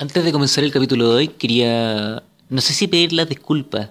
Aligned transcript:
Antes 0.00 0.24
de 0.24 0.30
comenzar 0.30 0.62
el 0.62 0.70
capítulo 0.70 1.10
de 1.10 1.16
hoy, 1.16 1.28
quería. 1.28 2.22
No 2.48 2.60
sé 2.60 2.72
si 2.72 2.86
pedir 2.86 3.12
las 3.12 3.28
disculpas, 3.28 3.90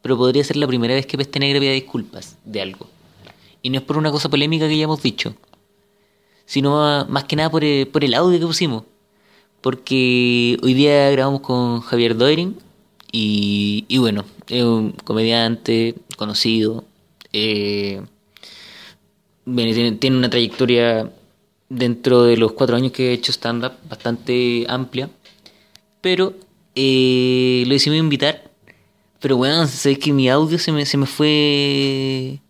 pero 0.00 0.16
podría 0.16 0.42
ser 0.42 0.56
la 0.56 0.66
primera 0.66 0.94
vez 0.94 1.04
que 1.04 1.18
Peste 1.18 1.38
Negra 1.38 1.60
pida 1.60 1.72
disculpas 1.72 2.38
de 2.46 2.62
algo. 2.62 2.88
Y 3.60 3.68
no 3.68 3.76
es 3.76 3.84
por 3.84 3.98
una 3.98 4.10
cosa 4.10 4.30
polémica 4.30 4.66
que 4.66 4.78
ya 4.78 4.84
hemos 4.84 5.02
dicho, 5.02 5.34
sino 6.46 7.04
más 7.06 7.24
que 7.24 7.36
nada 7.36 7.50
por 7.50 7.64
el, 7.64 7.86
por 7.86 8.02
el 8.02 8.14
audio 8.14 8.40
que 8.40 8.46
pusimos. 8.46 8.84
Porque 9.60 10.56
hoy 10.62 10.72
día 10.72 11.10
grabamos 11.10 11.42
con 11.42 11.82
Javier 11.82 12.16
Doiring 12.16 12.56
y, 13.12 13.84
y 13.88 13.98
bueno, 13.98 14.24
es 14.48 14.62
un 14.62 14.92
comediante 15.04 15.96
conocido. 16.16 16.84
eh, 17.34 18.00
tiene, 19.44 19.92
tiene 19.92 20.16
una 20.16 20.30
trayectoria 20.30 21.12
dentro 21.68 22.22
de 22.24 22.38
los 22.38 22.52
cuatro 22.52 22.74
años 22.76 22.92
que 22.92 23.10
he 23.10 23.12
hecho 23.12 23.32
stand-up 23.32 23.72
bastante 23.88 24.64
amplia. 24.68 25.10
Pero 26.02 26.34
eh, 26.74 27.64
lo 27.66 27.72
decidimos 27.72 28.04
invitar. 28.04 28.50
Pero 29.20 29.38
bueno, 29.38 29.66
sé 29.66 29.98
que 29.98 30.12
mi 30.12 30.28
audio 30.28 30.58
se 30.58 30.72
me, 30.72 30.84
se 30.84 30.98
me 30.98 31.06
fue. 31.06 32.40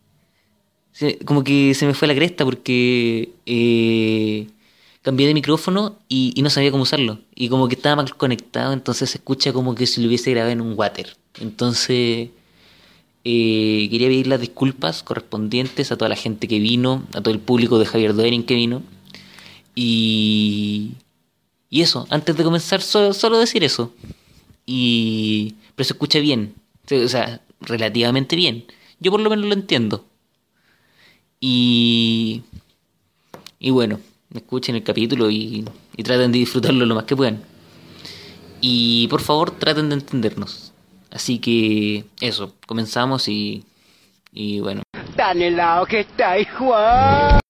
como 1.25 1.45
que 1.45 1.75
se 1.75 1.87
me 1.87 1.95
fue 1.95 2.09
la 2.09 2.15
cresta 2.15 2.45
porque 2.45 3.31
eh, 3.47 4.49
cambié 5.03 5.29
de 5.29 5.35
micrófono 5.35 5.99
y, 6.09 6.33
y 6.35 6.43
no 6.43 6.51
sabía 6.51 6.73
cómo 6.73 6.83
usarlo. 6.83 7.21
Y 7.35 7.49
como 7.49 7.69
que 7.69 7.77
estaba 7.77 7.97
mal 7.97 8.17
conectado, 8.17 8.73
entonces 8.73 9.11
se 9.11 9.19
escucha 9.19 9.53
como 9.53 9.77
que 9.77 9.87
si 9.87 10.01
lo 10.01 10.09
hubiese 10.09 10.33
grabado 10.33 10.53
en 10.53 10.61
un 10.61 10.77
water. 10.77 11.17
Entonces 11.41 12.31
eh, 13.25 13.89
quería 13.91 14.09
pedir 14.09 14.27
las 14.27 14.41
disculpas 14.41 15.03
correspondientes 15.03 15.93
a 15.93 15.97
toda 15.97 16.09
la 16.09 16.17
gente 16.17 16.49
que 16.49 16.59
vino, 16.59 17.05
a 17.15 17.21
todo 17.21 17.33
el 17.33 17.41
público 17.41 17.79
de 17.79 17.87
Javier 17.87 18.15
Doering 18.15 18.45
que 18.45 18.55
vino. 18.55 18.83
Y, 19.75 20.93
y 21.73 21.81
eso, 21.81 22.07
antes 22.11 22.37
de 22.37 22.45
comenzar, 22.45 22.83
solo, 22.83 23.15
solo 23.15 23.39
decir 23.39 23.65
eso. 23.65 23.95
Y, 24.67 25.55
pero 25.75 25.87
se 25.87 25.95
escucha 25.95 26.19
bien, 26.19 26.55
o 26.91 27.09
sea, 27.09 27.41
relativamente 27.63 28.37
bien. 28.37 28.67
Yo 29.01 29.11
por 29.11 29.23
lo 29.23 29.31
menos 29.31 29.47
lo 29.47 29.55
entiendo. 29.55 30.05
Y, 31.41 32.43
y 33.59 33.71
bueno, 33.71 34.01
escuchen 34.35 34.75
el 34.75 34.83
capítulo 34.83 35.31
y, 35.31 35.65
y 35.97 36.03
traten 36.03 36.31
de 36.31 36.41
disfrutarlo 36.41 36.85
lo 36.85 36.95
más 36.95 37.05
que 37.05 37.17
puedan. 37.17 37.43
Y 38.61 39.09
por 39.09 39.23
favor 39.23 39.53
traten 39.53 39.89
de 39.89 39.95
entendernos. 39.95 40.75
Así 41.11 41.39
que 41.39 42.05
eso, 42.21 42.55
comenzamos 42.67 43.29
y, 43.29 43.65
y 44.31 44.61
bueno. 44.61 44.83
Tan 45.17 45.41
helado 45.41 45.87
que 45.87 46.01
estáis, 46.01 46.47
Juan. 46.51 47.41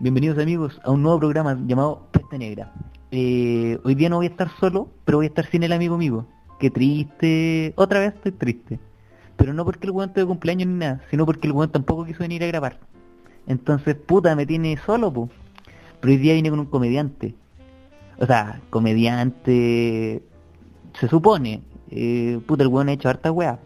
Bienvenidos 0.00 0.36
amigos 0.36 0.78
a 0.84 0.90
un 0.90 1.02
nuevo 1.02 1.18
programa 1.18 1.58
llamado 1.66 2.08
Peste 2.12 2.36
Negra. 2.36 2.74
Eh, 3.10 3.78
hoy 3.84 3.94
día 3.94 4.08
no 4.08 4.16
voy 4.16 4.26
a 4.26 4.30
estar 4.30 4.50
solo, 4.58 4.88
pero 5.04 5.18
voy 5.18 5.26
a 5.26 5.28
estar 5.28 5.46
sin 5.46 5.62
el 5.62 5.72
amigo 5.72 5.96
mío. 5.96 6.26
Qué 6.58 6.70
triste. 6.70 7.72
Otra 7.76 8.00
vez 8.00 8.14
estoy 8.14 8.32
triste. 8.32 8.78
Pero 9.36 9.52
no 9.52 9.64
porque 9.64 9.86
el 9.86 9.92
weón 9.92 10.08
esté 10.10 10.20
de 10.20 10.26
cumpleaños 10.26 10.68
ni 10.68 10.74
nada, 10.74 11.02
sino 11.10 11.26
porque 11.26 11.46
el 11.46 11.52
weón 11.52 11.70
tampoco 11.70 12.04
quiso 12.04 12.20
venir 12.20 12.42
a 12.42 12.46
grabar. 12.46 12.78
Entonces, 13.46 13.94
puta, 13.94 14.34
me 14.34 14.46
tiene 14.46 14.76
solo, 14.84 15.12
po. 15.12 15.28
Pero 16.00 16.12
hoy 16.12 16.18
día 16.18 16.34
vine 16.34 16.50
con 16.50 16.58
un 16.60 16.66
comediante. 16.66 17.34
O 18.18 18.26
sea, 18.26 18.60
comediante... 18.70 20.22
Se 20.98 21.08
supone. 21.08 21.60
Eh, 21.90 22.40
puta, 22.46 22.62
el 22.62 22.68
weón 22.70 22.88
ha 22.88 22.92
hecho 22.92 23.08
harta 23.10 23.30
weá. 23.30 23.58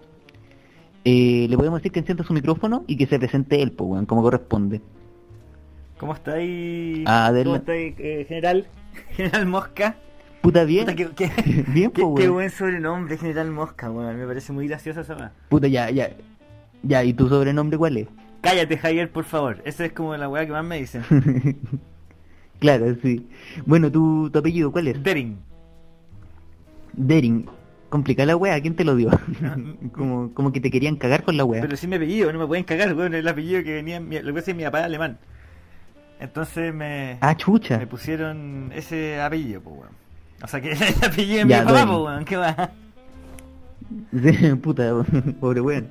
Eh, 1.04 1.46
le 1.48 1.56
podemos 1.56 1.78
decir 1.78 1.92
que 1.92 2.00
encienda 2.00 2.24
su 2.24 2.32
micrófono 2.34 2.84
y 2.86 2.96
que 2.96 3.06
se 3.06 3.18
presente 3.18 3.62
él, 3.62 3.72
po, 3.72 3.84
weón, 3.84 4.04
como 4.06 4.22
corresponde. 4.22 4.80
¿Cómo 5.98 6.14
estáis? 6.14 7.04
Ah, 7.06 7.30
del- 7.32 7.44
¿Cómo 7.44 7.56
estáis, 7.56 7.94
eh, 7.98 8.24
general? 8.28 8.66
General 9.16 9.46
Mosca. 9.46 9.96
Puta, 10.42 10.64
bien. 10.64 10.84
Puta, 10.86 10.96
qué, 10.96 11.08
qué- 11.14 11.64
Bien, 11.68 11.90
qué- 11.90 12.02
po, 12.02 12.14
qué 12.14 12.28
buen 12.28 12.50
sobrenombre, 12.50 13.16
General 13.18 13.50
Mosca, 13.50 13.90
weón. 13.90 14.16
Me 14.18 14.26
parece 14.26 14.52
muy 14.52 14.66
gracioso 14.68 15.00
esa 15.02 15.14
weá. 15.16 15.32
Puta, 15.48 15.68
ya, 15.68 15.90
ya. 15.90 16.10
Ya, 16.82 17.04
¿y 17.04 17.12
tu 17.12 17.28
sobrenombre 17.28 17.76
cuál 17.76 17.96
es? 17.98 18.08
Cállate, 18.40 18.78
Javier, 18.78 19.10
por 19.10 19.24
favor. 19.24 19.58
Esa 19.66 19.84
es 19.84 19.92
como 19.92 20.16
la 20.16 20.28
weá 20.28 20.46
que 20.46 20.52
más 20.52 20.64
me 20.64 20.78
dicen. 20.78 21.02
claro, 22.58 22.96
sí. 23.02 23.28
Bueno, 23.66 23.90
¿tu, 23.92 24.30
tu 24.30 24.38
apellido 24.38 24.72
cuál 24.72 24.88
es? 24.88 25.02
Dering. 25.02 25.36
Dering. 26.94 27.46
Complica 27.90 28.24
la 28.24 28.36
wea, 28.36 28.60
¿quién 28.60 28.76
te 28.76 28.84
lo 28.84 28.94
dio? 28.94 29.10
Como, 29.92 30.32
como 30.32 30.52
que 30.52 30.60
te 30.60 30.70
querían 30.70 30.96
cagar 30.96 31.24
con 31.24 31.36
la 31.36 31.44
wea. 31.44 31.60
Pero 31.60 31.76
sí 31.76 31.88
mi 31.88 31.96
apellido, 31.96 32.32
no 32.32 32.38
me 32.38 32.46
pueden 32.46 32.64
cagar, 32.64 32.94
weón. 32.94 33.14
El 33.14 33.26
apellido 33.26 33.62
que 33.64 33.74
venía, 33.74 33.96
en 33.96 34.08
mi- 34.08 34.20
lo 34.20 34.32
que 34.32 34.42
que 34.42 34.54
mi 34.54 34.62
papá 34.62 34.84
alemán. 34.84 35.18
Entonces 36.20 36.72
me, 36.74 37.16
Ah, 37.20 37.34
chucha. 37.36 37.78
me 37.78 37.86
pusieron 37.86 38.70
ese 38.74 39.20
apellido, 39.20 39.60
pues, 39.62 39.76
weón. 39.80 39.92
O 40.42 40.46
sea 40.46 40.60
que 40.60 40.70
el 40.72 41.04
apellido 41.04 41.38
de 41.38 41.44
mi 41.46 41.52
papá, 41.54 41.86
pues, 41.86 41.98
weón. 41.98 42.24
¿Qué 42.24 42.36
va? 42.36 42.70
Sí, 44.12 44.54
Puta, 44.62 44.92
pobre 45.40 45.60
weón. 45.60 45.88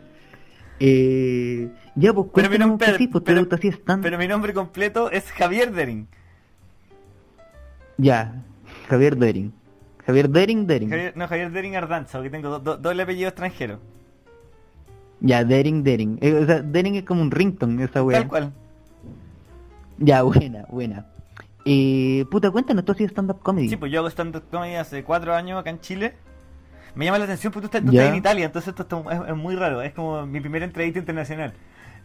Eh, 0.79 1.67
ya, 1.95 2.13
pues 2.13 2.27
Pero 2.33 2.49
mi 2.49 2.57
nombre- 2.57 2.87
así, 2.87 3.07
pues 3.09 3.23
pero- 3.25 3.45
te 3.47 3.55
así 3.55 3.67
están. 3.67 4.01
Pero 4.01 4.17
mi 4.17 4.27
nombre 4.27 4.53
completo 4.53 5.11
es 5.11 5.29
Javier 5.31 5.73
Dering. 5.73 6.07
Ya, 7.97 8.41
Javier 8.87 9.17
Dering. 9.17 9.51
Javier 10.05 10.29
Dering, 10.29 10.65
Dering. 10.67 10.89
Javier- 10.89 11.13
no, 11.15 11.27
Javier 11.27 11.51
Dering 11.51 11.75
Ardanza, 11.75 12.17
porque 12.17 12.29
tengo 12.29 12.49
do- 12.49 12.59
do- 12.59 12.77
doble 12.77 13.03
apellido 13.03 13.27
extranjero. 13.29 13.79
Ya, 15.19 15.43
Dering, 15.43 15.83
Dering. 15.83 16.17
Eh, 16.21 16.33
o 16.33 16.45
sea, 16.45 16.61
Dering 16.61 16.95
es 16.95 17.03
como 17.03 17.21
un 17.21 17.31
rington, 17.31 17.79
esa 17.81 18.01
wea. 18.01 18.19
Tal 18.19 18.27
cual. 18.29 18.53
Ya, 20.05 20.21
buena, 20.23 20.65
buena. 20.69 21.05
Eh, 21.65 22.25
puta, 22.31 22.49
cuéntanos, 22.51 22.85
tú 22.85 22.93
hacías 22.93 23.11
stand-up 23.11 23.39
comedy. 23.41 23.69
Sí, 23.69 23.77
pues 23.77 23.91
yo 23.91 23.99
hago 23.99 24.09
stand-up 24.09 24.43
comedy 24.49 24.75
hace 24.75 25.03
cuatro 25.03 25.35
años 25.35 25.59
acá 25.59 25.69
en 25.69 25.79
Chile. 25.81 26.13
Me 26.95 27.05
llama 27.05 27.19
la 27.19 27.25
atención 27.25 27.53
porque 27.53 27.67
tú 27.69 27.77
estás, 27.77 27.87
tú 27.87 27.91
Ya. 27.95 28.01
estás 28.01 28.13
en 28.13 28.19
Italia, 28.19 28.45
entonces 28.45 28.69
esto 28.69 28.83
está- 28.83 29.15
es, 29.23 29.29
es 29.29 29.35
muy 29.35 29.55
raro. 29.55 29.81
Es 29.81 29.93
como 29.93 30.25
mi 30.25 30.39
primera 30.41 30.65
entrevista 30.65 30.99
internacional. 30.99 31.53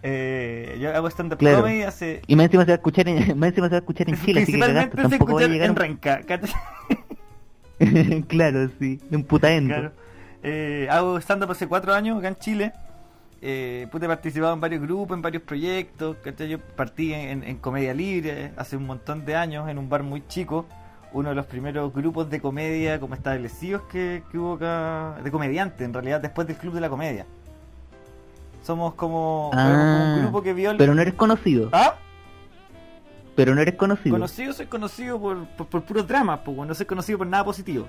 Eh, 0.02 0.76
yo 0.80 0.94
hago 0.94 1.08
stand-up 1.08 1.38
Claro. 1.38 1.62
comedy 1.62 1.82
hace... 1.82 2.20
Y 2.26 2.36
más 2.36 2.44
encima 2.46 2.64
se 2.64 2.72
va 2.72 2.74
a 2.74 2.76
escuchar 2.76 3.08
en, 3.08 3.16
más 3.38 3.48
encima 3.48 3.68
se 3.68 3.72
va 3.72 3.76
a 3.76 3.80
escuchar 3.80 4.08
en 4.10 4.20
Chile, 4.20 4.42
así 4.42 4.52
que 4.52 4.58
cagaste, 4.60 4.96
se 4.96 5.02
tampoco 5.08 5.34
va 5.34 5.40
a 5.40 5.46
llegar 5.46 5.74
claro, 8.28 8.68
sí, 8.78 9.00
en 9.10 9.24
putaendo. 9.24 9.74
Claro. 9.74 9.92
Eh, 10.42 10.86
hago 10.90 11.18
stand-up 11.20 11.50
hace 11.50 11.66
cuatro 11.66 11.94
años 11.94 12.18
acá 12.18 12.28
en 12.28 12.36
Chile. 12.36 12.72
Eh, 13.46 13.88
pude 13.92 14.06
participado 14.06 14.54
en 14.54 14.60
varios 14.60 14.80
grupos, 14.80 15.14
en 15.14 15.20
varios 15.20 15.42
proyectos. 15.42 16.16
¿cachai? 16.24 16.48
Yo 16.48 16.58
partí 16.58 17.12
en, 17.12 17.44
en 17.44 17.58
Comedia 17.58 17.92
Libre 17.92 18.52
hace 18.56 18.74
un 18.74 18.86
montón 18.86 19.26
de 19.26 19.36
años 19.36 19.68
en 19.68 19.76
un 19.76 19.90
bar 19.90 20.02
muy 20.02 20.26
chico. 20.26 20.64
Uno 21.12 21.28
de 21.28 21.34
los 21.34 21.44
primeros 21.44 21.92
grupos 21.92 22.30
de 22.30 22.40
comedia 22.40 22.98
como 22.98 23.14
establecidos 23.14 23.82
que, 23.82 24.22
que 24.32 24.38
hubo 24.38 24.54
acá, 24.54 25.16
de 25.22 25.30
comediantes 25.30 25.82
en 25.82 25.92
realidad, 25.92 26.22
después 26.22 26.46
del 26.48 26.56
Club 26.56 26.72
de 26.72 26.80
la 26.80 26.88
Comedia. 26.88 27.26
Somos 28.62 28.94
como, 28.94 29.50
Ah, 29.52 29.68
como 29.70 30.14
un 30.14 30.22
grupo 30.22 30.42
que 30.42 30.54
vio 30.54 30.70
el... 30.70 30.78
Pero 30.78 30.94
no 30.94 31.02
eres 31.02 31.14
conocido, 31.14 31.68
¿Ah? 31.72 31.96
pero 33.36 33.54
no 33.54 33.60
eres 33.60 33.74
conocido. 33.74 34.14
Conocido, 34.14 34.54
soy 34.54 34.66
conocido 34.66 35.20
por, 35.20 35.46
por, 35.48 35.66
por 35.66 35.82
puros 35.82 36.08
dramas, 36.08 36.40
pues, 36.44 36.56
no 36.56 36.74
soy 36.74 36.86
conocido 36.86 37.18
por 37.18 37.26
nada 37.26 37.44
positivo. 37.44 37.86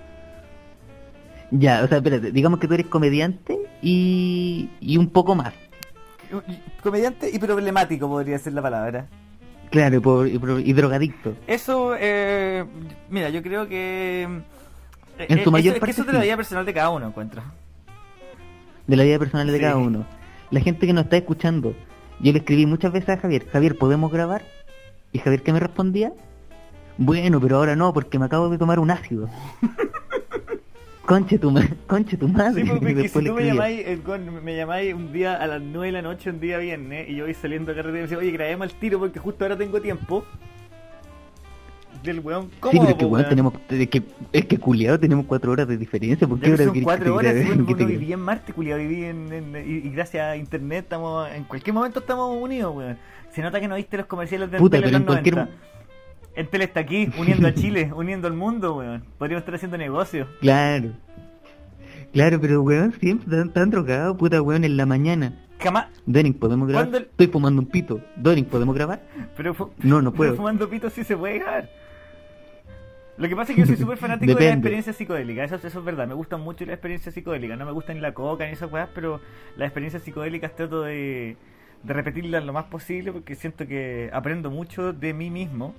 Ya, 1.49 1.81
o 1.83 1.87
sea, 1.87 1.97
espérate, 1.99 2.31
digamos 2.31 2.59
que 2.59 2.67
tú 2.67 2.73
eres 2.73 2.87
comediante 2.87 3.57
y, 3.89 4.69
y 4.81 4.97
un 4.97 5.09
poco 5.09 5.35
más. 5.35 5.53
Comediante 6.81 7.29
y 7.31 7.37
problemático 7.39 8.07
podría 8.09 8.37
ser 8.39 8.53
la 8.53 8.61
palabra. 8.61 9.05
Claro, 9.69 9.97
y, 9.97 9.99
por- 9.99 10.27
y 10.27 10.39
y 10.69 10.73
drogadicto. 10.73 11.35
Eso, 11.47 11.95
eh, 11.99 12.65
mira, 13.09 13.29
yo 13.29 13.41
creo 13.43 13.67
que... 13.67 14.23
eh, 15.19 15.25
En 15.29 15.43
su 15.43 15.51
mayor 15.51 15.67
eso, 15.67 15.75
es 15.75 15.75
que 15.75 15.79
parte 15.79 15.91
eso 15.91 16.01
es 16.01 16.07
de 16.07 16.13
la 16.13 16.21
vida 16.23 16.35
personal 16.37 16.65
de 16.65 16.73
cada 16.73 16.89
uno, 16.89 17.07
encuentro. 17.07 17.41
De 18.87 18.95
la 18.95 19.03
vida 19.03 19.19
personal 19.19 19.47
de 19.47 19.53
Sí. 19.53 19.59
cada 19.61 19.77
uno. 19.77 20.05
La 20.51 20.59
gente 20.61 20.85
que 20.87 20.93
nos 20.93 21.03
está 21.05 21.17
escuchando, 21.17 21.73
yo 22.19 22.31
le 22.31 22.39
escribí 22.39 22.65
muchas 22.65 22.91
veces 22.91 23.09
a 23.09 23.17
Javier, 23.17 23.47
Javier, 23.49 23.77
¿podemos 23.77 24.11
grabar? 24.11 24.43
Y 25.11 25.19
Javier, 25.19 25.41
¿qué 25.43 25.53
me 25.53 25.59
respondía? 25.59 26.11
Bueno, 26.97 27.39
pero 27.41 27.57
ahora 27.57 27.75
no, 27.75 27.91
porque 27.93 28.17
me 28.19 28.25
acabo 28.25 28.49
de 28.49 28.57
tomar 28.57 28.79
un 28.79 28.89
ácido. 28.91 29.29
conche 31.05 31.37
tu, 31.39 31.53
conche 31.87 32.17
tu 32.17 32.27
madre. 32.27 32.63
Sí, 32.63 32.69
porque 32.79 32.91
Y 33.05 33.07
si 33.09 33.23
tú 33.23 33.33
me 33.33 33.45
llamáis, 33.45 33.79
eh, 33.85 33.99
con- 34.03 34.43
me 34.43 34.55
llamáis 34.55 34.93
un 34.93 35.11
día 35.13 35.35
a 35.35 35.47
las 35.47 35.61
9 35.61 35.87
de 35.87 35.91
la 35.91 36.01
noche, 36.01 36.29
un 36.29 36.39
día 36.39 36.57
viernes, 36.57 37.09
y 37.09 37.15
yo 37.15 37.25
voy 37.25 37.33
saliendo 37.33 37.71
a 37.71 37.75
carretera 37.75 37.97
y 37.99 38.01
me 38.01 38.07
dice, 38.07 38.15
oye, 38.17 38.31
grabemos 38.31 38.67
el 38.71 38.79
tiro 38.79 38.99
porque 38.99 39.19
justo 39.19 39.43
ahora 39.45 39.57
tengo 39.57 39.81
tiempo. 39.81 40.25
Del 42.03 42.19
weón, 42.19 42.51
¿cómo? 42.59 42.71
Sí, 42.71 42.77
pero 42.79 42.91
es 42.91 42.95
que, 42.97 43.05
weón, 43.05 43.29
tenemos, 43.29 43.53
es 43.67 43.87
que, 43.89 44.03
es 44.31 44.45
que 44.45 44.57
culiado 44.59 44.99
tenemos 44.99 45.25
cuatro 45.25 45.51
horas 45.51 45.67
de 45.67 45.75
diferencia. 45.75 46.27
¿Por 46.27 46.39
qué 46.39 46.51
ahora 46.51 46.65
son 46.65 46.81
cuatro 46.81 47.15
horas, 47.15 47.33
que 47.33 47.73
te 47.75 47.85
viví 47.85 48.13
en 48.13 48.19
Marte, 48.19 48.53
culiado, 48.53 48.79
viví 48.79 49.05
en, 49.05 49.33
en- 49.33 49.55
y, 49.67 49.87
y 49.87 49.89
gracias 49.89 50.23
a 50.23 50.35
internet 50.37 50.83
estamos, 50.83 51.27
en 51.31 51.45
cualquier 51.45 51.73
momento 51.73 51.99
estamos 52.01 52.37
unidos, 52.39 52.75
weón. 52.75 52.97
Se 53.33 53.41
nota 53.41 53.59
que 53.59 53.67
no 53.67 53.75
viste 53.75 53.97
los 53.97 54.05
comerciales 54.05 54.51
de 54.51 54.59
Puta, 54.59 54.77
pero 54.77 54.87
en 54.89 54.93
los 54.93 55.03
cualquier 55.03 55.47
90. 56.35 56.41
El 56.41 56.49
Tele 56.49 56.63
está 56.65 56.79
aquí, 56.81 57.09
uniendo 57.17 57.47
a 57.47 57.53
Chile, 57.53 57.91
uniendo 57.95 58.27
al 58.27 58.33
mundo, 58.33 58.75
weón. 58.77 59.03
Podríamos 59.17 59.41
estar 59.41 59.55
haciendo 59.55 59.77
negocio. 59.77 60.27
Claro. 60.41 60.91
Claro, 62.13 62.39
pero 62.39 62.61
weón, 62.61 62.93
siempre 62.93 63.25
están, 63.25 63.47
están 63.47 63.69
drogados, 63.71 64.17
puta 64.17 64.41
weón, 64.41 64.63
en 64.63 64.77
la 64.77 64.85
mañana. 64.85 65.41
Jamás, 65.59 65.87
Doring, 66.05 66.33
¿podemos 66.33 66.67
grabar? 66.67 66.85
¿Cuándo 66.85 66.97
el- 66.97 67.03
Estoy 67.05 67.27
fumando 67.27 67.61
un 67.61 67.67
pito. 67.67 67.99
Doring, 68.17 68.45
¿podemos 68.45 68.75
grabar? 68.75 69.01
pero, 69.37 69.53
No, 69.81 70.01
no 70.01 70.11
pero 70.11 70.17
puedo. 70.17 70.35
fumando 70.35 70.69
pito 70.69 70.89
sí 70.89 71.03
se 71.03 71.15
puede 71.17 71.39
grabar. 71.39 71.69
Lo 73.17 73.29
que 73.29 73.35
pasa 73.37 73.51
es 73.51 73.55
que 73.55 73.61
yo 73.61 73.67
soy 73.67 73.77
súper 73.77 73.97
fanático 73.97 74.25
de 74.27 74.33
la 74.33 74.39
Depende. 74.39 74.57
experiencia 74.57 74.91
psicodélica, 74.91 75.45
eso, 75.45 75.55
eso 75.55 75.67
es 75.79 75.85
verdad, 75.85 76.05
me 76.05 76.13
gustan 76.15 76.41
mucho 76.41 76.65
las 76.65 76.73
experiencias 76.73 77.15
psicodélicas, 77.15 77.57
no 77.57 77.65
me 77.65 77.71
gusta 77.71 77.93
ni 77.93 78.01
la 78.01 78.13
coca 78.13 78.45
ni 78.45 78.51
esas 78.51 78.69
weas, 78.69 78.89
pero 78.93 79.21
las 79.55 79.67
experiencias 79.67 80.03
psicodélicas 80.03 80.53
trato 80.53 80.81
de, 80.81 81.37
de 81.83 81.93
repetirlas 81.93 82.43
lo 82.43 82.51
más 82.51 82.65
posible 82.65 83.13
porque 83.13 83.35
siento 83.35 83.65
que 83.67 84.09
aprendo 84.11 84.51
mucho 84.51 84.91
de 84.91 85.13
mí 85.13 85.29
mismo. 85.29 85.73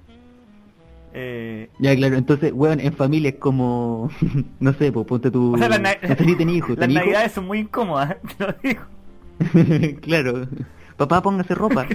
Eh, 1.18 1.70
Ya, 1.78 1.96
claro, 1.96 2.16
entonces, 2.16 2.52
weón, 2.54 2.78
en 2.80 2.92
familia 2.92 3.30
es 3.30 3.36
como, 3.36 4.10
no 4.60 4.72
sé, 4.74 4.92
pues 4.92 5.06
ponte 5.06 5.30
tu... 5.30 5.52
o 5.54 5.58
sea, 5.58 5.68
las, 5.70 5.80
na- 5.80 5.96
no 6.02 6.14
sé 6.14 6.24
si 6.24 6.34
tenés 6.36 6.56
hijos, 6.56 6.70
las 6.70 6.78
¿tenés 6.80 6.96
hijos? 6.96 7.06
navidades 7.06 7.32
son 7.32 7.46
muy 7.46 7.58
incómodas, 7.60 8.16
te 8.38 8.44
lo 8.46 8.54
digo. 8.62 8.82
claro. 10.02 10.46
Papá, 10.96 11.22
póngase 11.22 11.54
ropa. 11.54 11.86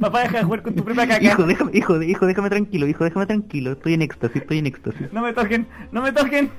Papá, 0.00 0.22
deja 0.22 0.38
de 0.38 0.44
jugar 0.44 0.62
con 0.62 0.74
tu 0.74 0.84
propia 0.84 1.06
caca. 1.06 1.22
hijo, 1.24 1.42
déjame, 1.44 1.70
hijo, 1.74 2.02
hijo, 2.02 2.26
déjame 2.26 2.50
tranquilo, 2.50 2.86
hijo, 2.88 3.04
déjame 3.04 3.26
tranquilo. 3.26 3.72
Estoy 3.72 3.94
en 3.94 4.02
éxtasis, 4.02 4.42
estoy 4.42 4.58
en 4.58 4.66
éxtasis. 4.66 5.12
No 5.12 5.22
me 5.22 5.32
toquen, 5.32 5.66
no 5.92 6.02
me 6.02 6.10
toquen. 6.12 6.50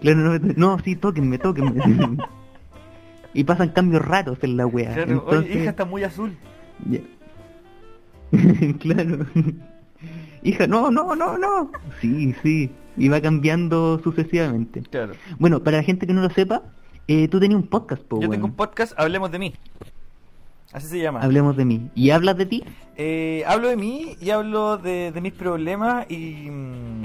claro, 0.00 0.18
no, 0.18 0.30
me- 0.32 0.54
no, 0.56 0.78
sí, 0.80 0.94
tóquenme, 0.96 1.38
tóquenme. 1.38 2.18
y 3.32 3.42
pasan 3.44 3.70
cambios 3.70 4.04
raros 4.04 4.38
en 4.42 4.56
la 4.56 4.66
wea. 4.66 4.92
Claro, 4.94 5.12
Entonces, 5.12 5.50
Oye, 5.52 5.60
hija 5.62 5.70
está 5.70 5.84
muy 5.84 6.04
azul. 6.04 6.36
ya. 6.88 7.00
claro. 8.78 9.26
Hija, 10.44 10.66
no, 10.66 10.90
no, 10.90 11.16
no, 11.16 11.38
no. 11.38 11.72
Sí, 12.00 12.34
sí. 12.42 12.70
Y 12.98 13.08
va 13.08 13.20
cambiando 13.20 13.98
sucesivamente. 14.04 14.82
Claro. 14.82 15.14
Bueno, 15.38 15.64
para 15.64 15.78
la 15.78 15.82
gente 15.82 16.06
que 16.06 16.12
no 16.12 16.20
lo 16.20 16.28
sepa, 16.28 16.62
eh, 17.08 17.28
tú 17.28 17.40
tenías 17.40 17.60
un 17.60 17.66
podcast, 17.66 18.02
po, 18.02 18.20
Yo 18.20 18.28
tengo 18.28 18.46
un 18.46 18.54
podcast, 18.54 18.92
Hablemos 18.96 19.32
de 19.32 19.38
mí. 19.38 19.54
Así 20.72 20.86
se 20.88 21.00
llama. 21.00 21.20
Hablemos 21.20 21.56
de 21.56 21.64
mí. 21.64 21.90
¿Y 21.94 22.10
hablas 22.10 22.36
de 22.36 22.46
ti? 22.46 22.64
Eh, 22.96 23.42
hablo 23.46 23.68
de 23.68 23.76
mí 23.76 24.16
y 24.20 24.30
hablo 24.30 24.76
de, 24.76 25.12
de 25.12 25.20
mis 25.20 25.32
problemas 25.32 26.10
y... 26.10 26.50
mm, 26.50 27.04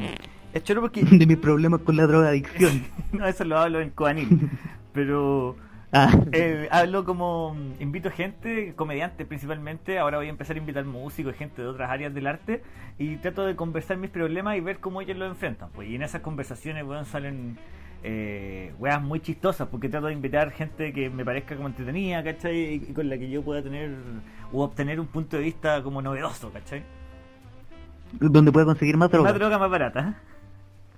es 0.53 0.63
choro 0.63 0.81
porque... 0.81 1.03
de 1.09 1.25
mis 1.25 1.37
problemas 1.37 1.79
con 1.81 1.95
la 1.95 2.07
drogadicción. 2.07 2.83
no, 3.13 3.25
eso 3.25 3.45
lo 3.45 3.57
hablo 3.57 3.79
en 3.79 3.91
Coanil. 3.91 4.49
Pero... 4.93 5.55
Ah, 5.91 6.11
Eh, 6.31 6.67
hablo 6.71 7.03
como 7.03 7.55
mm, 7.55 7.81
invito 7.81 8.11
gente, 8.11 8.73
comediantes 8.75 9.25
principalmente, 9.25 9.97
ahora 9.97 10.17
voy 10.17 10.27
a 10.27 10.29
empezar 10.29 10.55
a 10.55 10.59
invitar 10.59 10.85
músicos, 10.85 11.35
gente 11.35 11.61
de 11.61 11.67
otras 11.67 11.89
áreas 11.89 12.13
del 12.13 12.27
arte 12.27 12.61
y 12.99 13.15
trato 13.17 13.45
de 13.45 13.55
conversar 13.55 13.97
mis 13.97 14.11
problemas 14.11 14.55
y 14.57 14.59
ver 14.59 14.79
cómo 14.79 15.01
ellos 15.01 15.17
los 15.17 15.29
enfrentan. 15.29 15.69
Pues 15.73 15.89
y 15.89 15.95
en 15.95 16.03
esas 16.03 16.21
conversaciones 16.21 16.83
weón, 16.85 17.05
salen 17.05 17.57
eh, 18.03 18.71
weas 18.77 19.01
muy 19.01 19.19
chistosas 19.19 19.67
porque 19.67 19.89
trato 19.89 20.07
de 20.07 20.13
invitar 20.13 20.51
gente 20.51 20.93
que 20.93 21.09
me 21.09 21.25
parezca 21.25 21.55
como 21.55 21.67
entretenida, 21.67 22.23
¿cachai? 22.23 22.55
Y, 22.55 22.73
y 22.89 22.93
con 22.93 23.09
la 23.09 23.17
que 23.17 23.29
yo 23.29 23.41
pueda 23.41 23.63
tener 23.63 23.91
o 24.53 24.63
obtener 24.63 24.99
un 24.99 25.07
punto 25.07 25.37
de 25.37 25.43
vista 25.43 25.81
como 25.81 26.01
novedoso, 26.01 26.51
¿cachai? 26.51 26.83
donde 28.11 28.51
pueda 28.51 28.65
conseguir 28.65 28.97
más 28.97 29.11
droga. 29.11 29.29
Una 29.29 29.39
droga 29.39 29.57
más 29.57 29.69
barata. 29.69 30.15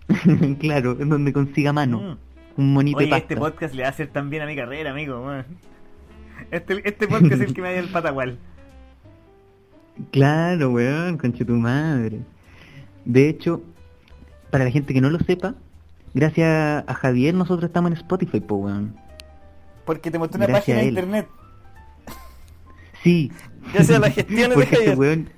claro, 0.59 0.97
en 0.99 1.09
donde 1.09 1.33
consiga 1.33 1.73
mano. 1.73 1.99
Mm. 1.99 2.30
Un 2.57 2.73
monito 2.73 2.99
de 2.99 3.05
Oye, 3.05 3.09
pasta. 3.11 3.23
este 3.33 3.37
podcast 3.37 3.73
le 3.73 3.81
va 3.83 3.87
a 3.87 3.91
hacer 3.91 4.07
tan 4.07 4.29
bien 4.29 4.43
a 4.43 4.45
mi 4.45 4.55
carrera, 4.55 4.91
amigo. 4.91 5.21
weón. 5.25 5.45
Este, 6.51 6.81
este 6.87 7.07
podcast 7.07 7.33
es 7.33 7.41
el 7.41 7.53
que 7.53 7.61
me 7.61 7.73
da 7.73 7.79
el 7.79 7.89
patagual. 7.89 8.37
Claro, 10.11 10.71
weón, 10.71 11.17
conche 11.17 11.45
tu 11.45 11.53
madre. 11.53 12.19
De 13.05 13.29
hecho, 13.29 13.61
para 14.49 14.63
la 14.65 14.71
gente 14.71 14.93
que 14.93 15.01
no 15.01 15.09
lo 15.09 15.19
sepa, 15.19 15.55
gracias 16.13 16.83
a 16.87 16.93
Javier 16.93 17.33
nosotros 17.33 17.65
estamos 17.69 17.91
en 17.91 17.97
Spotify, 17.97 18.39
po, 18.41 18.55
weón. 18.55 18.95
Porque 19.85 20.11
te 20.11 20.19
mostré 20.19 20.37
una 20.37 20.47
Gracias 20.47 20.63
página 20.65 20.79
de 20.79 20.87
internet. 20.87 21.27
Sí. 23.03 23.31
Gracias 23.73 23.97
a 23.97 23.99
las 23.99 24.13
gestiones 24.13 24.57
de 24.57 24.63
este 24.63 24.75
Javier. 24.75 24.97
weón- 24.97 25.29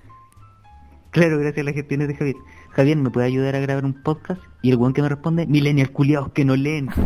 Claro, 1.12 1.38
gracias 1.38 1.62
a 1.62 1.65
las 1.65 1.75
gestiones 1.75 2.07
de 2.07 2.15
Javier. 2.15 2.36
Javier, 2.75 2.97
¿me 2.97 3.09
puede 3.09 3.27
ayudar 3.27 3.55
a 3.55 3.59
grabar 3.59 3.85
un 3.85 3.93
podcast? 3.93 4.41
Y 4.61 4.71
el 4.71 4.77
weón 4.77 4.93
que 4.93 5.01
me 5.01 5.09
responde, 5.09 5.45
millennials 5.47 5.91
culiados 5.91 6.31
que 6.31 6.43
no 6.45 6.55
leen. 6.55 6.89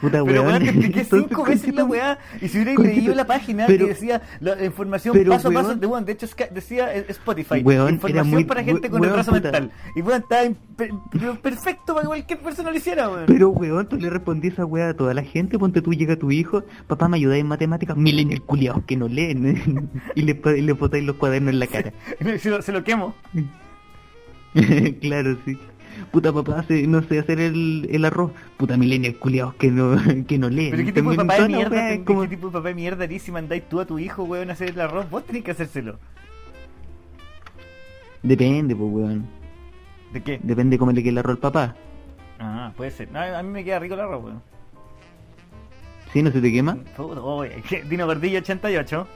Puta 0.00 0.22
Pero 0.24 0.42
weón. 0.44 0.62
te 0.62 0.68
expliqué 0.70 1.02
cinco 1.04 1.44
veces 1.44 1.74
la 1.74 1.84
weá. 1.84 2.18
Y 2.40 2.46
si 2.46 2.60
hubiera 2.62 2.80
leído 2.80 3.14
la 3.16 3.26
página 3.26 3.66
pero- 3.66 3.86
que 3.86 3.94
decía 3.94 4.22
la 4.38 4.64
información 4.64 5.12
pero, 5.12 5.32
paso 5.32 5.48
a 5.48 5.52
paso 5.52 5.74
de 5.74 5.86
weón, 5.88 6.04
de 6.04 6.12
hecho 6.12 6.28
decía 6.54 6.94
eh, 6.94 7.04
Spotify, 7.08 7.62
Weón, 7.64 7.94
información 7.94 8.30
muy- 8.30 8.44
para 8.44 8.62
gente 8.62 8.88
con 8.90 9.02
retraso 9.02 9.32
mental. 9.32 9.72
Y 9.96 10.02
weón, 10.02 10.22
estaba 10.22 10.48
perfecto 11.42 11.94
para 11.94 12.02
que 12.02 12.06
cualquier 12.06 12.38
persona 12.38 12.70
lo 12.70 12.76
hiciera, 12.76 13.08
weón. 13.08 13.24
Pero 13.26 13.48
weón, 13.50 13.88
tú 13.88 13.96
le 13.96 14.08
respondí 14.08 14.48
esa 14.48 14.64
weá 14.64 14.90
a 14.90 14.94
toda 14.94 15.14
la 15.14 15.22
gente, 15.24 15.58
ponte 15.58 15.82
tú, 15.82 15.92
llega 15.92 16.14
tu 16.14 16.30
hijo, 16.30 16.62
papá 16.86 17.08
me 17.08 17.16
ayuda 17.16 17.36
en 17.36 17.48
matemáticas, 17.48 17.96
millennials 17.96 18.44
culiados 18.46 18.84
que 18.84 18.96
no 18.96 19.08
leen, 19.08 19.90
y 20.14 20.22
le, 20.22 20.40
le 20.62 20.72
botáis 20.74 21.02
los 21.04 21.16
cuadernos 21.16 21.52
en 21.54 21.58
la 21.58 21.66
cara. 21.66 21.92
se, 22.38 22.50
lo, 22.50 22.62
se 22.62 22.70
lo 22.70 22.84
quemo. 22.84 23.16
claro, 25.00 25.36
sí. 25.44 25.58
Puta 26.12 26.32
papá, 26.32 26.60
hace, 26.60 26.86
no 26.86 27.02
sé 27.02 27.18
hacer 27.18 27.40
el, 27.40 27.88
el 27.90 28.04
arroz. 28.04 28.30
Puta 28.56 28.76
millennials 28.76 29.16
culiados 29.18 29.54
que 29.54 29.70
no, 29.70 29.96
que 30.26 30.38
no 30.38 30.48
leen. 30.48 30.70
Pero 30.70 30.84
qué 30.84 30.92
tipo 30.92 31.10
de 31.10 31.16
papá 31.16 31.40
de 31.42 31.48
mierda, 31.48 32.04
como- 32.04 32.22
qué 32.22 32.28
tipo 32.28 32.46
de 32.48 32.52
papá 32.52 32.68
de 32.68 32.74
mierda 32.74 33.04
eres 33.04 33.22
si 33.22 33.32
mandáis 33.32 33.68
tú 33.68 33.80
a 33.80 33.84
tu 33.86 33.98
hijo, 33.98 34.22
weón, 34.24 34.50
a 34.50 34.52
hacer 34.52 34.70
el 34.70 34.80
arroz, 34.80 35.10
vos 35.10 35.24
tenés 35.26 35.42
que 35.44 35.50
hacérselo. 35.50 35.98
Depende, 38.22 38.74
pues 38.74 38.90
weón. 38.92 39.26
¿De 40.12 40.22
qué? 40.22 40.40
Depende 40.42 40.78
cómo 40.78 40.92
le 40.92 41.02
quede 41.02 41.10
el 41.10 41.18
arroz 41.18 41.32
al 41.36 41.38
papá. 41.38 41.76
Ah, 42.38 42.72
puede 42.76 42.90
ser. 42.90 43.10
No, 43.10 43.20
a 43.20 43.42
mí 43.42 43.48
me 43.50 43.64
queda 43.64 43.78
rico 43.78 43.94
el 43.94 44.00
arroz, 44.00 44.24
weón. 44.24 44.42
¿Sí? 46.12 46.22
¿No 46.22 46.30
se 46.30 46.40
te 46.40 46.50
quema? 46.52 46.78
¿qué? 47.68 47.82
Dino 47.82 48.06
Gordillo 48.06 48.38
88. 48.38 49.06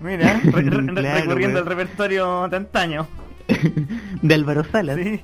Mira, 0.00 0.40
re- 0.42 0.50
Claro, 0.50 0.90
recurriendo 1.20 1.40
weón. 1.40 1.56
al 1.58 1.66
repertorio 1.66 2.48
de 2.48 2.56
antaño. 2.56 3.06
De 4.22 4.34
Álvaro 4.34 4.64
Salas. 4.64 4.98
Sí. 5.02 5.20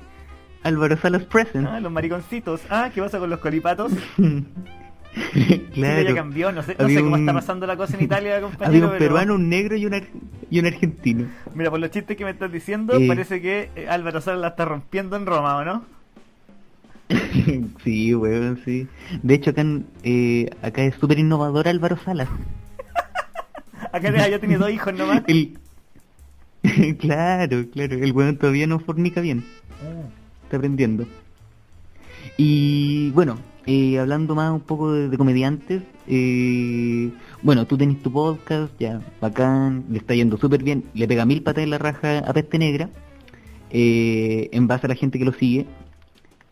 Álvaro 0.63 0.97
Salas 0.97 1.23
Present. 1.23 1.67
Ah, 1.67 1.79
los 1.79 1.91
mariconcitos. 1.91 2.61
Ah, 2.69 2.89
¿qué 2.93 3.01
pasa 3.01 3.19
con 3.19 3.29
los 3.29 3.39
colipatos? 3.39 3.91
Chile 4.13 5.65
ya 5.75 6.03
claro. 6.03 6.15
cambió, 6.15 6.51
no 6.51 6.61
sé, 6.61 6.75
no 6.77 6.85
Había 6.85 6.97
sé 6.99 7.03
cómo 7.03 7.15
un- 7.15 7.21
está 7.21 7.33
pasando 7.33 7.65
la 7.65 7.75
cosa 7.75 7.97
en 7.97 8.03
Italia, 8.03 8.39
compañero. 8.41 8.67
Había 8.67 8.83
un 8.85 8.89
pero- 8.91 8.99
peruano, 8.99 9.35
un 9.35 9.49
negro 9.49 9.75
y 9.75 9.85
un, 9.85 9.93
ar- 9.95 10.07
y 10.51 10.59
un 10.59 10.65
argentino. 10.67 11.25
Mira, 11.55 11.71
por 11.71 11.79
los 11.79 11.89
chistes 11.89 12.15
que 12.17 12.23
me 12.25 12.31
estás 12.31 12.51
diciendo, 12.51 12.93
Eh. 12.99 13.07
parece 13.07 13.41
que 13.41 13.69
eh, 13.75 13.87
Álvaro 13.89 14.21
Sala 14.21 14.37
la 14.37 14.47
está 14.49 14.65
rompiendo 14.65 15.15
en 15.15 15.25
Roma, 15.25 15.57
¿o 15.57 15.65
no? 15.65 15.85
sí, 17.83 18.13
weón, 18.13 18.59
sí. 18.65 18.87
De 19.23 19.33
hecho, 19.35 19.51
acá, 19.51 19.61
en- 19.61 19.87
eh, 20.03 20.49
acá 20.61 20.83
es 20.83 20.95
súper 20.95 21.17
innovador 21.19 21.67
Álvaro 21.67 21.97
Salas. 22.03 22.27
Acá 23.93 24.11
ya 24.27 24.39
tiene 24.39 24.57
dos 24.57 24.69
hijos 24.69 24.93
nomás. 24.93 25.23
El... 25.27 25.57
claro, 26.99 27.65
claro, 27.71 27.95
el 27.95 28.11
weón 28.11 28.37
todavía 28.37 28.67
no 28.67 28.79
fornica 28.79 29.21
bien. 29.21 29.43
Está 30.43 30.57
aprendiendo. 30.57 31.05
Y 32.37 33.11
bueno, 33.11 33.37
eh, 33.65 33.99
hablando 33.99 34.35
más 34.35 34.51
un 34.51 34.61
poco 34.61 34.93
de, 34.93 35.09
de 35.09 35.17
comediantes, 35.17 35.83
eh, 36.07 37.11
bueno, 37.41 37.65
tú 37.67 37.77
tenés 37.77 38.01
tu 38.01 38.11
podcast, 38.11 38.71
ya, 38.79 39.01
bacán, 39.19 39.85
le 39.89 39.97
está 39.97 40.15
yendo 40.15 40.37
súper 40.37 40.63
bien, 40.63 40.85
le 40.93 41.07
pega 41.07 41.25
mil 41.25 41.43
patas 41.43 41.63
en 41.63 41.71
la 41.71 41.77
raja 41.77 42.19
a 42.19 42.33
Peste 42.33 42.57
Negra, 42.57 42.89
eh, 43.71 44.49
en 44.51 44.67
base 44.67 44.85
a 44.85 44.89
la 44.89 44.95
gente 44.95 45.19
que 45.19 45.25
lo 45.25 45.33
sigue. 45.33 45.65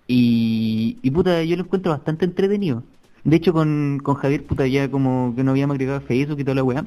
Y, 0.07 0.97
y 1.01 1.11
puta, 1.11 1.43
yo 1.43 1.55
lo 1.55 1.63
encuentro 1.63 1.91
bastante 1.91 2.25
entretenido. 2.25 2.83
De 3.23 3.37
hecho, 3.37 3.53
con, 3.53 3.99
con 4.03 4.15
Javier, 4.15 4.45
puta, 4.45 4.67
ya 4.67 4.89
como 4.91 5.33
que 5.35 5.43
no 5.43 5.51
habíamos 5.51 5.75
agregado 5.75 5.97
a 5.97 6.01
Facebook 6.01 6.39
y 6.39 6.43
toda 6.43 6.55
la 6.55 6.63
weá. 6.63 6.85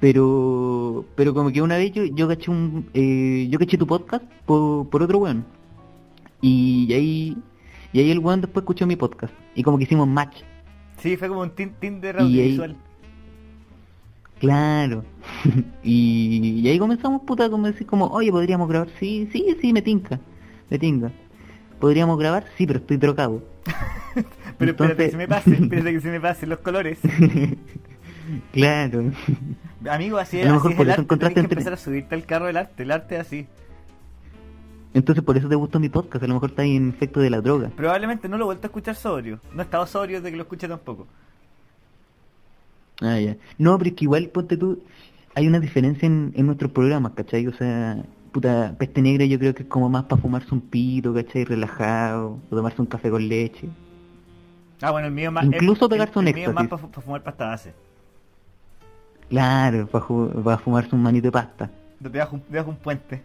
Pero, 0.00 1.04
pero 1.14 1.34
como 1.34 1.52
que 1.52 1.60
una 1.60 1.76
vez 1.76 1.92
yo, 1.92 2.04
yo 2.04 2.26
caché 2.26 2.50
un, 2.50 2.88
eh, 2.94 3.46
yo 3.50 3.58
caché 3.58 3.76
tu 3.76 3.86
podcast 3.86 4.24
por, 4.46 4.88
por 4.88 5.02
otro 5.02 5.18
weón. 5.18 5.44
Y 6.40 6.90
ahí, 6.94 7.36
y 7.92 8.00
ahí 8.00 8.10
el 8.10 8.18
weón 8.18 8.40
después 8.40 8.62
escuchó 8.62 8.86
mi 8.86 8.96
podcast. 8.96 9.34
Y 9.54 9.62
como 9.62 9.76
que 9.76 9.84
hicimos 9.84 10.08
match. 10.08 10.38
Sí, 10.98 11.16
fue 11.18 11.28
como 11.28 11.42
un 11.42 11.50
tin- 11.54 11.74
Tinder 11.78 12.16
Y 12.16 12.18
ahí- 12.18 12.24
audiovisual. 12.24 12.76
Claro. 14.38 15.04
y, 15.84 16.60
y 16.62 16.68
ahí 16.68 16.78
comenzamos 16.78 17.22
puta 17.22 17.50
como 17.50 17.66
decir 17.66 17.86
como, 17.86 18.06
oye, 18.06 18.30
podríamos 18.30 18.68
grabar. 18.68 18.88
Sí, 18.98 19.28
sí, 19.32 19.54
sí, 19.60 19.72
me 19.74 19.82
tinca. 19.82 20.18
Me 20.70 20.78
tinca. 20.78 21.12
¿Podríamos 21.78 22.18
grabar? 22.18 22.46
Sí, 22.56 22.66
pero 22.66 22.78
estoy 22.78 22.96
drogado. 22.96 23.42
Pero 24.58 24.72
espérate 24.72 24.96
que 24.96 25.04
Entonces- 25.04 25.10
se 25.12 25.16
me 25.16 25.28
pase, 25.28 25.54
espérate 25.54 25.92
que 25.92 26.00
se 26.00 26.10
me 26.10 26.20
pasen 26.20 26.48
los 26.50 26.58
colores. 26.58 26.98
Claro. 28.52 29.10
Amigo, 29.90 30.18
así 30.18 30.38
A 30.38 30.40
es, 30.42 30.46
lo 30.48 30.54
así 30.54 30.68
mejor 30.68 30.76
por 30.76 30.86
el 30.86 30.92
eso 30.92 31.00
encontraste 31.02 31.34
que 31.34 31.40
empezar 31.40 31.72
a 31.72 31.76
subirte 31.76 32.14
al 32.14 32.24
carro 32.24 32.46
del 32.46 32.56
arte, 32.56 32.82
el 32.82 32.90
arte 32.90 33.14
es 33.16 33.20
así. 33.22 33.46
Entonces 34.92 35.22
por 35.24 35.36
eso 35.36 35.48
te 35.48 35.54
gustó 35.54 35.78
mi 35.78 35.88
podcast. 35.88 36.24
A 36.24 36.26
lo 36.26 36.34
mejor 36.34 36.50
está 36.50 36.62
ahí 36.62 36.76
en 36.76 36.88
efecto 36.90 37.20
de 37.20 37.30
la 37.30 37.40
droga. 37.40 37.70
Probablemente 37.76 38.28
no 38.28 38.36
lo 38.36 38.44
he 38.44 38.46
vuelto 38.46 38.66
a 38.66 38.68
escuchar 38.68 38.96
sobrio. 38.96 39.38
No 39.54 39.62
he 39.62 39.64
estado 39.64 39.86
sobrio 39.86 40.20
de 40.20 40.30
que 40.30 40.36
lo 40.36 40.42
escuche 40.42 40.66
tampoco. 40.66 41.06
Ah, 43.00 43.18
ya. 43.18 43.36
No, 43.56 43.78
pero 43.78 43.90
es 43.90 43.96
que 43.96 44.04
igual, 44.04 44.28
ponte 44.28 44.56
tú, 44.56 44.82
hay 45.34 45.46
una 45.46 45.60
diferencia 45.60 46.06
en, 46.06 46.32
en 46.36 46.46
nuestros 46.46 46.72
programas, 46.72 47.12
¿cachai? 47.12 47.46
O 47.46 47.52
sea, 47.52 48.02
puta, 48.32 48.74
Peste 48.78 49.00
Negra 49.00 49.24
yo 49.24 49.38
creo 49.38 49.54
que 49.54 49.62
es 49.62 49.68
como 49.68 49.88
más 49.88 50.04
para 50.04 50.20
fumarse 50.20 50.52
un 50.52 50.60
pito, 50.60 51.14
¿cachai? 51.14 51.44
Relajado, 51.44 52.38
o 52.50 52.56
tomarse 52.56 52.80
un 52.82 52.86
café 52.86 53.10
con 53.10 53.26
leche. 53.26 53.68
Ah, 54.82 54.90
bueno, 54.90 55.06
el 55.08 55.14
mío 55.14 55.30
más. 55.30 55.44
Incluso 55.44 55.84
el- 55.84 55.90
pegarse 55.90 56.18
un 56.18 56.28
el, 56.28 56.34
mío 56.34 56.52
más 56.52 56.66
para 56.68 56.78
fumar 56.88 57.22
pasta 57.22 57.46
base. 57.46 57.74
Claro, 59.30 59.86
para, 59.86 60.58
fumarse 60.58 60.94
un 60.94 61.02
manito 61.02 61.28
de 61.28 61.32
pasta. 61.32 61.70
Debajo, 62.00 62.40
debajo 62.48 62.70
un 62.70 62.76
puente. 62.76 63.22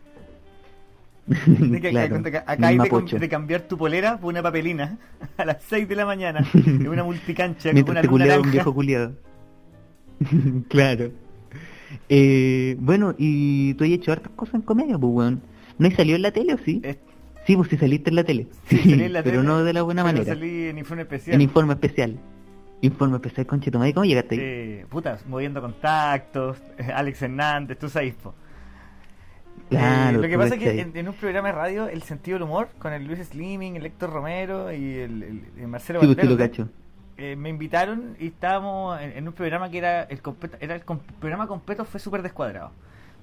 De 1.25 1.81
que- 1.81 1.89
claro, 1.89 2.21
que- 2.21 2.31
que- 2.31 2.37
acabáis 2.37 2.79
de, 3.19 3.27
cambiar 3.29 3.61
tu 3.61 3.77
polera 3.79 4.17
por 4.19 4.31
una 4.31 4.43
papelina 4.43 4.99
a 5.37 5.45
las 5.45 5.63
6 5.63 5.89
de 5.89 5.95
la 5.95 6.05
mañana 6.05 6.45
en 6.53 6.87
una 6.87 7.03
multicancha 7.03 7.71
con 7.73 7.89
una 7.89 8.03
culeaba 8.03 8.41
un 8.43 8.51
viejo 8.51 8.73
culiado. 8.73 9.13
claro. 10.69 11.09
Eh, 12.09 12.75
bueno, 12.79 13.15
y 13.17 13.73
tú 13.73 13.83
has 13.85 13.89
hecho 13.89 14.11
hartas 14.11 14.31
cosas 14.35 14.55
en 14.55 14.61
comedia, 14.61 14.97
pues, 14.97 15.11
weón. 15.13 15.41
¿No 15.77 15.89
salido 15.91 16.15
en 16.15 16.21
la 16.21 16.31
tele 16.31 16.53
o 16.53 16.57
sí? 16.59 16.81
Sí, 17.45 17.55
pues 17.55 17.69
sí 17.69 17.77
saliste 17.77 18.09
en 18.09 18.15
la 18.15 18.23
tele. 18.23 18.47
sí, 18.69 18.77
salí 18.77 19.03
en 19.03 19.13
la 19.13 19.23
pero 19.23 19.37
tele, 19.37 19.47
no 19.47 19.63
de 19.63 19.73
la 19.73 19.81
buena 19.81 20.03
pero 20.03 20.17
manera. 20.17 20.33
salí 20.33 20.65
en 20.67 20.77
informe 20.77 21.03
especial. 21.03 21.35
En 21.35 21.41
informe 21.41 21.73
especial. 21.73 22.17
Informe 22.85 23.19
tu 23.19 23.79
madre. 23.79 23.93
¿Cómo 23.93 24.05
llegaste 24.05 24.35
ahí? 24.35 24.41
Eh, 24.41 24.85
putas, 24.89 25.25
moviendo 25.25 25.61
contactos, 25.61 26.57
Alex 26.93 27.21
Hernández, 27.21 27.77
tú 27.79 27.89
sabes, 27.89 28.13
po. 28.15 28.33
Claro, 29.69 30.19
Eh, 30.19 30.21
lo 30.21 30.27
que 30.27 30.37
pasa 30.37 30.55
es 30.55 30.59
que 30.59 30.81
en, 30.81 30.95
en 30.95 31.07
un 31.07 31.13
programa 31.15 31.47
de 31.49 31.53
radio, 31.55 31.87
el 31.87 32.03
sentido 32.03 32.35
del 32.35 32.43
humor, 32.43 32.69
con 32.77 32.93
el 32.93 33.05
Luis 33.05 33.19
Slimming, 33.27 33.75
el 33.77 33.85
Héctor 33.85 34.11
Romero 34.11 34.71
y 34.71 34.93
el, 34.99 35.23
el- 35.23 35.43
el 35.57 35.67
Marcelo 35.67 35.99
Sí, 35.99 36.05
pues 36.05 36.17
sí 36.19 36.27
Valverde, 36.27 36.49
cacho. 36.49 36.69
eh, 37.17 37.35
me 37.35 37.49
invitaron 37.49 38.15
y 38.19 38.27
estábamos 38.27 39.01
en, 39.01 39.11
en 39.17 39.27
un 39.27 39.33
programa 39.33 39.69
que 39.69 39.77
era 39.79 40.03
el 40.03 40.21
completo, 40.21 40.57
era 40.59 40.75
el 40.75 40.81
programa 41.19 41.47
completo 41.47 41.85
fue 41.85 41.99
súper 41.99 42.21
descuadrado. 42.21 42.71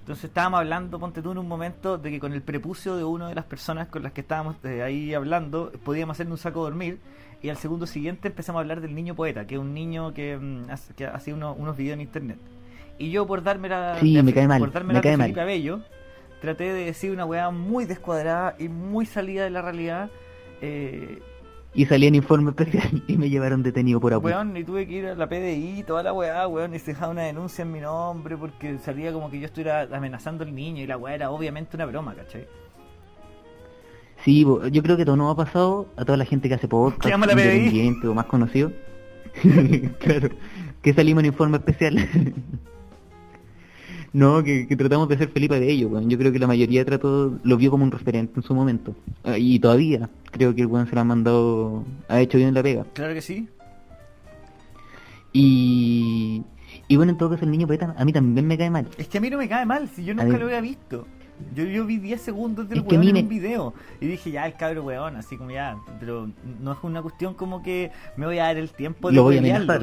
Entonces 0.01 0.25
estábamos 0.25 0.59
hablando, 0.59 0.99
ponte 0.99 1.23
tú 1.23 1.31
en 1.31 1.39
un 1.39 1.47
momento, 1.47 1.97
de 1.97 2.11
que 2.11 2.19
con 2.19 2.33
el 2.33 2.43
prepucio 2.43 2.97
de 2.97 3.05
una 3.05 3.29
de 3.29 3.37
las 3.37 3.45
personas 3.45 3.87
con 3.87 4.03
las 4.03 4.11
que 4.13 4.23
estábamos 4.23 4.57
eh, 4.65 4.83
ahí 4.83 5.15
hablando, 5.15 5.71
podíamos 5.85 6.17
hacerle 6.17 6.33
un 6.33 6.39
saco 6.39 6.63
dormir. 6.65 6.99
Y 7.43 7.49
al 7.49 7.57
segundo 7.57 7.87
siguiente 7.87 8.29
empezamos 8.29 8.59
a 8.59 8.63
hablar 8.63 8.81
del 8.81 8.95
niño 8.95 9.15
poeta, 9.17 9.47
que 9.47 9.57
es 9.57 9.61
un 9.61 9.75
niño 9.75 10.15
que, 10.15 10.37
mm, 10.37 10.67
que 10.97 11.07
hacía 11.07 11.35
unos, 11.35 11.57
unos 11.59 11.77
videos 11.77 11.95
en 11.95 12.03
internet. 12.03 12.39
Y 12.99 13.11
yo 13.11 13.27
por 13.27 13.43
darme 13.43 13.69
la 13.69 13.97
Sí, 14.01 14.15
de- 14.15 14.23
me 14.23 14.33
cae 14.33 14.47
mal, 14.47 14.61
por 14.61 14.73
darme 14.73 14.89
me 14.89 14.95
la 14.95 15.01
cae 15.01 15.17
mal. 15.17 15.37
Abello, 15.39 15.81
traté 16.41 16.65
de 16.73 16.85
decir 16.85 17.11
una 17.11 17.25
weá 17.25 17.51
muy 17.51 17.85
descuadrada 17.85 18.55
y 18.59 18.69
muy 18.69 19.07
salida 19.07 19.43
de 19.45 19.51
la 19.51 19.61
realidad. 19.63 20.09
Eh, 20.61 21.19
Y 21.75 21.87
salí 21.87 22.07
en 22.07 22.15
informe 22.15 22.51
especial 22.51 23.03
y 23.09 23.17
me 23.17 23.29
llevaron 23.31 23.63
detenido 23.63 23.99
por 23.99 24.13
abuso. 24.13 24.33
Weón, 24.35 24.57
y 24.57 24.63
tuve 24.63 24.87
que 24.87 24.93
ir 24.93 25.07
a 25.07 25.15
la 25.17 25.27
PDI 25.29 25.83
toda 25.85 26.03
la 26.03 26.13
weá, 26.13 26.47
weón, 26.47 26.75
y 26.75 26.79
se 26.79 26.93
dejaba 26.93 27.11
una 27.11 27.23
denuncia 27.23 27.63
en 27.63 27.73
mi 27.73 27.81
nombre 27.81 28.37
porque 28.37 28.79
salía 28.79 29.11
como 29.13 29.31
que 29.31 29.41
yo 29.41 29.47
estuviera 29.47 29.89
amenazando 29.91 30.45
al 30.45 30.55
niño 30.55 30.83
y 30.83 30.87
la 30.87 30.97
weá 30.99 31.15
era 31.17 31.31
obviamente 31.31 31.77
una 31.77 31.87
broma, 31.87 32.15
¿cachai? 32.15 32.47
Sí, 34.25 34.45
yo 34.45 34.83
creo 34.83 34.97
que 34.97 35.05
todo 35.05 35.17
nos 35.17 35.33
ha 35.33 35.37
pasado 35.37 35.89
a 35.97 36.05
toda 36.05 36.17
la 36.17 36.25
gente 36.25 36.49
que 36.49 36.55
hace 36.55 36.69
podcast, 36.69 37.09
Llama 37.09 37.27
la 37.27 37.33
independiente 37.33 38.07
o 38.07 38.15
más 38.15 38.27
conocido. 38.27 38.73
claro, 39.99 40.29
que 40.81 40.95
salimos 40.95 41.23
en 41.23 41.27
informe 41.27 41.57
especial. 41.57 41.97
no, 44.13 44.45
que, 44.45 44.69
que 44.69 44.77
tratamos 44.77 45.09
de 45.09 45.19
ser 45.19 45.29
Felipe 45.31 45.59
de 45.59 45.71
ellos, 45.71 45.91
weón. 45.91 46.09
Yo 46.09 46.19
creo 46.19 46.31
que 46.31 46.39
la 46.39 46.47
mayoría 46.47 46.85
trató, 46.85 47.39
lo 47.43 47.57
vio 47.57 47.71
como 47.71 47.85
un 47.85 47.91
referente 47.91 48.35
en 48.37 48.43
su 48.43 48.55
momento. 48.55 48.95
Ah, 49.25 49.39
Y 49.39 49.59
todavía, 49.59 50.09
creo 50.31 50.55
que 50.55 50.61
el 50.61 50.67
weón 50.69 50.87
se 50.87 50.95
lo 50.95 51.01
ha 51.01 51.05
mandado, 51.05 51.85
ha 52.09 52.21
hecho 52.21 52.39
bien 52.39 52.55
la 52.55 52.63
pega. 52.63 52.85
Claro 52.93 53.15
que 53.15 53.23
sí. 53.23 53.49
Y, 55.33 56.43
y 56.89 56.97
bueno, 56.97 57.13
en 57.13 57.19
todo 57.19 57.31
caso 57.31 57.45
el 57.45 57.51
niño 57.51 57.67
poeta 57.67 57.95
a 57.97 58.05
mí 58.05 58.13
también 58.13 58.47
me 58.47 58.59
cae 58.59 58.71
mal. 58.71 58.87
Es 58.99 59.09
que 59.09 59.19
a 59.19 59.21
mí 59.21 59.31
no 59.31 59.39
me 59.39 59.49
cae 59.49 59.67
mal, 59.67 59.89
si 59.89 60.05
yo 60.05 60.15
nunca 60.15 60.39
lo 60.39 60.45
había 60.45 60.61
visto. 60.61 61.07
Yo, 61.55 61.65
yo 61.65 61.85
vi 61.85 61.99
10 61.99 62.21
segundos 62.21 62.69
del 62.69 62.79
Es 62.79 62.85
a 62.85 62.89
weón 62.89 63.09
en 63.09 63.17
un 63.17 63.29
video 63.29 63.75
y 64.01 64.07
dije, 64.07 64.31
ya, 64.31 64.47
el 64.47 64.55
cabro 64.55 64.85
weón, 64.85 65.17
así 65.17 65.37
como 65.37 65.51
ya, 65.51 65.77
pero 65.99 66.29
no 66.61 66.73
es 66.73 66.79
una 66.83 67.03
cuestión 67.03 67.35
como 67.35 67.63
que 67.63 67.91
me 68.17 68.27
voy 68.27 68.39
a 68.39 68.45
dar 68.45 68.57
el 68.57 68.71
tiempo 68.71 69.09
de 69.09 69.17
Lo 69.17 69.25
voy 69.25 69.39
a 69.39 69.43
pelearlo. 69.43 69.75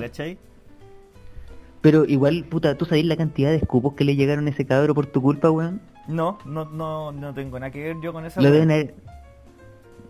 Pero 1.82 2.06
igual, 2.06 2.46
puta, 2.46 2.78
¿tú 2.78 2.86
sabés 2.86 3.06
la 3.06 3.16
cantidad 3.16 3.50
de 3.50 3.58
escupos 3.58 3.94
que 3.94 4.04
le 4.04 4.16
llegaron 4.16 4.48
a 4.48 4.50
ese 4.50 4.66
cabro 4.66 4.94
por 4.94 5.06
tu 5.06 5.22
culpa, 5.22 5.50
weón? 5.50 5.82
No, 6.08 6.40
no, 6.46 6.66
no, 6.66 7.12
no 7.12 7.34
tengo 7.34 7.60
nada 7.60 7.72
que 7.72 7.84
ver 7.84 7.98
yo 8.02 8.12
con 8.12 8.26
esa 8.26 8.42
Lo 8.42 8.52
deben 8.52 8.72
haber... 8.72 8.96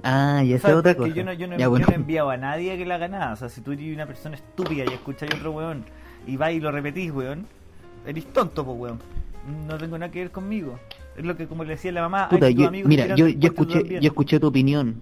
Ah, 0.01 0.43
y 0.46 0.53
esa 0.53 0.69
es 0.69 0.75
otra 0.75 0.96
cosa. 0.96 1.13
yo 1.13 1.25
no, 1.25 1.34
yo 1.34 1.46
no, 1.48 1.58
Ya, 1.58 1.65
yo 1.65 1.69
bueno. 1.72 1.88
no 1.89 1.93
enviado 1.93 2.29
a 2.29 2.38
nadie 2.38 2.77
que 2.77 2.86
la 2.86 2.96
haga 2.96 3.10
nada. 3.10 3.34
O 3.34 3.36
sea, 3.36 3.50
si 3.50 3.62
tú 3.62 3.74
eres 3.74 3.93
una 3.93 4.05
persona 4.05 4.36
estúpida 4.36 4.86
y 4.89 4.93
escucháis 4.93 5.34
otro 5.36 5.51
weón 5.51 5.84
y 6.25 6.38
vais 6.38 6.58
y 6.58 6.62
lo 6.62 6.72
repetís, 6.72 7.12
weón, 7.12 7.46
eres 8.08 8.25
tonto, 8.31 8.65
pues, 8.65 8.77
weón. 8.79 9.00
No 9.67 9.77
tengo 9.77 9.98
nada 9.98 10.12
que 10.12 10.19
ver 10.19 10.31
conmigo. 10.31 10.79
Es 11.20 11.26
lo 11.26 11.36
que, 11.38 11.48
como 11.48 11.64
le 11.64 11.72
decía 11.72 11.92
la 11.92 12.02
mamá, 12.02 12.30
Puta, 12.30 12.50
yo- 12.50 12.72
mira, 12.72 13.14
yo, 13.16 13.28
yo 13.28 13.50
escuché, 13.50 13.84
yo 14.00 14.00
escuché 14.10 14.40
tu 14.40 14.48
opinión. 14.48 15.02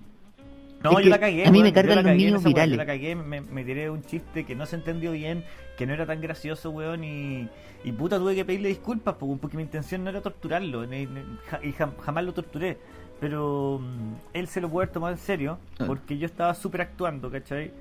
No, 0.84 0.98
es 1.00 1.06
yo 1.06 1.10
la 1.12 1.20
cagué. 1.20 1.46
a 1.46 1.52
mí 1.52 1.62
me 1.64 1.72
cargan 1.74 1.96
la 1.98 2.02
los 2.04 2.16
niños 2.16 2.44
virales. 2.44 2.72
Yo 2.72 2.78
la 2.78 2.86
cagué, 2.86 3.16
me, 3.16 3.42
me 3.42 3.64
tiré 3.64 3.90
un 3.90 4.02
chiste 4.04 4.44
que 4.46 4.56
no 4.56 4.66
se 4.66 4.76
entendió 4.76 5.12
bien, 5.12 5.44
que 5.78 5.86
no 5.86 5.94
era 5.94 6.06
tan 6.06 6.22
gracioso, 6.22 6.70
weón, 6.72 7.04
y, 7.04 7.48
y 7.84 7.92
puta 7.92 8.18
tuve 8.20 8.36
que 8.36 8.46
pedirle 8.46 8.70
disculpas 8.70 9.16
porque 9.16 9.58
mi 9.58 9.64
intención 9.64 10.04
no 10.04 10.10
era 10.10 10.22
torturarlo, 10.22 10.86
ni- 10.86 11.04
y 11.64 11.72
jam- 11.74 11.98
jamás 12.04 12.24
lo 12.26 12.34
torturé. 12.34 12.78
Pero 13.20 13.80
mm, 13.82 14.14
él 14.34 14.48
se 14.48 14.62
lo 14.62 14.70
puede 14.70 14.86
haber 14.86 14.94
tomado 14.94 15.14
en 15.14 15.20
serio, 15.20 15.58
Ah. 15.80 15.86
porque 15.88 16.18
yo 16.18 16.26
estaba 16.28 16.54
súper 16.54 16.82
actuando, 16.82 17.32
¿cachai? 17.32 17.72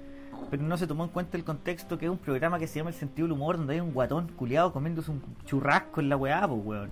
Pero 0.51 0.63
no 0.63 0.77
se 0.79 0.87
tomó 0.87 1.05
en 1.05 1.11
cuenta 1.11 1.37
el 1.37 1.45
contexto 1.45 1.99
que 1.99 2.07
es 2.07 2.11
un 2.11 2.19
programa 2.19 2.59
que 2.59 2.67
se 2.67 2.79
llama 2.79 2.91
El 2.91 2.97
Sentido 2.97 3.27
del 3.29 3.33
Humor, 3.33 3.57
donde 3.59 3.75
hay 3.75 3.81
un 3.81 3.93
guatón 3.93 4.29
culiado 4.37 4.73
comiéndose 4.73 5.11
un 5.11 5.23
churrasco 5.45 6.01
en 6.01 6.09
la 6.09 6.17
weá, 6.17 6.47
pues, 6.49 6.61
weón. 6.65 6.91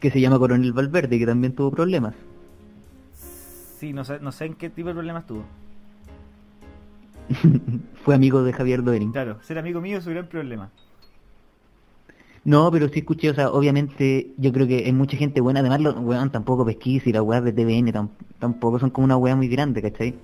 Que 0.00 0.10
se 0.10 0.20
llama 0.20 0.38
Coronel 0.38 0.72
Valverde, 0.72 1.18
que 1.18 1.26
también 1.26 1.54
tuvo 1.54 1.70
problemas. 1.70 2.14
Sí, 3.78 3.92
no 3.92 4.04
sé, 4.04 4.18
no 4.20 4.32
sé 4.32 4.46
en 4.46 4.54
qué 4.54 4.68
tipo 4.70 4.88
de 4.88 4.94
problemas 4.94 5.26
tuvo. 5.26 5.44
Fue 8.04 8.14
amigo 8.14 8.42
de 8.42 8.52
Javier 8.52 8.82
Doering. 8.82 9.12
Claro, 9.12 9.42
ser 9.42 9.58
amigo 9.58 9.80
mío 9.80 9.98
es 9.98 10.06
un 10.06 10.14
gran 10.14 10.26
problema. 10.26 10.70
No, 12.44 12.70
pero 12.70 12.88
sí 12.88 13.00
escuché, 13.00 13.30
o 13.30 13.34
sea, 13.34 13.50
obviamente 13.50 14.32
yo 14.38 14.50
creo 14.52 14.66
que 14.66 14.84
hay 14.86 14.92
mucha 14.92 15.16
gente 15.16 15.42
buena, 15.42 15.60
además 15.60 15.80
los 15.80 15.94
weón 15.98 16.30
tampoco 16.30 16.64
pesquisa 16.64 17.10
y 17.10 17.12
las 17.12 17.22
weas 17.22 17.44
de 17.44 17.52
TVN 17.52 17.92
tam- 17.92 18.08
tampoco 18.38 18.78
son 18.78 18.88
como 18.90 19.04
una 19.04 19.18
wea 19.18 19.36
muy 19.36 19.48
grande, 19.48 19.82
¿cachai? 19.82 20.14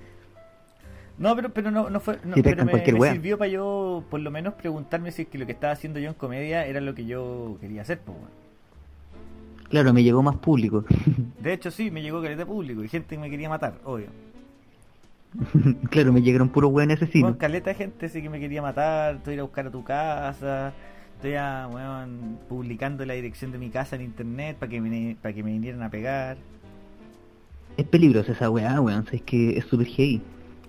No, 1.19 1.35
pero, 1.35 1.49
pero 1.53 1.71
no, 1.71 1.89
no 1.89 1.99
fue. 1.99 2.19
No, 2.23 2.35
Sí, 2.35 2.41
pero 2.43 2.43
pescan 2.43 2.65
me, 2.65 2.71
cualquier 2.71 2.95
me 2.95 3.01
wea. 3.01 3.11
sirvió 3.13 3.37
para 3.37 3.49
yo, 3.49 4.03
por 4.09 4.19
lo 4.19 4.31
menos, 4.31 4.53
preguntarme 4.55 5.11
si 5.11 5.23
es 5.23 5.27
que 5.27 5.37
lo 5.37 5.45
que 5.45 5.51
estaba 5.53 5.73
haciendo 5.73 5.99
yo 5.99 6.09
en 6.09 6.15
comedia 6.15 6.65
era 6.65 6.81
lo 6.81 6.93
que 6.95 7.05
yo 7.05 7.57
quería 7.61 7.81
hacer, 7.83 7.99
pues, 7.99 8.17
weón. 8.17 8.46
Claro, 9.69 9.93
me 9.93 10.03
llegó 10.03 10.23
más 10.23 10.37
público. 10.37 10.85
De 11.41 11.53
hecho, 11.53 11.71
sí, 11.71 11.91
me 11.91 12.01
llegó 12.01 12.21
caleta 12.21 12.45
público 12.45 12.83
y 12.83 12.87
gente 12.87 13.15
que 13.15 13.21
me 13.21 13.29
quería 13.29 13.49
matar, 13.49 13.79
obvio. 13.83 14.07
claro, 15.89 16.13
me 16.13 16.21
llegaron 16.21 16.49
puros 16.49 16.71
weón 16.71 16.91
asesinos. 16.91 17.29
Bueno, 17.29 17.37
caleta 17.37 17.71
de 17.71 17.75
gente 17.75 18.09
sí 18.09 18.21
que 18.21 18.29
me 18.29 18.39
quería 18.39 18.61
matar, 18.61 19.15
estoy 19.15 19.35
ir 19.35 19.39
a 19.41 19.43
buscar 19.43 19.67
a 19.67 19.71
tu 19.71 19.83
casa, 19.83 20.73
estoy 21.15 21.35
a, 21.35 21.67
weón, 21.71 22.39
publicando 22.47 23.05
la 23.05 23.13
dirección 23.13 23.51
de 23.51 23.57
mi 23.57 23.69
casa 23.69 23.95
en 23.95 24.03
internet 24.03 24.57
para 24.57 24.69
que 24.69 24.81
me, 24.81 25.17
para 25.21 25.33
que 25.33 25.43
me 25.43 25.51
vinieran 25.51 25.83
a 25.83 25.89
pegar. 25.89 26.37
Es 27.75 27.85
peligrosa 27.85 28.31
esa 28.31 28.49
weá, 28.49 28.79
weón, 28.81 29.05
es 29.11 29.21
que 29.21 29.57
es 29.57 29.65
super 29.65 29.85
heavy. 29.85 30.21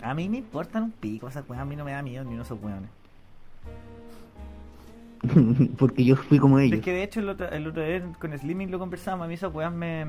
A 0.02 0.14
mí 0.14 0.28
me 0.28 0.38
importan 0.38 0.84
un 0.84 0.92
pico 0.92 1.28
esas 1.28 1.48
weas, 1.48 1.62
a 1.62 1.64
mí 1.64 1.76
no 1.76 1.84
me 1.84 1.92
da 1.92 2.02
miedo 2.02 2.24
ni 2.24 2.30
uno 2.30 2.38
de 2.38 2.44
esos 2.44 2.62
weones. 2.62 2.90
Porque 5.78 6.04
yo 6.04 6.16
fui 6.16 6.38
como 6.38 6.58
ellos. 6.58 6.78
Es 6.78 6.84
que 6.84 6.92
de 6.92 7.02
hecho 7.02 7.20
el 7.20 7.28
otro, 7.28 7.48
el 7.50 7.66
otro 7.66 7.82
vez 7.82 8.02
con 8.18 8.36
Slimming 8.36 8.70
lo 8.70 8.78
conversamos, 8.78 9.24
a 9.24 9.28
mí 9.28 9.34
esas 9.34 9.52
weas 9.54 9.72
me... 9.72 10.06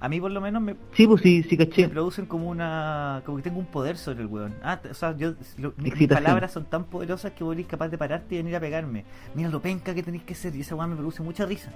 A 0.00 0.08
mí 0.08 0.20
por 0.20 0.30
lo 0.30 0.40
menos 0.40 0.62
me, 0.62 0.76
Sí, 0.92 1.08
pues 1.08 1.22
sí, 1.22 1.42
sí 1.42 1.56
me 1.56 1.66
caché. 1.66 1.88
producen 1.88 2.26
como 2.26 2.48
una... 2.48 3.20
como 3.26 3.38
que 3.38 3.42
tengo 3.42 3.58
un 3.58 3.66
poder 3.66 3.96
sobre 3.96 4.20
el 4.20 4.26
weón. 4.28 4.54
Ah, 4.62 4.80
o 4.88 4.94
sea, 4.94 5.16
yo... 5.16 5.32
lo- 5.56 5.72
mis 5.76 6.06
palabras 6.06 6.52
son 6.52 6.66
tan 6.66 6.84
poderosas 6.84 7.32
que 7.32 7.42
vos 7.42 7.54
eres 7.54 7.66
capaz 7.66 7.88
de 7.88 7.98
pararte 7.98 8.36
y 8.36 8.38
venir 8.38 8.54
a 8.54 8.60
pegarme. 8.60 9.04
Mira 9.34 9.48
lo 9.48 9.60
penca 9.60 9.92
que 9.94 10.04
tenéis 10.04 10.22
que 10.22 10.36
ser 10.36 10.54
y 10.54 10.60
esa 10.60 10.76
weá 10.76 10.86
me 10.86 10.94
produce 10.94 11.20
mucha 11.24 11.46
risa. 11.46 11.72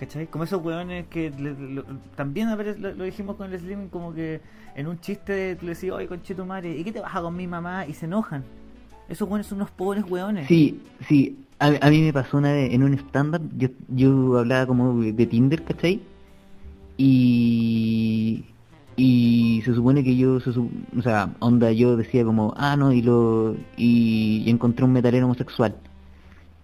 ¿Cachai? 0.00 0.28
Como 0.28 0.44
esos 0.44 0.64
weones 0.64 1.06
que 1.08 1.28
le- 1.30 1.52
lo- 1.74 1.84
también 2.16 2.48
a 2.48 2.56
ver, 2.56 2.80
lo, 2.80 2.94
lo 2.94 3.04
dijimos 3.04 3.36
con 3.36 3.52
el 3.52 3.60
Slimming 3.60 3.88
como 3.90 4.14
que 4.14 4.40
en 4.74 4.86
un 4.88 4.98
chiste 5.00 5.58
le 5.60 5.74
decís, 5.74 5.90
oye 5.90 6.06
conchito 6.08 6.46
madre, 6.46 6.74
¿y 6.76 6.82
qué 6.84 6.90
te 6.92 7.00
baja 7.00 7.20
con 7.20 7.36
mi 7.36 7.46
mamá? 7.46 7.84
Y 7.86 7.92
se 7.92 8.06
enojan. 8.06 8.44
Esos 9.10 9.28
weones 9.28 9.46
son 9.46 9.58
unos 9.58 9.70
pobres 9.70 10.04
weones. 10.08 10.48
Sí, 10.48 10.80
sí. 11.06 11.38
A, 11.62 11.86
a 11.86 11.90
mí 11.90 12.02
me 12.02 12.12
pasó 12.12 12.38
una 12.38 12.52
vez 12.52 12.72
en 12.74 12.82
un 12.82 12.92
estándar, 12.94 13.40
yo, 13.56 13.68
yo 13.88 14.38
hablaba 14.38 14.66
como 14.66 15.00
de, 15.00 15.12
de 15.12 15.26
Tinder, 15.26 15.62
¿cachai? 15.64 16.00
Y... 16.96 18.44
Y 18.94 19.62
se 19.64 19.74
supone 19.74 20.04
que 20.04 20.16
yo, 20.16 20.38
se 20.40 20.50
o 20.50 21.02
sea, 21.02 21.30
onda, 21.38 21.72
yo 21.72 21.96
decía 21.96 22.24
como, 22.24 22.52
ah, 22.56 22.76
no, 22.76 22.92
y 22.92 23.00
lo... 23.00 23.56
Y, 23.76 24.42
y 24.44 24.50
encontré 24.50 24.84
un 24.84 24.92
metalero 24.92 25.24
homosexual. 25.26 25.74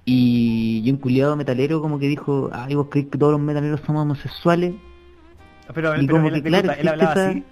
Y, 0.04 0.82
y 0.84 0.90
un 0.90 0.98
culiado 0.98 1.36
metalero 1.36 1.80
como 1.80 1.98
que 1.98 2.06
dijo, 2.08 2.50
ay, 2.52 2.74
vos 2.74 2.88
crees 2.90 3.06
que 3.08 3.18
todos 3.18 3.32
los 3.32 3.40
metaleros 3.40 3.80
somos 3.86 4.02
homosexuales. 4.02 4.74
Pero, 5.72 5.96
Y 6.00 6.06
pero 6.06 6.18
como 6.18 6.30
que, 6.32 6.42
claro, 6.42 6.72
él 6.72 6.88
hablaba 6.88 7.12
así. 7.28 7.44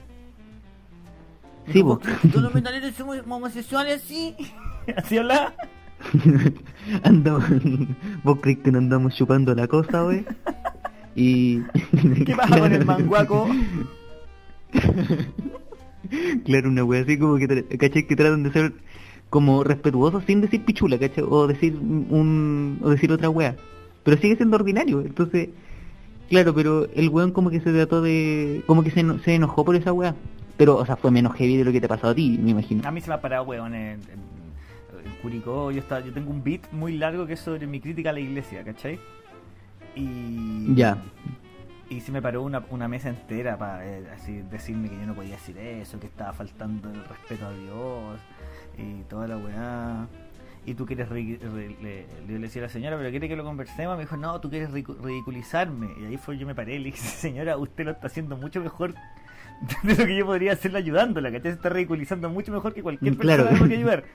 Sí, 1.73 1.83
vos. 1.83 1.99
"¿Vos 1.99 2.05
crees 2.05 2.21
que 2.21 2.29
Todos 2.29 2.43
los 2.45 2.55
metaleros 2.55 2.95
somos 2.95 3.19
homosexuales, 3.29 4.03
sí. 4.03 4.35
Así 4.97 5.17
hablaba. 5.19 5.55
Andamos, 7.03 7.45
vos 8.23 8.39
crees 8.41 8.59
que 8.59 8.71
no 8.71 8.79
andamos 8.79 9.15
chupando 9.15 9.55
la 9.55 9.67
cosa, 9.67 10.05
wey. 10.05 10.25
Y... 11.15 11.61
¿Qué 12.25 12.35
pasa 12.37 12.59
con 12.59 12.73
el 12.73 12.85
manguaco? 12.85 13.49
Claro, 16.45 16.69
una 16.69 16.85
wea 16.85 17.03
así 17.03 17.19
como 17.19 17.37
que, 17.37 17.65
¿cachai? 17.79 18.07
Que 18.07 18.15
tratan 18.15 18.45
de 18.45 18.53
ser 18.53 18.73
como 19.29 19.65
respetuosos 19.65 20.23
sin 20.25 20.41
decir 20.41 20.65
pichula, 20.65 20.99
¿cachai? 20.99 21.25
O 21.29 21.49
decir 21.49 21.75
un, 21.75 22.79
o 22.81 22.91
decir 22.91 23.11
otra 23.11 23.29
wea. 23.29 23.57
Pero 24.05 24.17
sigue 24.19 24.37
siendo 24.37 24.55
ordinario, 24.57 25.01
entonces 25.01 25.49
Claro, 26.29 26.55
pero 26.55 26.89
el 26.95 27.09
weón 27.09 27.31
como 27.31 27.51
que 27.51 27.61
se 27.61 27.73
trató 27.73 28.03
de... 28.03 28.63
Como 28.67 28.83
que 28.83 28.91
se, 28.91 29.01
eno- 29.01 29.21
se 29.25 29.35
enojó 29.35 29.65
por 29.65 29.77
esa 29.77 29.93
weá. 29.93 30.15
Pero, 30.57 30.77
o 30.77 30.87
sea, 30.87 30.97
fue 30.97 31.11
menos 31.11 31.35
heavy 31.35 31.57
de 31.57 31.65
lo 31.65 31.71
que 31.73 31.81
te 31.81 31.87
ha 31.87 31.89
pasado 31.89 32.13
a 32.13 32.15
ti, 32.15 32.39
me 32.43 32.51
imagino. 32.51 32.87
A 32.87 32.91
mí 32.91 33.01
se 33.01 33.09
me 33.09 33.15
ha 33.15 33.21
parado, 33.21 33.45
weón, 33.45 33.75
en 33.75 34.01
Curicó. 35.27 35.73
Yo, 35.73 35.81
estaba, 35.81 36.01
yo 36.05 36.13
tengo 36.13 36.31
un 36.31 36.45
beat 36.45 36.71
muy 36.71 36.97
largo 36.97 37.27
que 37.27 37.33
es 37.33 37.41
sobre 37.41 37.67
mi 37.67 37.81
crítica 37.81 38.11
a 38.11 38.13
la 38.13 38.21
iglesia, 38.21 38.63
¿cachai? 38.63 39.01
Y. 39.97 40.73
Ya. 40.77 40.99
Y 41.91 42.01
se 42.01 42.13
me 42.13 42.23
paró 42.23 42.43
una, 42.43 42.65
una 42.71 42.87
mesa 42.87 43.09
entera 43.09 43.57
para 43.59 43.81
así 44.13 44.43
decirme 44.51 44.89
que 44.89 44.97
yo 44.97 45.07
no 45.07 45.15
podía 45.15 45.33
decir 45.33 45.57
eso, 45.59 45.99
que 45.99 46.07
estaba 46.07 46.33
faltando 46.33 46.91
el 46.91 47.05
respeto 47.05 47.47
a 47.47 47.53
Dios 47.53 48.21
y 48.79 49.03
toda 49.09 49.27
la 49.29 49.37
weá. 49.37 50.07
Y 50.65 50.75
tú 50.75 50.85
quieres 50.87 51.09
le, 51.11 51.39
le 52.29 52.39
decía 52.41 52.63
a 52.63 52.67
la 52.67 52.69
señora, 52.69 52.97
pero 52.97 53.11
quiere 53.11 53.29
que 53.29 53.37
lo 53.37 53.45
conversemos. 53.45 53.97
Me 53.97 54.03
dijo, 54.05 54.17
no, 54.17 54.41
tú 54.41 54.49
quieres 54.51 54.71
ridiculizarme. 54.73 55.89
Y 56.01 56.05
ahí 56.07 56.17
fue 56.17 56.37
yo 56.39 56.47
me 56.47 56.55
paré 56.57 56.75
y 56.75 56.79
le 56.79 56.85
dije, 56.87 56.99
señora, 56.99 57.57
usted 57.57 57.85
lo 57.85 57.93
está 57.93 58.09
haciendo 58.09 58.37
mucho 58.37 58.61
mejor 58.61 58.95
de 59.85 59.95
lo 59.97 60.07
que 60.07 60.17
yo 60.17 60.27
podría 60.27 60.53
hacerle 60.53 60.79
ayudándola, 60.79 61.31
¿cachai? 61.33 61.53
Se 61.53 61.57
está 61.57 61.69
ridiculizando 61.69 62.29
mucho 62.31 62.53
mejor 62.53 62.75
que 62.75 62.83
cualquier 62.83 63.15
Mm, 63.15 63.17
Claro. 63.19 63.45
persona 63.45 63.61
que 63.61 63.67
pueda 63.77 63.81
ayudar. 63.81 64.05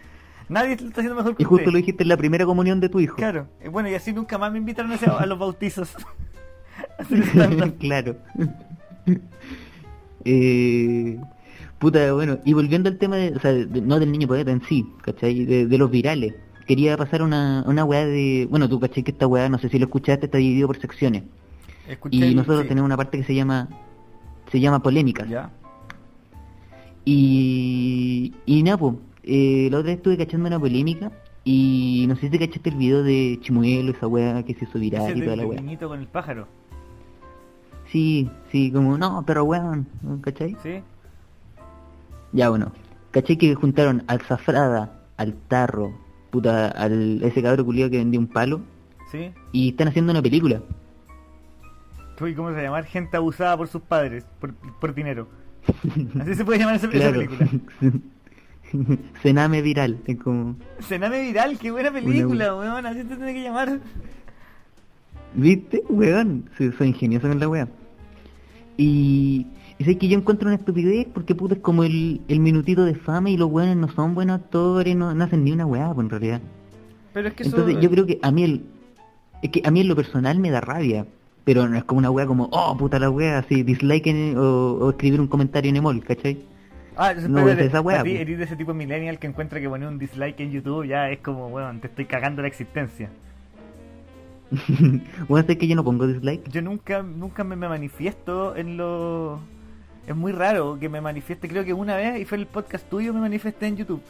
Nadie 0.51 0.75
lo 0.77 0.87
está 0.89 1.01
haciendo 1.01 1.15
mejor 1.15 1.35
que 1.35 1.43
Y 1.43 1.45
justo 1.45 1.63
usted. 1.63 1.71
lo 1.71 1.77
dijiste 1.77 2.03
en 2.03 2.09
la 2.09 2.17
primera 2.17 2.45
comunión 2.45 2.79
de 2.79 2.89
tu 2.89 2.99
hijo. 2.99 3.15
Claro. 3.15 3.47
Eh, 3.61 3.69
Bueno, 3.69 3.89
y 3.89 3.93
así 3.95 4.11
nunca 4.13 4.37
más 4.37 4.51
me 4.51 4.57
invitaron 4.59 4.91
a, 4.91 4.95
a 5.17 5.25
los 5.25 5.39
bautizos. 5.39 5.95
Claro. 7.79 8.17
eh, 10.25 11.19
puta, 11.79 12.13
bueno, 12.13 12.39
y 12.45 12.53
volviendo 12.53 12.89
al 12.89 12.97
tema, 12.97 13.15
de, 13.17 13.31
o 13.35 13.39
sea, 13.39 13.51
de- 13.53 13.81
no 13.81 13.99
del 13.99 14.11
niño 14.11 14.27
poeta 14.27 14.51
en 14.51 14.61
sí, 14.63 14.85
¿cachai? 15.01 15.45
De, 15.45 15.65
de 15.67 15.77
los 15.77 15.89
virales. 15.89 16.35
Quería 16.67 16.95
pasar 16.95 17.21
una, 17.21 17.63
una 17.67 17.83
weá 17.83 18.05
de... 18.05 18.47
Bueno, 18.49 18.69
tú, 18.69 18.79
¿cachai? 18.79 19.03
Que 19.03 19.11
esta 19.11 19.27
weá, 19.27 19.49
no 19.49 19.57
sé 19.57 19.67
si 19.69 19.79
lo 19.79 19.85
escuchaste, 19.85 20.27
está 20.27 20.37
dividido 20.37 20.67
por 20.67 20.79
secciones. 20.79 21.23
Escuché 21.87 22.17
Y 22.27 22.35
nosotros 22.35 22.61
sí. 22.63 22.67
tenemos 22.69 22.85
una 22.87 22.97
parte 22.97 23.17
que 23.17 23.23
se 23.23 23.35
llama... 23.35 23.67
Se 24.51 24.59
llama 24.59 24.81
polémicas. 24.83 25.27
Ya. 25.27 25.49
Y, 27.05 28.33
y 28.45 28.63
nada, 28.63 28.77
pues, 28.77 28.95
eh, 29.23 29.67
la 29.71 29.77
otra 29.77 29.89
vez 29.89 29.97
estuve 29.97 30.17
cachando 30.17 30.47
una 30.47 30.59
polémica 30.59 31.11
y 31.43 32.05
no 32.07 32.15
sé 32.15 32.21
si 32.21 32.29
te 32.29 32.39
cachaste 32.39 32.69
el 32.69 32.75
video 32.75 33.03
de 33.03 33.39
Chimuelo, 33.41 33.91
esa 33.91 34.07
weá 34.07 34.43
que 34.43 34.53
se 34.53 34.65
hizo 34.65 34.79
viral 34.79 35.17
y 35.17 35.21
toda 35.21 35.35
la 35.35 35.45
weá. 35.45 35.61
niñito 35.61 35.87
con 35.87 35.99
el 35.99 36.07
pájaro. 36.07 36.47
Sí, 37.87 38.29
sí, 38.51 38.71
como, 38.71 38.97
no, 38.97 39.23
pero 39.25 39.43
weón, 39.43 39.87
¿cachai? 40.21 40.55
¿Sí? 40.63 40.81
Ya 42.31 42.49
bueno, 42.49 42.71
¿cachai 43.11 43.37
que 43.37 43.53
juntaron 43.55 44.03
al 44.07 44.21
Zafrada, 44.21 45.01
al 45.17 45.33
Tarro, 45.33 45.93
puta, 46.29 46.67
al 46.69 47.21
ese 47.23 47.41
cabro 47.41 47.65
culiado 47.65 47.91
que 47.91 47.97
vendía 47.97 48.19
un 48.19 48.27
palo 48.27 48.61
¿Sí? 49.11 49.31
y 49.51 49.69
están 49.69 49.89
haciendo 49.89 50.11
una 50.11 50.21
película? 50.21 50.61
Uy, 52.21 52.35
¿Cómo 52.35 52.49
se 52.49 52.53
va 52.53 52.59
a 52.59 52.63
llamar? 52.63 52.85
Gente 52.85 53.17
abusada 53.17 53.57
por 53.57 53.67
sus 53.67 53.81
padres, 53.81 54.25
por, 54.39 54.53
por 54.53 54.93
dinero. 54.93 55.27
Así 56.19 56.35
se 56.35 56.45
puede 56.45 56.59
llamar 56.59 56.75
esa, 56.75 56.87
esa 56.87 57.11
película. 57.11 57.49
Cename 59.21 59.61
viral, 59.61 59.97
es 60.07 60.17
como, 60.17 60.55
Cename 60.81 61.21
Viral, 61.23 61.57
qué 61.59 61.71
buena 61.71 61.91
película, 61.91 62.55
weón. 62.55 62.85
Así 62.85 63.03
te 63.03 63.15
tiene 63.15 63.33
que 63.33 63.43
llamar. 63.43 63.79
¿viste? 65.33 65.83
Weón, 65.89 66.49
sí, 66.57 66.71
soy 66.77 66.87
ingenioso 66.89 67.27
con 67.27 67.39
la 67.39 67.47
weá. 67.49 67.67
Y, 68.77 69.47
y 69.77 69.83
sé 69.83 69.97
que 69.97 70.07
yo 70.07 70.17
encuentro 70.17 70.47
una 70.47 70.55
estupidez 70.55 71.07
porque 71.13 71.35
puta 71.35 71.55
es 71.55 71.61
como 71.61 71.83
el, 71.83 72.21
el 72.27 72.39
minutito 72.39 72.83
de 72.85 72.95
fama 72.95 73.29
y 73.29 73.37
los 73.37 73.49
weones 73.51 73.77
no 73.77 73.89
son 73.89 74.15
buenos 74.15 74.39
actores, 74.41 74.95
no, 74.95 75.13
no 75.13 75.23
hacen 75.23 75.43
ni 75.43 75.51
una 75.51 75.65
weá, 75.65 75.93
pues 75.93 76.05
en 76.05 76.09
realidad. 76.09 76.41
Pero 77.13 77.27
es 77.27 77.33
que 77.33 77.43
eso... 77.43 77.57
Entonces 77.57 77.81
yo 77.81 77.89
creo 77.91 78.05
que 78.05 78.19
a 78.21 78.31
mí 78.31 78.43
el 78.43 78.65
es 79.41 79.49
que 79.49 79.61
a 79.65 79.71
mí 79.71 79.81
en 79.81 79.87
lo 79.87 79.95
personal 79.95 80.39
me 80.39 80.51
da 80.51 80.61
rabia, 80.61 81.05
pero 81.43 81.67
no 81.67 81.75
es 81.75 81.83
como 81.83 81.97
una 81.99 82.11
wea 82.11 82.27
como, 82.27 82.47
oh 82.51 82.77
puta 82.77 82.99
la 82.99 83.09
wea, 83.09 83.39
así 83.39 83.63
dislike 83.63 84.05
en- 84.07 84.37
o, 84.37 84.73
o 84.73 84.89
escribir 84.91 85.19
un 85.19 85.27
comentario 85.27 85.69
en 85.69 85.77
emol, 85.77 86.03
¿cachai? 86.03 86.45
Ah, 86.97 87.13
No, 87.13 87.39
espérate, 87.39 87.61
es 87.63 87.67
esa 87.69 87.81
wea, 87.81 88.01
a 88.01 88.03
ti 88.03 88.11
po. 88.15 88.15
eres 88.17 88.37
de 88.37 88.43
ese 88.43 88.55
tipo 88.55 88.73
millennial 88.73 89.17
que 89.19 89.27
encuentra 89.27 89.59
que 89.59 89.69
poner 89.69 89.87
un 89.87 89.97
dislike 89.97 90.39
en 90.41 90.51
YouTube 90.51 90.85
ya 90.85 91.09
es 91.09 91.19
como, 91.19 91.47
weón, 91.47 91.79
te 91.79 91.87
estoy 91.87 92.05
cagando 92.05 92.41
la 92.41 92.47
existencia. 92.49 93.09
bueno, 95.29 95.47
sé 95.47 95.57
que 95.57 95.67
yo 95.67 95.75
no 95.75 95.83
pongo 95.83 96.07
dislike. 96.07 96.49
Yo 96.49 96.61
nunca, 96.61 97.01
nunca 97.01 97.43
me, 97.43 97.55
me 97.55 97.69
manifiesto 97.69 98.55
en 98.55 98.77
lo... 98.77 99.39
Es 100.07 100.15
muy 100.15 100.31
raro 100.31 100.77
que 100.79 100.89
me 100.89 100.99
manifieste, 100.99 101.47
creo 101.47 101.63
que 101.63 101.73
una 101.73 101.95
vez, 101.95 102.19
y 102.19 102.25
fue 102.25 102.37
el 102.39 102.47
podcast 102.47 102.89
tuyo, 102.89 103.13
me 103.13 103.21
manifesté 103.21 103.67
en 103.67 103.77
YouTube. 103.77 104.01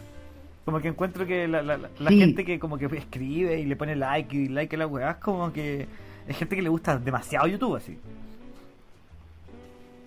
Como 0.65 0.79
que 0.79 0.87
encuentro 0.87 1.27
que 1.27 1.47
la, 1.47 1.61
la, 1.61 1.77
la- 1.77 2.09
gente 2.09 2.45
que 2.45 2.59
como 2.59 2.77
que 2.77 2.85
escribe 2.85 3.59
y 3.59 3.65
le 3.65 3.75
pone 3.75 3.95
like 3.95 4.35
y 4.35 4.47
like 4.47 4.75
a 4.75 4.79
la 4.79 4.87
weá, 4.87 5.11
es 5.11 5.17
como 5.17 5.51
que 5.51 5.85
es 6.27 6.37
gente 6.37 6.55
que 6.55 6.61
le 6.61 6.69
gusta 6.69 6.97
demasiado 6.97 7.45
YouTube 7.47 7.75
así. 7.75 7.97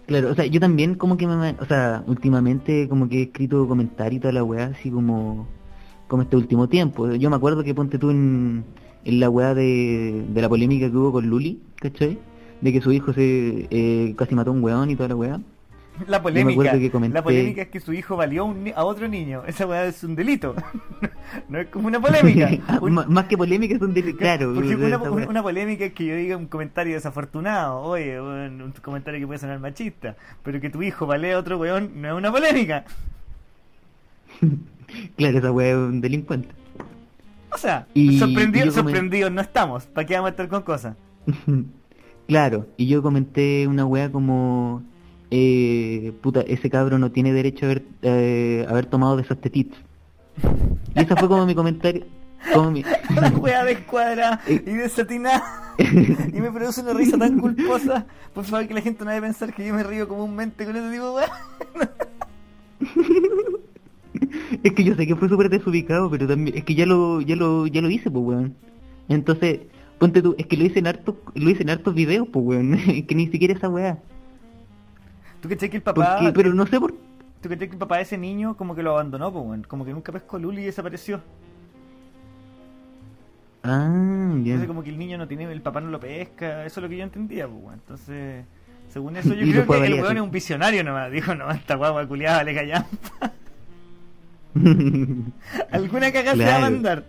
Claro, 0.07 0.31
o 0.33 0.35
sea, 0.35 0.45
yo 0.47 0.61
también 0.61 0.97
como 0.97 1.17
que 1.17 1.27
me, 1.27 1.57
o 1.59 1.64
sea, 1.64 2.05
últimamente 2.07 2.88
como 2.88 3.09
que 3.09 3.21
he 3.21 3.23
escrito 3.23 3.67
comentarios 3.67 4.19
y 4.19 4.21
toda 4.21 4.33
la 4.35 4.45
wea, 4.45 4.67
así 4.67 4.90
como, 4.90 5.49
como 6.09 6.23
este 6.23 6.37
último 6.37 6.69
tiempo. 6.69 7.11
Yo 7.14 7.31
me 7.31 7.37
acuerdo 7.37 7.64
que 7.64 7.75
ponte 7.75 7.99
tú 7.99 8.11
en, 8.11 8.67
en 9.05 9.21
la 9.21 9.31
wea 9.31 9.55
de, 9.55 10.27
de 10.29 10.43
la 10.43 10.49
polémica 10.51 10.90
que 10.90 10.97
hubo 10.97 11.12
con 11.12 11.27
Luli, 11.27 11.62
¿cachai? 11.77 12.19
De 12.61 12.73
que 12.73 12.83
su 12.83 12.93
hijo 12.93 13.14
se 13.14 13.67
eh, 13.71 14.14
casi 14.17 14.35
mató 14.35 14.51
a 14.51 14.55
un 14.55 14.62
weón 14.62 14.90
y 14.90 14.97
toda 14.97 15.09
la 15.09 15.17
wea. 15.17 15.40
La 16.09 16.20
polémica, 16.22 16.52
acuerdo 16.52 16.78
que 16.80 16.90
comenté- 16.90 17.14
la 17.14 17.22
polémica 17.22 17.62
es 17.62 17.68
que 17.68 17.78
su 17.80 17.92
hijo 17.92 18.16
valió 18.16 18.42
a 18.42 18.44
un 18.46 18.64
ni- 18.64 18.72
a 18.72 18.85
otro 18.85 19.07
niño. 19.09 19.42
Esa 19.46 19.66
weá 19.66 19.85
es 19.87 20.02
un 20.02 20.16
delito. 20.16 20.54
no 21.48 21.59
es 21.61 21.68
como 21.68 21.87
una 21.88 22.00
polémica. 22.00 22.50
Ah, 22.68 22.78
Un- 22.83 22.94
Más 23.09 23.24
que 23.26 23.37
polémica 23.37 23.76
es 23.76 23.80
un 23.83 23.94
delito, 23.94 24.18
claro. 24.18 24.52
Porque 24.54 24.74
una, 24.74 25.42
polémica 25.42 25.85
es 25.85 25.92
que 25.92 26.04
yo 26.07 26.16
diga 26.16 26.37
un 26.37 26.46
comentario 26.46 26.94
desafortunado, 26.94 27.80
oye, 27.80 28.20
un, 28.20 28.61
un 28.61 28.72
comentario 28.83 29.20
que 29.20 29.26
puede 29.26 29.38
sonar 29.38 29.61
machista, 29.61 30.16
pero 30.42 30.61
que 30.61 30.68
tu 30.70 30.83
hijo 30.83 31.07
valea 31.07 31.37
a 31.37 31.38
otro 31.38 31.59
weón 31.59 32.00
no 32.00 32.09
es 32.09 32.14
una 32.14 32.33
polémica. 32.33 32.85
Claro, 35.16 35.38
esa 35.38 35.52
wea 35.52 35.70
es 35.70 35.76
un 35.76 36.00
delincuente. 36.00 36.48
O 37.52 37.59
sea, 37.59 37.87
Y- 37.94 38.18
sorprendidos, 38.18 38.68
y 38.68 38.70
sorprendidos 38.72 39.30
no 39.33 39.40
estamos. 39.40 39.87
¿Para 39.87 40.07
qué 40.07 40.14
vamos 40.14 40.28
a 40.28 40.30
estar 40.30 40.48
con 40.48 40.62
cosas? 40.62 40.96
claro, 42.26 42.66
y 42.76 42.87
yo 42.88 43.02
comenté 43.02 43.66
una 43.68 43.87
wea 43.87 44.11
como, 44.11 44.83
eh, 45.30 46.12
puta, 46.20 46.40
ese 46.40 46.70
cabro 46.70 46.98
no 46.98 47.10
tiene 47.10 47.32
derecho 47.32 47.66
a 47.66 47.70
haber, 47.70 47.84
eh, 48.02 48.66
haber 48.68 48.87
tomado 48.87 49.16
de 49.16 49.22
esos 49.22 49.40
tetitos. 49.40 49.78
Y 50.94 51.00
ese 51.00 51.16
fue 51.16 51.28
como 51.28 51.46
mi 51.46 51.54
comentario. 51.54 52.04
Como 52.52 52.70
mi... 52.70 52.82
La 53.14 53.30
wea 53.30 53.64
descuadrada 53.64 54.40
y 54.48 54.58
desatinada. 54.58 55.74
y 55.78 56.40
me 56.40 56.50
produce 56.50 56.82
una 56.82 56.92
risa 56.92 57.18
tan 57.18 57.38
culposa. 57.38 58.06
Por 58.32 58.44
favor, 58.44 58.68
que 58.68 58.74
la 58.74 58.82
gente 58.82 59.04
no 59.04 59.10
debe 59.10 59.26
pensar 59.26 59.54
que 59.54 59.66
yo 59.66 59.74
me 59.74 59.82
río 59.82 60.06
comúnmente 60.08 60.64
con 60.66 60.76
ese 60.76 60.90
tipo 60.90 61.18
de 61.18 61.26
es 64.62 64.72
que 64.72 64.84
yo 64.84 64.94
sé 64.94 65.06
que 65.06 65.16
fue 65.16 65.28
súper 65.28 65.50
desubicado, 65.50 66.10
pero 66.10 66.26
también, 66.26 66.56
es 66.56 66.64
que 66.64 66.74
ya 66.74 66.87
lo, 66.87 67.20
ya 67.20 67.37
lo, 67.37 67.66
ya 67.66 67.80
lo 67.80 67.90
hice, 67.90 68.10
pues 68.10 68.24
weón. 68.24 68.54
Entonces, 69.08 69.60
ponte 69.98 70.22
tú, 70.22 70.34
es 70.38 70.46
que 70.46 70.56
lo 70.56 70.64
hice 70.64 70.78
en 70.78 70.87
hartos, 70.87 71.16
lo 71.34 71.50
hice 71.50 71.62
en 71.62 71.70
hartos 71.70 71.94
videos, 71.94 72.28
pues 72.32 72.44
weón, 72.44 72.78
que 73.08 73.14
ni 73.14 73.26
siquiera 73.28 73.54
esa 73.54 73.68
wea. 73.68 73.98
¿Tú 75.44 75.48
crees 75.48 75.70
que 75.70 75.76
el 75.76 75.83
papá... 75.83 76.33
Pero 76.35 76.54
no 76.54 76.66
sé 76.66 76.80
por 76.80 76.92
¿Tú 76.92 77.50
crees 77.50 77.59
que 77.59 77.64
el 77.74 77.76
papá 77.78 77.96
de 77.98 78.04
ese 78.04 78.16
niño 78.16 78.57
como 78.57 78.74
que 78.74 78.83
lo 78.83 78.92
abandonó, 78.92 79.28
weón? 79.28 79.62
Como 79.64 79.85
que 79.85 79.92
nunca 79.92 80.11
pescó 80.11 80.38
a 80.38 80.40
Luli 80.40 80.62
y 80.62 80.64
desapareció. 80.64 81.20
Ah, 83.62 84.30
ya. 84.42 84.52
Entonces 84.52 84.66
como 84.66 84.83
que 84.83 84.88
el 84.88 84.98
niño 84.98 85.18
no 85.18 85.28
tiene, 85.28 85.44
el 85.52 85.61
papá 85.61 85.83
no 85.83 85.90
lo 85.90 86.00
pesca, 86.00 86.64
eso 86.64 86.80
es 86.80 86.83
lo 86.83 86.88
que 86.88 86.96
yo 86.96 87.04
entendía, 87.04 87.46
pues. 87.46 87.74
Entonces, 87.74 88.46
según 88.88 89.16
eso, 89.16 89.35
yo 89.35 89.64
creo 89.64 89.66
que 89.66 89.87
el 89.87 89.94
weón 90.02 90.16
es 90.16 90.22
un 90.22 90.30
visionario 90.30 90.83
nomás. 90.83 91.12
Dijo, 91.12 91.35
no, 91.35 91.50
esta 91.50 91.74
guagua 91.74 92.07
culiada 92.09 92.42
le 92.42 92.54
callan. 92.54 92.87
Alguna 95.70 96.11
cagada 96.11 96.37
se 96.38 96.42
va 96.44 96.54
a 96.54 96.59
Claro. 96.59 96.61
mandar. 96.62 97.04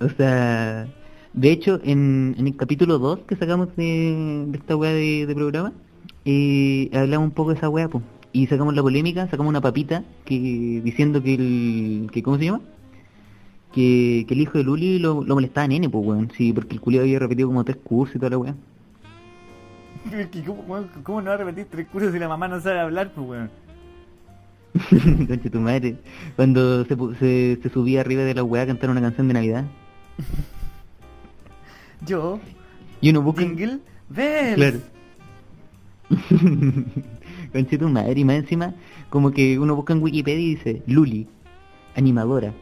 O 0.00 0.08
sea, 0.08 0.88
de 1.32 1.50
hecho, 1.52 1.80
en, 1.84 2.34
en 2.36 2.46
el 2.48 2.56
capítulo 2.56 2.98
2 2.98 3.20
que 3.28 3.36
sacamos 3.36 3.68
de, 3.76 4.44
de 4.48 4.58
esta 4.58 4.74
weá 4.76 4.90
de, 4.92 5.24
de 5.26 5.34
programa, 5.36 5.72
eh, 6.30 6.90
hablamos 6.92 7.28
un 7.28 7.34
poco 7.34 7.52
de 7.52 7.56
esa 7.56 7.70
weá, 7.70 7.88
pues. 7.88 8.04
Y 8.32 8.46
sacamos 8.48 8.74
la 8.74 8.82
polémica, 8.82 9.26
sacamos 9.28 9.48
una 9.48 9.62
papita 9.62 10.04
que 10.26 10.82
diciendo 10.84 11.22
que 11.22 11.34
el... 11.34 12.10
Que, 12.12 12.22
¿Cómo 12.22 12.36
se 12.36 12.44
llama? 12.44 12.60
Que, 13.72 14.26
que 14.28 14.34
el 14.34 14.42
hijo 14.42 14.58
de 14.58 14.64
Luli 14.64 14.98
lo, 14.98 15.24
lo 15.24 15.34
molestaba 15.34 15.64
a 15.64 15.68
nene, 15.68 15.88
pues 15.88 16.04
weón. 16.04 16.30
Sí, 16.36 16.52
porque 16.52 16.74
el 16.74 16.82
culiado 16.82 17.04
había 17.04 17.18
repetido 17.18 17.48
como 17.48 17.64
tres 17.64 17.78
cursos 17.82 18.16
y 18.16 18.18
toda 18.18 18.30
la 18.30 18.38
weá. 18.38 18.54
¿Cómo, 20.44 20.62
weón, 20.68 20.90
¿Cómo 21.02 21.22
no 21.22 21.30
va 21.30 21.34
a 21.34 21.38
repetir 21.38 21.66
tres 21.70 21.86
cursos 21.88 22.12
si 22.12 22.18
la 22.18 22.28
mamá 22.28 22.46
no 22.46 22.60
sabe 22.60 22.80
hablar, 22.80 23.10
pues, 23.14 23.26
weón? 23.26 23.50
Concha 25.26 25.50
tu 25.50 25.60
madre. 25.60 25.96
Cuando 26.36 26.84
se, 26.84 26.94
se, 27.18 27.58
se 27.62 27.68
subía 27.70 28.02
arriba 28.02 28.22
de 28.24 28.34
la 28.34 28.44
weá 28.44 28.64
a 28.64 28.66
cantar 28.66 28.90
una 28.90 29.00
canción 29.00 29.28
de 29.28 29.34
Navidad. 29.34 29.64
Yo, 32.06 32.38
Y 33.00 33.08
uno 33.10 33.22
busca... 33.22 33.40
Jingle 33.40 33.78
Bells. 34.10 34.56
Claro. 34.56 34.97
Conche 37.52 37.78
tu 37.78 37.88
madre, 37.88 38.20
y 38.20 38.24
más 38.24 38.36
encima, 38.36 38.74
como 39.10 39.30
que 39.30 39.58
uno 39.58 39.74
busca 39.76 39.92
en 39.92 40.02
Wikipedia 40.02 40.40
y 40.40 40.54
dice 40.54 40.82
Luli, 40.86 41.26
animadora. 41.96 42.52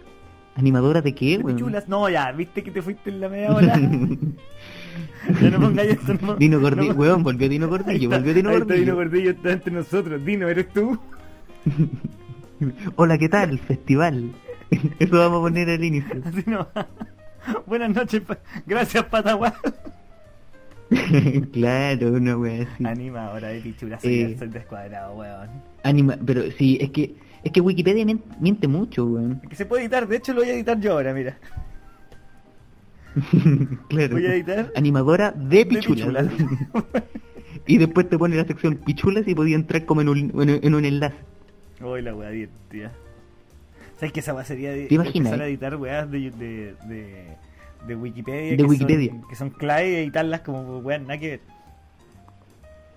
¿Animadora 0.54 1.02
de 1.02 1.14
qué, 1.14 1.36
weón? 1.38 1.60
No, 1.86 2.08
ya, 2.08 2.32
viste 2.32 2.62
que 2.62 2.70
te 2.70 2.80
fuiste 2.80 3.10
en 3.10 3.20
la 3.20 3.28
media 3.28 3.52
hora. 3.52 3.78
ya 5.42 5.50
no 5.50 5.60
pongáis 5.60 5.90
esto, 5.90 6.14
no. 6.22 6.36
Dino 6.36 6.60
Gordillo, 6.60 6.94
no- 6.94 6.98
weón, 6.98 7.22
volvió 7.22 7.48
Dino 7.48 7.68
Gordillo, 7.68 8.08
volvió 8.08 8.32
Dino 8.32 8.48
ahí 8.50 8.56
está 8.56 8.74
Dino 8.74 8.94
Gordillo. 8.94 8.94
Gordillo, 8.96 9.30
está 9.32 9.52
entre 9.52 9.72
nosotros. 9.72 10.24
Dino, 10.24 10.48
¿eres 10.48 10.68
tú? 10.72 10.98
Hola, 12.96 13.18
¿qué 13.18 13.28
tal? 13.28 13.58
Festival. 13.58 14.32
Eso 14.98 15.18
vamos 15.18 15.38
a 15.38 15.42
poner 15.42 15.68
al 15.68 15.84
inicio. 15.84 16.22
Así 16.24 16.42
no. 16.46 16.66
Buenas 17.66 17.90
noches, 17.94 18.22
pa- 18.22 18.38
gracias 18.66 19.04
Pataguá. 19.04 19.54
claro, 21.52 22.12
una 22.12 22.36
wea 22.36 22.62
así. 22.62 22.84
Animadora 22.86 23.48
de 23.48 23.60
pichulas, 23.60 24.00
soy, 24.02 24.20
Eh. 24.20 24.36
descuadrado, 24.48 25.14
weón. 25.14 25.48
Anima, 25.82 26.16
pero 26.24 26.42
sí, 26.52 26.78
es 26.80 26.90
que 26.90 27.14
es 27.44 27.52
que 27.52 27.60
Wikipedia 27.60 28.04
mien- 28.04 28.22
miente 28.40 28.66
mucho, 28.68 29.04
weón. 29.06 29.40
Que 29.48 29.56
se 29.56 29.66
puede 29.66 29.82
editar, 29.82 30.06
de 30.06 30.16
hecho 30.16 30.32
lo 30.32 30.40
voy 30.40 30.50
a 30.50 30.54
editar 30.54 30.78
yo 30.80 30.92
ahora, 30.92 31.12
mira. 31.14 31.38
claro. 33.88 34.14
Voy 34.14 34.26
a 34.26 34.34
editar 34.34 34.72
Animadora 34.76 35.32
de 35.32 35.64
de 35.64 35.66
pichulas. 35.66 36.26
y 37.66 37.78
después 37.78 38.08
te 38.08 38.18
pone 38.18 38.36
la 38.36 38.44
sección 38.44 38.76
pichulas 38.76 39.26
y 39.26 39.34
podía 39.34 39.56
entrar 39.56 39.84
como 39.84 40.00
en 40.02 40.08
un, 40.08 40.18
en, 40.42 40.60
en 40.64 40.74
un 40.74 40.84
enlace. 40.84 41.16
Uy, 41.80 42.02
la 42.02 42.14
weá 42.14 42.30
divertida. 42.30 42.92
¿Sabes 43.96 44.12
que 44.12 44.20
esa 44.20 44.34
weá 44.34 44.44
sería 44.44 44.70
de 44.72 44.86
¿Te 44.86 44.94
imaginas? 44.94 45.16
empezar 45.32 45.40
a 45.42 45.46
editar 45.48 45.76
weas 45.76 46.10
de, 46.10 46.30
de, 46.30 46.74
de, 46.86 47.24
de 47.86 47.96
Wikipedia? 47.96 48.50
De 48.50 48.56
que 48.56 48.62
Wikipedia. 48.64 49.10
Son, 49.10 49.28
que 49.28 49.36
son 49.36 49.50
clave 49.50 49.90
y 49.90 49.94
editarlas 49.96 50.40
como 50.40 50.78
weas 50.78 51.00
nada 51.00 51.18
que 51.18 51.30
ver. 51.30 51.40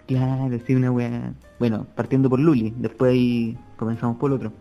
Claro, 0.08 0.60
sí, 0.65 0.75
una 0.75 0.91
wea. 0.91 1.34
Bueno, 1.60 1.86
partiendo 1.95 2.30
por 2.30 2.39
Luli, 2.39 2.73
después 2.78 3.12
ahí 3.12 3.58
comenzamos 3.78 4.17
por 4.17 4.32
el 4.32 4.38
otro. 4.38 4.54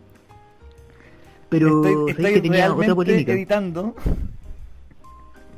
Pero 1.49 1.77
estoy 1.79 1.93
¿sabes 1.93 2.15
estoy 2.15 2.33
que 2.33 2.41
tenía 2.41 2.73
otra 2.73 2.95
polémica? 2.95 3.33
editando. 3.33 3.95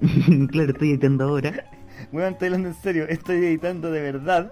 claro, 0.49 0.71
estoy 0.71 0.91
editando 0.91 1.25
ahora. 1.25 1.65
Weón, 2.11 2.33
estoy 2.33 2.47
hablando 2.47 2.69
en 2.69 2.75
serio. 2.75 3.05
Estoy 3.09 3.37
editando 3.37 3.91
de 3.91 4.01
verdad 4.01 4.51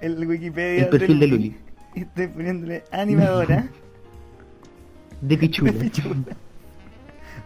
el 0.00 0.26
Wikipedia 0.26 0.84
El 0.84 0.88
perfil 0.90 1.20
de 1.20 1.26
Luli. 1.26 1.56
Estoy 1.94 2.26
poniéndole 2.28 2.84
animadora 2.90 3.68
De 5.20 5.36
de 5.36 5.38
pichula. 5.38 5.72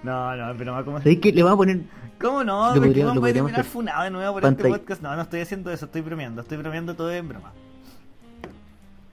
No, 0.06 0.36
no, 0.36 0.54
pero 0.56 0.84
¿cómo, 0.84 0.98
¿Sabes 0.98 1.18
qué? 1.18 1.32
Le 1.32 1.42
vamos 1.42 1.54
a 1.54 1.58
poner. 1.58 1.80
¿cómo 2.20 2.44
no? 2.44 2.68
Lo 2.68 2.74
¿Por 2.74 2.82
qué 2.82 2.88
podríamos- 2.88 3.08
no 3.10 3.14
lo 3.16 3.20
puede 3.20 3.32
podríamos 3.32 3.48
terminar 3.50 3.60
hacer. 3.60 3.72
funado 3.72 4.04
de 4.04 4.10
nuevo 4.10 4.32
por 4.34 4.42
Pantalla. 4.42 4.68
este 4.68 4.78
podcast? 4.80 5.02
No, 5.02 5.16
no 5.16 5.22
estoy 5.22 5.40
haciendo 5.40 5.70
eso, 5.72 5.84
estoy 5.86 6.00
bromeando. 6.00 6.40
Estoy 6.42 6.56
bromeando 6.58 6.94
todo 6.94 7.12
en 7.12 7.28
broma. 7.28 7.52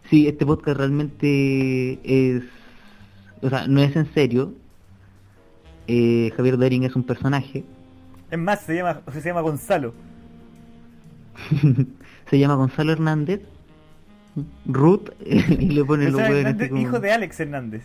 Sí, 0.10 0.28
este 0.28 0.46
podcast 0.46 0.78
realmente 0.78 2.00
es. 2.04 2.44
O 3.42 3.50
sea, 3.50 3.68
no 3.68 3.82
es 3.82 3.96
en 3.96 4.06
serio. 4.14 4.54
Eh, 5.88 6.32
Javier 6.38 6.58
Daring 6.58 6.84
es 6.84 6.96
un 6.96 7.04
personaje. 7.04 7.66
Es 8.32 8.40
más, 8.40 8.62
se 8.62 8.76
llama, 8.76 9.02
se 9.12 9.22
llama 9.22 9.42
Gonzalo. 9.42 9.94
Se 12.30 12.40
llama 12.40 12.56
Gonzalo 12.56 12.92
Hernández. 12.94 13.42
Ruth. 14.66 15.10
y 15.26 15.70
le 15.70 15.82
Gonzalo 15.82 16.18
huevos 16.18 16.36
Hernández, 16.38 16.72
hijo 16.76 17.00
de 17.00 17.12
Alex 17.12 17.40
Hernández. 17.40 17.84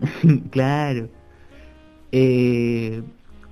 claro. 0.50 1.08
Eh, 2.16 3.02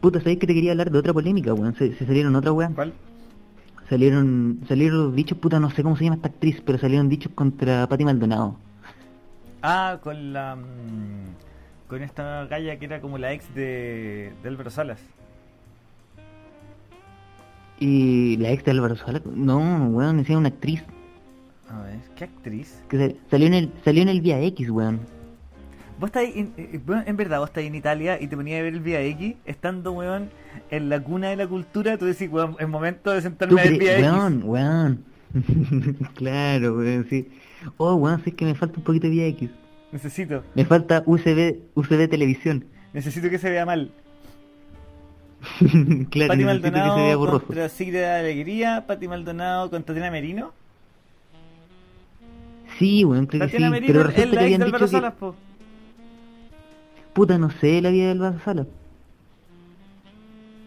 puta, 0.00 0.20
¿sabes 0.20 0.38
que 0.38 0.46
te 0.46 0.54
quería 0.54 0.70
hablar 0.70 0.92
de 0.92 0.96
otra 0.98 1.12
polémica, 1.12 1.52
weón? 1.52 1.74
Se, 1.74 1.92
se 1.94 2.06
salieron 2.06 2.36
otra 2.36 2.52
weón. 2.52 2.74
¿Cuál? 2.74 2.92
Salieron, 3.90 4.60
salieron 4.68 5.16
dichos, 5.16 5.36
puta, 5.36 5.58
no 5.58 5.68
sé 5.70 5.82
cómo 5.82 5.96
se 5.96 6.04
llama 6.04 6.14
esta 6.16 6.28
actriz, 6.28 6.62
pero 6.64 6.78
salieron 6.78 7.08
dichos 7.08 7.32
contra 7.34 7.88
Patti 7.88 8.04
Maldonado. 8.04 8.56
Ah, 9.62 9.98
con 10.00 10.32
la. 10.32 10.54
mm, 10.54 11.88
con 11.88 12.02
esta 12.02 12.46
galla 12.46 12.78
que 12.78 12.84
era 12.84 13.00
como 13.00 13.18
la 13.18 13.32
ex 13.32 13.52
de, 13.52 14.32
de 14.44 14.48
Álvaro 14.48 14.70
Salas. 14.70 15.00
Y 17.80 18.36
la 18.36 18.52
ex 18.52 18.64
de 18.64 18.70
Álvaro 18.70 18.94
Sala, 18.96 19.20
no, 19.24 19.88
weón, 19.88 20.18
decía 20.18 20.38
una 20.38 20.48
actriz 20.48 20.84
A 21.68 21.80
ver, 21.82 21.98
¿qué 22.14 22.24
actriz? 22.24 22.80
que 22.88 23.16
salió 23.28 23.48
en 23.48 23.54
el, 23.54 23.72
salió 23.84 24.02
en 24.02 24.08
el 24.08 24.20
Vía 24.20 24.40
X, 24.40 24.70
weón. 24.70 25.00
Vos 26.02 26.08
estás 26.08 26.24
en, 26.34 26.52
eh, 26.56 26.80
weón, 26.84 27.04
en 27.06 27.16
verdad, 27.16 27.38
vos 27.38 27.50
estás 27.50 27.62
en 27.62 27.76
Italia 27.76 28.20
y 28.20 28.26
te 28.26 28.34
ponías 28.34 28.58
a 28.58 28.64
ver 28.64 28.74
el 28.74 28.80
Vía 28.80 29.00
X, 29.02 29.36
estando, 29.44 29.92
weón, 29.92 30.30
en 30.68 30.88
la 30.88 30.98
cuna 30.98 31.28
de 31.28 31.36
la 31.36 31.46
cultura, 31.46 31.96
tú 31.96 32.06
decís, 32.06 32.28
weón, 32.28 32.56
es 32.58 32.68
momento 32.68 33.12
de 33.12 33.18
¿Tú 33.18 33.22
sentarme 33.22 33.60
a 33.60 33.62
ver 33.62 33.72
el 33.74 33.78
Vía? 33.78 33.98
X. 34.00 34.10
Weón, 34.10 34.42
weón. 34.44 35.04
claro, 36.16 36.76
weón, 36.76 37.06
sí. 37.08 37.28
Oh, 37.76 37.94
weón, 37.94 38.20
sí 38.24 38.30
es 38.30 38.34
que 38.34 38.44
me 38.44 38.56
falta 38.56 38.78
un 38.78 38.82
poquito 38.82 39.06
de 39.06 39.10
Vía 39.10 39.26
X. 39.28 39.48
Necesito, 39.92 40.42
Me 40.56 40.64
falta 40.64 41.04
USB, 41.06 41.58
USB 41.76 42.08
televisión. 42.08 42.64
necesito 42.92 43.30
que 43.30 43.38
se 43.38 43.50
vea 43.50 43.64
mal. 43.64 43.92
claro, 46.10 46.30
Pati 46.32 46.42
necesito 46.42 46.42
que 46.42 46.42
se 46.42 46.42
vea 46.42 46.46
Maldonado 46.46 47.18
borroso. 47.20 47.46
contra 47.46 47.68
Sigrid 47.68 47.98
de 47.98 48.06
Alegría, 48.10 48.84
Pati 48.88 49.06
Maldonado 49.06 49.70
contra 49.70 49.94
Tatiana 49.94 50.10
Merino. 50.10 50.52
Sí, 52.76 53.04
weón, 53.04 53.26
creo 53.26 53.46
que 53.46 53.56
sí. 53.56 53.62
Merino 53.62 53.86
Pero 53.86 54.00
es 54.00 54.06
resulta 54.16 54.38
que 54.38 54.44
habían 54.44 54.64
dicho 54.64 54.90
que... 54.90 55.10
Po. 55.12 55.36
Puta, 57.14 57.38
no 57.38 57.50
sé 57.50 57.80
la 57.80 57.90
vida 57.90 58.06
de 58.06 58.10
Álvaro 58.12 58.38
Sala. 58.40 58.66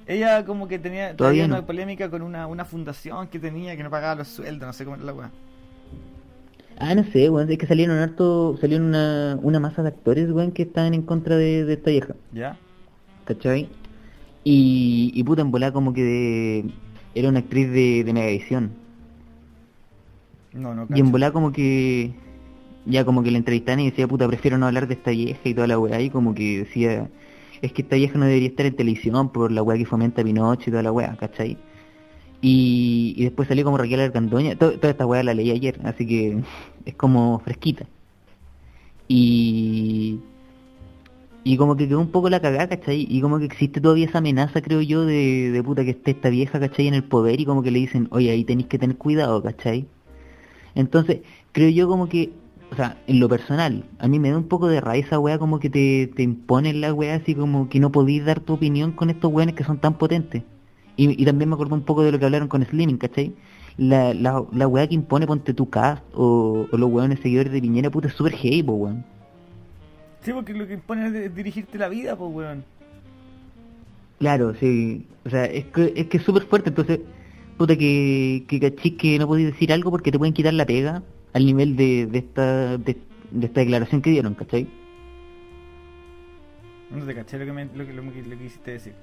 Ella 0.08 0.46
como 0.46 0.68
que 0.68 0.78
tenía 0.80 1.16
Todavía 1.18 1.48
no. 1.48 1.56
una 1.56 1.66
polémica 1.66 2.10
con 2.10 2.22
una, 2.22 2.48
una 2.48 2.66
fundación 2.66 3.28
que 3.28 3.40
tenía 3.40 3.76
que 3.76 3.84
no 3.84 3.90
pagaba 3.90 4.16
los 4.16 4.28
sueldos, 4.28 4.68
no 4.68 4.74
sé 4.74 4.84
cómo 4.86 4.96
era 4.98 5.06
la 5.06 5.14
weá. 5.14 5.32
Ah, 6.78 6.94
no 6.96 7.04
sé, 7.06 7.30
weón, 7.30 7.50
es 7.50 7.58
que 7.58 7.68
salieron 7.68 7.98
harto, 7.98 8.58
salieron 8.60 8.88
una, 8.88 9.40
una 9.42 9.60
masa 9.60 9.82
de 9.82 9.90
actores, 9.90 10.30
weón, 10.32 10.52
que 10.52 10.64
estaban 10.64 10.94
en 10.94 11.04
contra 11.04 11.38
de, 11.38 11.64
de 11.66 11.74
esta 11.74 11.90
vieja, 11.92 12.16
¿Ya? 12.32 12.58
¿cachai? 13.26 13.70
Y, 14.44 15.12
y 15.16 15.24
puta, 15.24 15.42
en 15.42 15.52
volá 15.52 15.72
como 15.74 15.94
que 15.94 16.04
de- 16.04 16.74
era 17.16 17.30
una 17.30 17.40
actriz 17.40 17.70
de, 17.72 18.04
de 18.06 18.14
Megavisión. 18.14 18.72
No, 20.54 20.74
no, 20.74 20.88
Y 20.88 20.88
cacho. 20.90 21.00
en 21.00 21.12
volá 21.12 21.32
como 21.32 21.52
que, 21.52 22.16
ya 22.86 23.06
como 23.06 23.24
que 23.24 23.32
la 23.32 23.38
entrevistaban 23.38 23.80
y 23.82 23.90
decía, 23.90 24.08
puta, 24.08 24.28
prefiero 24.28 24.58
no 24.58 24.68
hablar 24.68 24.88
de 24.88 24.94
esta 24.96 25.12
vieja 25.12 25.40
y 25.44 25.54
toda 25.54 25.68
la 25.68 25.80
weá, 25.80 26.02
y 26.02 26.10
como 26.10 26.34
que 26.36 26.60
decía, 26.60 27.10
es 27.62 27.72
que 27.74 27.82
esta 27.82 27.96
vieja 27.96 28.18
no 28.18 28.26
debería 28.26 28.50
estar 28.50 28.66
en 28.66 28.76
televisión 28.76 29.30
por 29.32 29.52
la 29.52 29.64
weá 29.64 29.78
que 29.78 29.86
fomenta 29.86 30.24
Pinocho 30.24 30.70
y 30.70 30.72
toda 30.72 30.84
la 30.84 30.92
weá, 30.92 31.16
¿cachai? 31.18 31.58
Y, 32.42 33.14
y 33.18 33.24
después 33.24 33.48
salió 33.48 33.64
como 33.64 33.78
Raquel 33.78 34.00
Argandoña, 34.02 34.56
to- 34.56 34.78
toda 34.80 34.92
esta 34.92 35.06
weá 35.06 35.24
la 35.24 35.34
leí 35.34 35.52
ayer, 35.52 35.80
así 35.84 36.06
que 36.06 36.44
es 36.86 36.96
como 36.96 37.40
fresquita. 37.40 37.86
Y... 39.08 40.20
Y 41.48 41.58
como 41.58 41.76
que 41.76 41.88
quedó 41.88 42.00
un 42.00 42.10
poco 42.10 42.28
la 42.28 42.40
cagada, 42.40 42.68
¿cachai? 42.68 43.06
Y 43.08 43.22
como 43.22 43.38
que 43.38 43.46
existe 43.46 43.80
todavía 43.80 44.08
esa 44.08 44.18
amenaza, 44.18 44.64
creo 44.64 44.82
yo, 44.82 45.06
de, 45.06 45.52
de 45.52 45.62
puta 45.62 45.84
que 45.84 45.92
esté 45.92 46.10
esta 46.10 46.32
vieja, 46.32 46.60
¿cachai? 46.60 46.88
En 46.88 46.96
el 46.96 47.04
poder 47.04 47.40
y 47.40 47.46
como 47.46 47.62
que 47.62 47.70
le 47.70 47.78
dicen, 47.78 48.08
oye, 48.10 48.32
ahí 48.32 48.44
tenéis 48.44 48.68
que 48.68 48.80
tener 48.80 48.98
cuidado, 48.98 49.44
¿cachai? 49.44 49.86
Entonces, 50.74 51.20
creo 51.52 51.70
yo 51.70 51.88
como 51.88 52.10
que, 52.10 52.32
o 52.76 52.78
sea, 52.78 52.98
en 53.08 53.22
lo 53.22 53.30
personal, 53.30 53.86
a 54.00 54.10
mí 54.10 54.20
me 54.20 54.30
da 54.30 54.38
un 54.38 54.50
poco 54.50 54.68
de 54.68 54.82
raíz 54.82 55.06
esa 55.06 55.18
weá 55.18 55.40
como 55.40 55.62
que 55.62 55.70
te, 55.70 56.12
te 56.14 56.24
imponen 56.24 56.82
la 56.82 56.94
weá 56.94 57.16
así 57.16 57.34
como 57.34 57.70
que 57.70 57.80
no 57.80 57.90
podís 57.90 58.26
dar 58.26 58.42
tu 58.42 58.52
opinión 58.52 58.92
con 58.92 59.10
estos 59.10 59.32
weones 59.32 59.56
que 59.56 59.64
son 59.64 59.78
tan 59.78 59.98
potentes. 59.98 60.44
Y, 60.98 61.22
y 61.22 61.26
también 61.26 61.48
me 61.48 61.54
acuerdo 61.54 61.74
un 61.74 61.84
poco 61.84 62.04
de 62.04 62.12
lo 62.12 62.20
que 62.20 62.26
hablaron 62.26 62.50
con 62.50 62.66
Slimming, 62.66 62.98
¿cachai? 62.98 63.34
La, 63.78 64.14
la, 64.14 64.44
la 64.52 64.68
weá 64.68 64.88
que 64.88 64.96
impone 64.96 65.26
ponte 65.26 65.54
tu 65.54 65.70
cast 65.70 66.04
o, 66.14 66.68
o 66.70 66.78
los 66.78 66.92
weones 66.92 67.22
seguidores 67.22 67.54
de 67.54 67.62
Piñera, 67.62 67.90
puta, 67.90 68.10
es 68.10 68.14
súper 68.14 68.34
heavy, 68.34 68.62
po, 68.62 68.74
weón. 68.74 69.06
Sí, 70.24 70.34
porque 70.34 70.54
lo 70.54 70.68
que 70.68 70.74
impone 70.74 71.26
es 71.26 71.34
dirigirte 71.34 71.78
la 71.78 71.88
vida, 71.88 72.18
pues, 72.18 72.30
weón. 72.30 72.66
Claro, 74.20 74.54
sí. 74.60 75.06
O 75.26 75.30
sea, 75.30 75.46
es 75.46 75.64
que 75.68 75.94
es 75.96 76.08
que 76.08 76.20
súper 76.20 76.44
fuerte, 76.44 76.72
entonces, 76.72 77.00
puta, 77.58 77.78
que, 77.78 78.44
que 78.50 78.60
cachis 78.60 78.98
que 78.98 79.18
no 79.18 79.28
podéis 79.28 79.54
decir 79.54 79.72
algo 79.72 79.92
porque 79.92 80.12
te 80.12 80.18
pueden 80.18 80.34
quitar 80.34 80.54
la 80.54 80.66
pega 80.66 81.02
al 81.36 81.46
nivel 81.46 81.76
de, 81.76 82.08
de 82.08 82.18
esta 82.18 82.78
de, 82.78 82.98
de 83.32 83.46
esta 83.46 83.60
declaración 83.60 84.02
que 84.02 84.10
dieron, 84.10 84.36
¿cachai? 84.36 84.68
No 86.90 87.06
te 87.06 87.14
caché 87.14 87.38
lo 87.38 87.46
que, 87.46 87.52
me, 87.52 87.66
lo, 87.66 87.86
que, 87.86 87.92
lo, 87.92 88.02
que, 88.04 88.24
lo 88.24 88.30
que 88.30 88.38
quisiste 88.38 88.72
decir. 88.72 88.94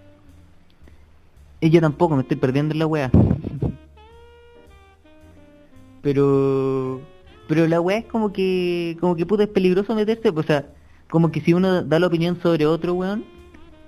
Y 1.60 1.68
yo 1.68 1.82
tampoco, 1.82 2.16
me 2.16 2.22
estoy 2.22 2.38
perdiendo 2.38 2.72
en 2.72 2.78
la 2.78 2.86
wea. 2.86 3.10
Pero... 6.00 7.02
Pero 7.48 7.66
la 7.66 7.80
wea 7.80 7.98
es 7.98 8.06
como 8.06 8.32
que... 8.32 8.96
Como 8.98 9.14
que 9.14 9.26
puta 9.26 9.42
es 9.42 9.48
peligroso 9.50 9.94
meterse, 9.94 10.32
pues, 10.32 10.46
o 10.46 10.48
sea... 10.48 10.66
Como 11.10 11.30
que 11.30 11.42
si 11.42 11.52
uno 11.52 11.82
da 11.82 11.98
la 11.98 12.06
opinión 12.06 12.40
sobre 12.40 12.64
otro 12.66 12.94
weón... 12.94 13.24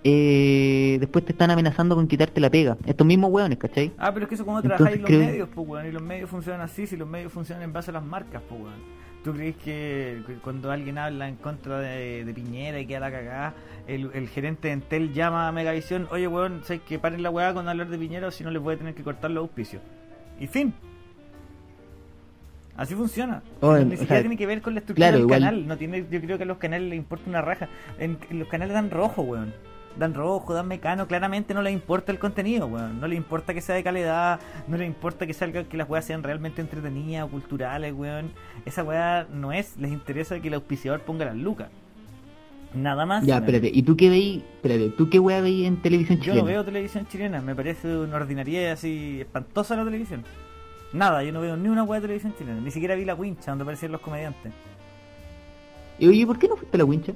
Eh, 0.06 0.98
después 1.00 1.24
te 1.24 1.32
están 1.32 1.50
amenazando 1.50 1.94
con 1.94 2.06
quitarte 2.06 2.38
la 2.40 2.50
pega. 2.50 2.76
Estos 2.86 3.06
mismos 3.06 3.30
weones, 3.32 3.56
¿cachai? 3.58 3.90
Ah, 3.96 4.12
pero 4.12 4.24
es 4.24 4.28
que 4.28 4.34
eso 4.34 4.44
como 4.44 4.58
Entonces 4.58 4.76
trabajáis 4.76 4.96
en 4.96 5.02
los 5.02 5.08
creo- 5.08 5.30
medios, 5.30 5.48
pues, 5.54 5.66
weón. 5.68 5.86
Y 5.86 5.92
los 5.92 6.02
medios 6.02 6.28
funcionan 6.30 6.60
así, 6.60 6.86
si 6.86 6.96
los 6.96 7.08
medios 7.08 7.32
funcionan 7.32 7.64
en 7.64 7.72
base 7.72 7.90
a 7.90 7.94
las 7.94 8.04
marcas, 8.04 8.42
pues, 8.48 8.60
weón. 8.60 8.94
¿Tú 9.24 9.32
crees 9.32 9.56
que 9.56 10.22
cuando 10.42 10.70
alguien 10.70 10.98
habla 10.98 11.26
en 11.26 11.36
contra 11.36 11.78
de, 11.80 12.26
de 12.26 12.34
Piñera 12.34 12.78
y 12.78 12.84
queda 12.86 13.00
la 13.00 13.10
cagada, 13.10 13.54
el, 13.86 14.10
el 14.12 14.28
gerente 14.28 14.68
de 14.68 14.74
Entel 14.74 15.14
llama 15.14 15.48
a 15.48 15.52
Megavisión, 15.52 16.06
oye, 16.10 16.28
weón, 16.28 16.60
¿sabes 16.64 16.82
que 16.82 16.98
paren 16.98 17.22
la 17.22 17.30
weá 17.30 17.54
con 17.54 17.66
hablar 17.66 17.88
de 17.88 17.96
Piñera 17.96 18.26
o 18.26 18.30
si 18.30 18.44
no 18.44 18.50
les 18.50 18.60
voy 18.60 18.74
a 18.74 18.76
tener 18.76 18.94
que 18.94 19.02
cortar 19.02 19.30
los 19.30 19.40
auspicios? 19.40 19.80
Y 20.38 20.46
fin. 20.46 20.74
Así 22.76 22.94
funciona. 22.94 23.42
Oh, 23.60 23.74
ni 23.76 23.82
o 23.84 23.90
siquiera 23.96 24.06
sea, 24.16 24.20
tiene 24.20 24.36
que 24.36 24.46
ver 24.46 24.60
con 24.60 24.74
la 24.74 24.80
estructura 24.80 25.06
claro, 25.08 25.16
del 25.18 25.24
igual- 25.26 25.40
canal. 25.40 25.66
No 25.68 25.76
tiene, 25.78 26.04
yo 26.10 26.20
creo 26.20 26.36
que 26.36 26.42
a 26.42 26.46
los 26.46 26.58
canales 26.58 26.88
les 26.90 26.98
importa 26.98 27.24
una 27.30 27.40
raja. 27.40 27.68
En, 27.98 28.18
en 28.28 28.38
los 28.40 28.48
canales 28.48 28.74
dan 28.74 28.90
rojo, 28.90 29.22
weón. 29.22 29.54
Dan 29.98 30.14
rojo, 30.14 30.52
dan 30.54 30.66
mecano. 30.66 31.06
Claramente 31.06 31.54
no 31.54 31.62
les 31.62 31.72
importa 31.72 32.10
el 32.10 32.18
contenido, 32.18 32.66
weón. 32.66 33.00
No 33.00 33.06
les 33.06 33.16
importa 33.16 33.54
que 33.54 33.60
sea 33.60 33.74
de 33.76 33.84
calidad. 33.84 34.40
No 34.66 34.76
les 34.76 34.86
importa 34.86 35.26
que 35.26 35.34
salga 35.34 35.64
que 35.64 35.76
las 35.76 35.88
weas 35.88 36.04
sean 36.04 36.22
realmente 36.22 36.60
entretenidas 36.60 37.24
o 37.26 37.28
culturales, 37.28 37.92
weón. 37.94 38.32
Esa 38.64 38.82
wea 38.82 39.26
no 39.32 39.52
es. 39.52 39.76
Les 39.76 39.92
interesa 39.92 40.40
que 40.40 40.48
el 40.48 40.54
auspiciador 40.54 41.00
ponga 41.00 41.24
las 41.24 41.36
lucas. 41.36 41.68
Nada 42.74 43.06
más. 43.06 43.24
Ya, 43.24 43.36
espérate, 43.36 43.70
¿y 43.72 43.82
tú 43.84 43.96
qué 43.96 44.10
veis? 44.10 44.42
Espérate, 44.56 44.90
¿tú 44.90 45.08
qué 45.08 45.20
weá 45.20 45.40
veis 45.40 45.66
en 45.66 45.80
televisión 45.80 46.18
Yo 46.18 46.24
chilena? 46.24 46.40
no 46.40 46.46
veo 46.46 46.64
televisión 46.64 47.06
chilena, 47.06 47.40
me 47.40 47.54
parece 47.54 47.96
una 47.96 48.16
ordinariedad 48.16 48.72
así 48.72 49.20
espantosa 49.20 49.76
la 49.76 49.84
televisión. 49.84 50.24
Nada, 50.92 51.22
yo 51.22 51.32
no 51.32 51.40
veo 51.40 51.56
ni 51.56 51.68
una 51.68 51.84
hueá 51.84 52.00
de 52.00 52.08
televisión 52.08 52.34
chilena, 52.36 52.60
ni 52.60 52.72
siquiera 52.72 52.96
vi 52.96 53.04
la 53.04 53.14
wincha 53.14 53.52
donde 53.52 53.62
aparecían 53.62 53.92
los 53.92 54.00
comediantes. 54.00 54.52
Y 56.00 56.08
oye, 56.08 56.26
¿por 56.26 56.36
qué 56.38 56.48
no 56.48 56.56
fuiste 56.56 56.76
a 56.76 56.78
la 56.78 56.84
wincha? 56.84 57.12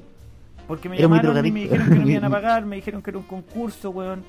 Porque 0.69 0.89
me 0.89 0.97
Era 0.97 1.03
llamaron 1.09 1.45
y 1.47 1.51
me 1.51 1.61
dijeron 1.63 1.89
que 1.89 1.95
no 1.97 2.05
me 2.05 2.13
iban 2.13 2.25
a 2.25 2.31
pagar, 2.39 2.65
me 2.67 2.77
dijeron 2.77 3.03
que 3.03 3.11
era 3.11 3.19
un 3.19 3.25
concurso, 3.25 3.91
weón. 3.91 4.23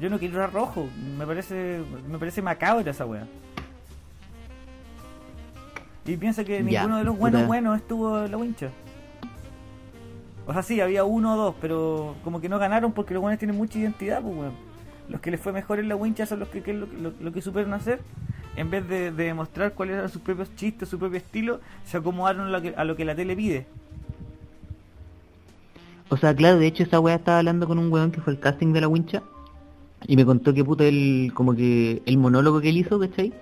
Yo 0.00 0.10
no 0.10 0.18
quiero 0.18 0.34
ir 0.34 0.40
a 0.40 0.46
rojo, 0.46 0.88
me 1.18 1.26
parece, 1.26 1.80
me 2.08 2.18
parece 2.18 2.42
macabra 2.42 2.90
esa 2.90 3.06
weá. 3.06 3.26
Y 6.06 6.16
piensa 6.16 6.44
que 6.44 6.62
Ya, 6.64 6.82
ninguno 6.82 6.98
de 6.98 7.04
los 7.04 7.16
buenos 7.18 7.46
buenos 7.46 7.76
estuvo 7.78 8.24
en 8.24 8.30
la 8.30 8.36
wincha. 8.36 8.70
O 10.46 10.52
sea, 10.52 10.62
sí, 10.62 10.80
había 10.80 11.04
uno 11.04 11.34
o 11.34 11.36
dos, 11.36 11.54
pero 11.60 12.14
como 12.22 12.40
que 12.40 12.48
no 12.50 12.58
ganaron 12.58 12.92
porque 12.92 13.14
los 13.14 13.22
buenos 13.22 13.38
tienen 13.38 13.56
mucha 13.56 13.78
identidad, 13.78 14.20
pues, 14.20 14.36
weón. 14.36 14.52
Los 15.08 15.20
que 15.20 15.30
les 15.30 15.40
fue 15.40 15.52
mejor 15.52 15.78
en 15.80 15.88
la 15.88 15.96
wincha 15.96 16.26
son 16.26 16.40
los 16.40 16.48
que, 16.48 16.62
que 16.62 16.74
lo, 16.74 16.86
lo- 16.86 17.12
lo 17.18 17.32
que 17.32 17.40
supieron 17.40 17.72
hacer. 17.72 18.00
En 18.56 18.70
vez 18.70 18.86
de, 18.88 19.10
de 19.10 19.24
demostrar 19.24 19.72
cuáles 19.72 19.96
eran 19.96 20.08
sus 20.10 20.20
propios 20.22 20.54
chistes, 20.56 20.88
su 20.88 20.98
propio 20.98 21.16
estilo, 21.18 21.60
se 21.84 21.96
acomodaron 21.96 22.46
a 22.46 22.50
lo 22.50 22.62
que, 22.62 22.74
a 22.76 22.84
lo 22.84 22.94
que 22.96 23.04
la 23.04 23.14
tele 23.14 23.34
pide. 23.34 23.66
O 26.10 26.16
sea, 26.16 26.34
claro, 26.34 26.58
de 26.58 26.66
hecho 26.66 26.82
esa 26.82 27.00
weá 27.00 27.16
estaba 27.16 27.38
hablando 27.38 27.66
con 27.66 27.78
un 27.78 27.90
weón 27.92 28.10
que 28.12 28.20
fue 28.20 28.32
el 28.34 28.38
casting 28.40 28.72
de 28.72 28.80
la 28.82 28.88
wincha 28.88 29.22
y 30.06 30.16
me 30.16 30.24
contó 30.24 30.52
que 30.52 30.64
puta 30.64 30.84
el, 30.84 31.32
como 31.34 31.54
que 31.54 32.02
el 32.04 32.18
monólogo 32.18 32.60
que 32.60 32.68
él 32.68 32.76
hizo, 32.76 32.98
¿cachai? 33.00 33.32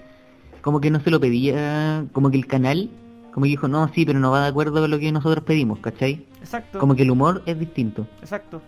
Como 0.63 0.81
que 0.81 0.91
no 0.91 1.01
se 1.01 1.11
lo 1.11 1.19
pedía, 1.21 2.05
como 2.13 2.31
que 2.31 2.37
el 2.37 2.47
canal, 2.47 2.89
como 3.35 3.45
que 3.45 3.51
dijo, 3.51 3.67
no, 3.67 3.89
sí, 3.93 4.07
pero 4.07 4.21
no 4.21 4.31
va 4.31 4.43
de 4.43 4.49
acuerdo 4.49 4.81
con 4.81 4.91
lo 4.91 4.99
que 4.99 5.11
nosotros 5.11 5.45
pedimos, 5.45 5.81
¿cachai? 5.81 6.25
Exacto, 6.41 6.79
Como 6.79 6.95
que 6.95 7.03
el 7.03 7.11
humor 7.11 7.43
es 7.47 7.59
distinto. 7.59 8.07
exacto. 8.21 8.63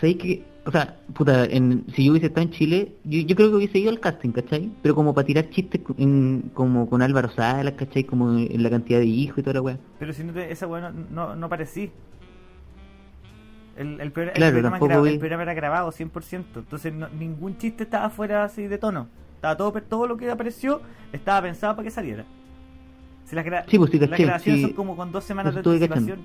¿Sabéis 0.00 0.16
que, 0.18 0.44
o 0.66 0.70
sea, 0.70 0.96
puta, 1.14 1.44
en, 1.46 1.84
si 1.94 2.04
yo 2.04 2.12
hubiese 2.12 2.26
estado 2.26 2.46
en 2.46 2.52
Chile, 2.52 2.92
yo, 3.04 3.20
yo 3.20 3.34
creo 3.36 3.48
que 3.50 3.56
hubiese 3.56 3.78
ido 3.78 3.90
al 3.90 4.00
casting, 4.00 4.30
¿cachai? 4.32 4.70
Pero 4.82 4.94
como 4.94 5.14
para 5.14 5.26
tirar 5.26 5.48
chistes 5.50 5.80
en- 5.96 6.50
como 6.54 6.88
con 6.90 7.00
Álvaro 7.00 7.30
Salas, 7.30 7.74
¿cachai? 7.74 8.04
Como 8.04 8.36
en 8.38 8.62
la 8.62 8.68
cantidad 8.70 8.98
de 8.98 9.06
hijos 9.06 9.38
y 9.38 9.42
toda 9.42 9.54
la 9.54 9.62
weá. 9.62 9.78
Pero 9.98 10.12
si 10.12 10.24
no 10.24 10.32
te, 10.32 10.50
esa 10.52 10.66
weá 10.66 10.90
no, 10.90 11.04
no, 11.10 11.36
no 11.36 11.48
parecí. 11.48 11.90
El, 13.76 14.00
el, 14.00 14.10
programa- 14.12 14.32
el 14.32 14.36
Claro, 14.38 14.52
programa 14.54 14.76
es 14.76 14.80
tampoco 14.80 15.00
gra- 15.00 15.04
vi- 15.04 15.12
el 15.14 15.18
programa 15.20 15.42
era 15.44 15.54
grabado 15.54 15.92
100%. 15.92 16.44
Entonces 16.56 16.92
no- 16.92 17.08
ningún 17.10 17.56
chiste 17.58 17.84
estaba 17.84 18.10
fuera 18.10 18.44
así 18.44 18.66
de 18.66 18.76
tono. 18.78 19.08
Estaba 19.36 19.56
todo, 19.56 19.72
todo 19.82 20.06
lo 20.08 20.16
que 20.16 20.30
apareció 20.30 20.80
estaba 21.12 21.42
pensado 21.42 21.76
para 21.76 21.84
que 21.84 21.90
saliera. 21.92 22.24
Si 23.24 23.36
las, 23.36 23.44
gra- 23.46 23.64
Sí, 23.68 23.78
pues 23.78 23.90
sí, 23.90 23.98
las 24.00 24.10
caché, 24.10 24.24
grabaciones 24.24 24.60
sí. 24.62 24.66
son 24.66 24.74
como 24.74 24.96
con 24.96 25.12
dos 25.12 25.22
semanas 25.22 25.54
de 25.54 25.60
Eso 25.60 25.70
estuve 25.72 25.88
cachando. 25.88 26.16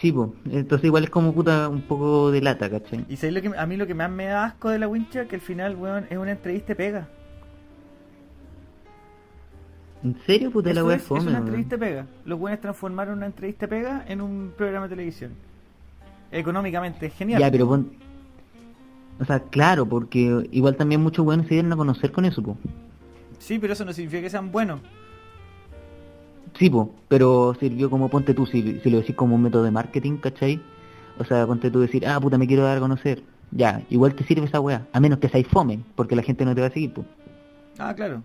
Sí, 0.00 0.12
pues, 0.12 0.30
entonces 0.50 0.84
igual 0.84 1.04
es 1.04 1.10
como 1.10 1.34
puta 1.34 1.68
un 1.68 1.82
poco 1.82 2.30
de 2.30 2.40
lata, 2.40 2.70
¿cachai? 2.70 3.04
Y 3.08 3.16
sabéis 3.16 3.34
lo 3.34 3.42
que 3.42 3.58
a 3.58 3.66
mí 3.66 3.76
lo 3.76 3.86
que 3.86 3.94
más 3.94 4.08
me 4.08 4.26
da 4.26 4.44
asco 4.44 4.68
de 4.68 4.78
la 4.78 4.86
wincha 4.86 5.26
que 5.26 5.34
al 5.34 5.40
final, 5.40 5.74
weón, 5.74 6.06
es 6.08 6.16
una 6.16 6.30
entrevista 6.30 6.76
pega. 6.76 7.08
¿En 10.04 10.16
serio, 10.24 10.52
puta 10.52 10.72
la 10.72 10.80
Eso 10.80 10.86
weá 10.86 10.96
es, 10.96 11.02
es 11.02 11.04
es 11.04 11.08
fome, 11.08 11.30
una 11.30 11.38
entrevista 11.38 11.76
pega. 11.76 12.06
Los 12.24 12.38
buenos 12.38 12.60
transformaron 12.60 13.16
una 13.16 13.26
entrevista 13.26 13.66
pega 13.66 14.04
en 14.06 14.20
un 14.20 14.52
programa 14.56 14.86
de 14.86 14.90
televisión. 14.94 15.32
Económicamente 16.30 17.06
es 17.06 17.14
genial. 17.14 17.40
Ya, 17.40 17.50
pero 17.50 17.66
pon... 17.66 17.90
O 19.18 19.24
sea, 19.24 19.40
claro, 19.40 19.84
porque 19.84 20.48
igual 20.52 20.76
también 20.76 21.00
muchos 21.00 21.26
weones 21.26 21.48
se 21.48 21.54
dieron 21.54 21.72
a 21.72 21.76
conocer 21.76 22.12
con 22.12 22.24
eso, 22.24 22.40
po. 22.40 22.56
Sí, 23.40 23.58
pero 23.58 23.72
eso 23.72 23.84
no 23.84 23.92
significa 23.92 24.22
que 24.22 24.30
sean 24.30 24.52
buenos. 24.52 24.80
Sí, 26.56 26.70
po, 26.70 26.94
pero 27.08 27.54
sirvió 27.58 27.90
como 27.90 28.08
ponte 28.08 28.34
tú, 28.34 28.46
si, 28.46 28.80
si 28.80 28.90
lo 28.90 28.98
decís 28.98 29.16
como 29.16 29.34
un 29.34 29.42
método 29.42 29.64
de 29.64 29.70
marketing, 29.70 30.18
¿cachai? 30.18 30.60
O 31.18 31.24
sea, 31.24 31.46
ponte 31.46 31.70
tú 31.70 31.80
decir, 31.80 32.06
ah, 32.06 32.20
puta, 32.20 32.38
me 32.38 32.46
quiero 32.46 32.64
dar 32.64 32.76
a 32.76 32.80
conocer. 32.80 33.22
Ya, 33.50 33.82
igual 33.90 34.14
te 34.14 34.24
sirve 34.24 34.46
esa 34.46 34.60
weá, 34.60 34.86
a 34.92 35.00
menos 35.00 35.18
que 35.18 35.28
seas 35.28 35.46
fome, 35.46 35.80
porque 35.94 36.14
la 36.14 36.22
gente 36.22 36.44
no 36.44 36.54
te 36.54 36.60
va 36.60 36.68
a 36.68 36.70
seguir, 36.70 36.92
po. 36.92 37.04
Ah, 37.78 37.94
claro. 37.94 38.22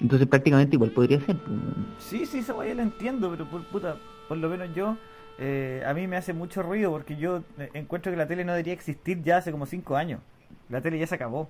Entonces 0.00 0.26
prácticamente 0.28 0.76
igual 0.76 0.90
podría 0.90 1.20
ser, 1.20 1.36
po. 1.36 1.50
Sí, 1.98 2.26
sí, 2.26 2.38
esa 2.38 2.54
weá 2.54 2.74
la 2.74 2.82
entiendo, 2.82 3.30
pero 3.30 3.46
por 3.46 3.64
puta, 3.64 3.96
por 4.28 4.38
lo 4.38 4.48
menos 4.48 4.74
yo, 4.74 4.96
eh, 5.38 5.82
a 5.86 5.94
mí 5.94 6.06
me 6.06 6.16
hace 6.16 6.32
mucho 6.32 6.62
ruido 6.62 6.90
porque 6.90 7.16
yo 7.16 7.42
eh, 7.58 7.70
encuentro 7.74 8.12
que 8.12 8.18
la 8.18 8.26
tele 8.26 8.44
no 8.44 8.52
debería 8.52 8.74
existir 8.74 9.22
ya 9.22 9.38
hace 9.38 9.50
como 9.50 9.66
5 9.66 9.96
años. 9.96 10.20
La 10.68 10.80
tele 10.80 10.98
ya 10.98 11.06
se 11.06 11.14
acabó. 11.14 11.48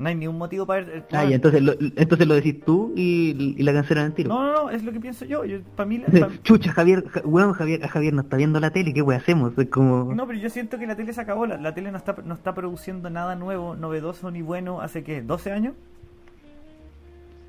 No 0.00 0.08
hay 0.08 0.14
ni 0.14 0.26
un 0.26 0.38
motivo 0.38 0.64
para 0.66 0.82
ver. 0.84 1.06
Ah, 1.12 1.24
ya, 1.26 1.36
entonces 1.36 1.60
lo, 1.62 1.72
entonces 1.78 2.26
lo 2.26 2.34
decís 2.34 2.60
tú 2.64 2.92
y, 2.96 3.54
y 3.58 3.62
la 3.62 3.72
cancelan 3.74 4.06
al 4.06 4.14
tiro. 4.14 4.30
No, 4.30 4.42
no, 4.46 4.52
no, 4.64 4.70
es 4.70 4.82
lo 4.82 4.92
que 4.92 4.98
pienso 4.98 5.26
yo. 5.26 5.44
yo 5.44 5.58
para 5.76 5.86
mí, 5.88 5.98
la- 5.98 6.06
pa- 6.26 6.30
Chucha, 6.42 6.72
Javier, 6.72 7.06
ja- 7.08 7.20
weón, 7.24 7.52
Javier, 7.52 7.86
Javier 7.86 8.14
no 8.14 8.22
está 8.22 8.36
viendo 8.38 8.58
la 8.60 8.70
tele, 8.70 8.94
¿qué 8.94 9.02
weá 9.02 9.18
hacemos? 9.18 9.52
Es 9.58 9.68
como... 9.68 10.14
no, 10.14 10.26
pero 10.26 10.38
yo 10.38 10.48
siento 10.48 10.78
que 10.78 10.86
la 10.86 10.96
tele 10.96 11.12
se 11.12 11.20
acabó. 11.20 11.44
La, 11.46 11.58
la 11.58 11.74
tele 11.74 11.92
no 11.92 11.98
está, 11.98 12.16
no 12.24 12.32
está 12.34 12.54
produciendo 12.54 13.10
nada 13.10 13.36
nuevo, 13.36 13.76
novedoso 13.76 14.30
ni 14.30 14.40
bueno 14.42 14.80
hace 14.80 15.04
que 15.04 15.20
12 15.20 15.52
años. 15.52 15.74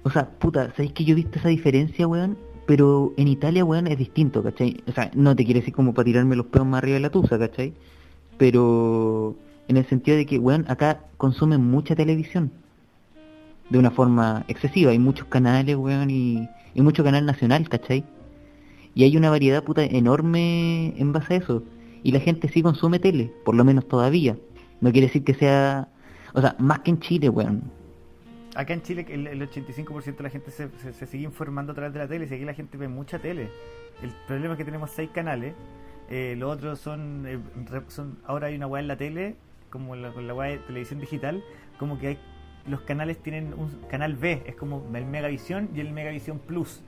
O 0.03 0.09
sea, 0.09 0.27
puta, 0.29 0.71
¿sabéis 0.71 0.93
que 0.93 1.05
yo 1.05 1.13
he 1.13 1.15
visto 1.15 1.39
esa 1.39 1.47
diferencia, 1.49 2.05
weón? 2.07 2.37
Pero 2.65 3.13
en 3.17 3.27
Italia, 3.27 3.63
weón, 3.63 3.87
es 3.87 3.97
distinto, 3.97 4.43
¿cachai? 4.43 4.83
O 4.87 4.91
sea, 4.91 5.09
no 5.15 5.35
te 5.35 5.45
quiere 5.45 5.61
decir 5.61 5.73
como 5.73 5.93
para 5.93 6.05
tirarme 6.05 6.35
los 6.35 6.47
peos 6.47 6.65
más 6.65 6.79
arriba 6.79 6.95
de 6.95 6.99
la 7.01 7.09
tusa, 7.11 7.39
¿cachai? 7.39 7.73
Pero 8.37 9.35
en 9.71 9.77
el 9.77 9.85
sentido 9.87 10.17
de 10.17 10.25
que, 10.25 10.37
weón, 10.37 10.65
acá 10.67 10.99
consumen 11.17 11.61
mucha 11.65 11.95
televisión. 11.95 12.51
De 13.69 13.79
una 13.79 13.89
forma 13.91 14.43
excesiva. 14.47 14.91
Hay 14.91 14.99
muchos 14.99 15.27
canales, 15.27 15.75
weón, 15.75 16.09
y, 16.09 16.47
y 16.75 16.81
mucho 16.81 17.03
canal 17.03 17.25
nacional, 17.25 17.67
¿cachai? 17.69 18.03
Y 18.93 19.03
hay 19.05 19.15
una 19.17 19.29
variedad, 19.29 19.63
puta, 19.63 19.83
enorme 19.83 20.93
en 20.97 21.13
base 21.13 21.35
a 21.35 21.37
eso. 21.37 21.63
Y 22.03 22.11
la 22.11 22.19
gente 22.19 22.49
sí 22.49 22.61
consume 22.61 22.99
tele, 22.99 23.31
por 23.45 23.55
lo 23.55 23.63
menos 23.63 23.87
todavía. 23.87 24.35
No 24.81 24.91
quiere 24.91 25.07
decir 25.07 25.23
que 25.23 25.33
sea... 25.33 25.87
O 26.33 26.41
sea, 26.41 26.55
más 26.59 26.79
que 26.79 26.91
en 26.91 26.99
Chile, 26.99 27.29
weón. 27.29 27.63
Acá 28.55 28.73
en 28.73 28.81
Chile 28.81 29.05
el, 29.09 29.27
el 29.27 29.49
85% 29.49 30.17
de 30.17 30.23
la 30.23 30.29
gente 30.29 30.51
se, 30.51 30.67
se- 30.93 31.05
sigue 31.07 31.23
informando 31.23 31.71
a 31.71 31.75
través 31.75 31.93
de 31.93 31.99
la 31.99 32.07
tele. 32.07 32.27
Si 32.27 32.35
aquí 32.35 32.43
la 32.43 32.53
gente 32.53 32.77
ve 32.77 32.87
mucha 32.89 33.19
tele. 33.19 33.47
El 34.03 34.11
problema 34.27 34.55
es 34.55 34.57
que 34.57 34.65
tenemos 34.65 34.91
seis 34.91 35.09
canales. 35.13 35.53
Eh, 36.09 36.35
los 36.37 36.51
otros 36.57 36.79
son, 36.79 37.23
eh, 37.25 37.39
son... 37.87 38.17
Ahora 38.25 38.47
hay 38.47 38.55
una 38.55 38.67
weá 38.67 38.81
en 38.81 38.87
la 38.89 38.97
tele, 38.97 39.35
como 39.71 39.95
la, 39.95 40.11
con 40.11 40.27
la 40.27 40.35
weá 40.35 40.51
de 40.51 40.57
televisión 40.59 40.99
digital, 40.99 41.43
como 41.79 41.97
que 41.97 42.07
hay 42.07 42.17
los 42.67 42.81
canales 42.81 43.17
tienen 43.17 43.55
un 43.55 43.71
canal 43.89 44.15
B, 44.15 44.43
es 44.45 44.53
como 44.55 44.85
el 44.93 45.05
Megavisión 45.07 45.69
y 45.73 45.79
el 45.79 45.91
Megavisión 45.91 46.37
Plus, 46.37 46.83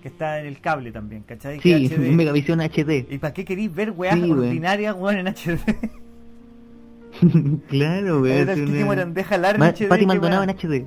que 0.00 0.06
está 0.06 0.38
en 0.38 0.46
el 0.46 0.60
cable 0.60 0.92
también, 0.92 1.24
¿cachai? 1.24 1.58
Sí, 1.58 1.88
HD. 1.88 1.98
Megavisión 2.12 2.60
HD. 2.60 3.06
¿Y 3.10 3.18
para 3.18 3.34
qué 3.34 3.44
queréis 3.44 3.74
ver 3.74 3.90
weas 3.90 4.14
Sí, 4.14 4.30
ordinarias, 4.30 4.94
weón, 4.96 5.18
en 5.18 5.26
HD? 5.26 5.58
claro, 7.68 8.20
weón. 8.20 8.48
Es 8.48 8.58
una- 8.58 8.84
Morandeja 8.84 9.38
Ma- 9.58 9.70
HD. 9.72 9.88
Pati 9.88 10.06
Maldonado 10.06 10.42
en 10.44 10.50
HD. 10.50 10.86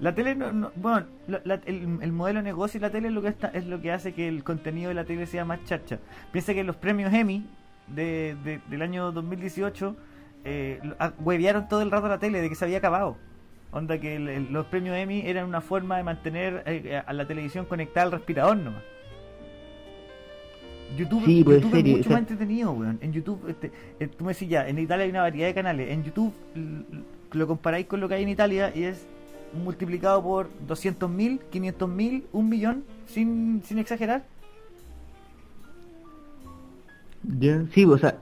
La 0.00 0.14
tele, 0.14 0.34
no, 0.34 0.52
no- 0.52 0.72
bueno, 0.74 1.06
la- 1.28 1.42
la- 1.44 1.60
el, 1.66 1.98
el 2.00 2.12
modelo 2.12 2.40
de 2.40 2.44
negocio 2.44 2.80
de 2.80 2.86
la 2.86 2.92
tele 2.92 3.08
es 3.08 3.14
lo 3.14 3.22
que 3.22 3.28
está, 3.28 3.48
es 3.48 3.66
lo 3.66 3.80
que 3.80 3.92
hace 3.92 4.12
que 4.14 4.26
el 4.28 4.42
contenido 4.42 4.88
de 4.88 4.94
la 4.94 5.04
tele 5.04 5.26
sea 5.26 5.44
más 5.44 5.62
chacha. 5.64 5.98
Piensa 6.32 6.54
que 6.54 6.64
los 6.64 6.76
premios 6.76 7.12
Emmy 7.12 7.46
de, 7.88 8.36
de- 8.44 8.60
del 8.68 8.82
año 8.82 9.12
2018 9.12 9.96
eh, 10.44 10.80
ah, 10.98 11.12
huevearon 11.20 11.68
todo 11.68 11.82
el 11.82 11.90
rato 11.90 12.08
la 12.08 12.18
tele 12.18 12.40
de 12.40 12.48
que 12.48 12.54
se 12.54 12.64
había 12.64 12.78
acabado. 12.78 13.16
Onda 13.70 13.98
que 13.98 14.16
el- 14.16 14.28
el- 14.28 14.52
los 14.52 14.66
premios 14.66 14.96
Emmy 14.96 15.22
eran 15.24 15.46
una 15.46 15.60
forma 15.60 15.96
de 15.96 16.02
mantener 16.04 16.62
eh, 16.66 17.00
a 17.04 17.12
la 17.12 17.26
televisión 17.26 17.64
conectada 17.64 18.06
al 18.06 18.12
respirador 18.12 18.56
nomás. 18.56 18.82
YouTube, 20.96 21.24
Sí, 21.24 21.42
puede 21.42 21.60
YouTube 21.60 21.76
es 21.78 21.84
mucho 21.84 22.00
o 22.00 22.02
sea- 22.02 22.12
más 22.12 22.20
entretenido, 22.20 22.72
weón. 22.72 22.98
En 23.00 23.12
YouTube, 23.14 23.48
este, 23.48 23.70
eh, 23.98 24.08
tú 24.08 24.24
me 24.24 24.34
decís 24.34 24.48
ya, 24.48 24.68
en 24.68 24.78
Italia 24.78 25.04
hay 25.04 25.10
una 25.10 25.22
variedad 25.22 25.46
de 25.46 25.54
canales. 25.54 25.90
En 25.90 26.04
YouTube 26.04 26.34
lo 27.32 27.46
comparáis 27.46 27.86
con 27.86 27.98
lo 28.00 28.08
que 28.08 28.14
hay 28.16 28.24
en 28.24 28.28
Italia 28.28 28.72
y 28.74 28.82
es 28.84 29.06
multiplicado 29.64 30.22
por 30.22 30.50
200.000, 30.68 31.40
500.000, 31.50 32.24
un 32.32 32.48
millón, 32.50 32.84
sin, 33.06 33.62
sin 33.64 33.78
exagerar. 33.78 34.22
Ya, 37.38 37.64
Sí, 37.72 37.84
o 37.84 37.96
sea, 37.96 38.16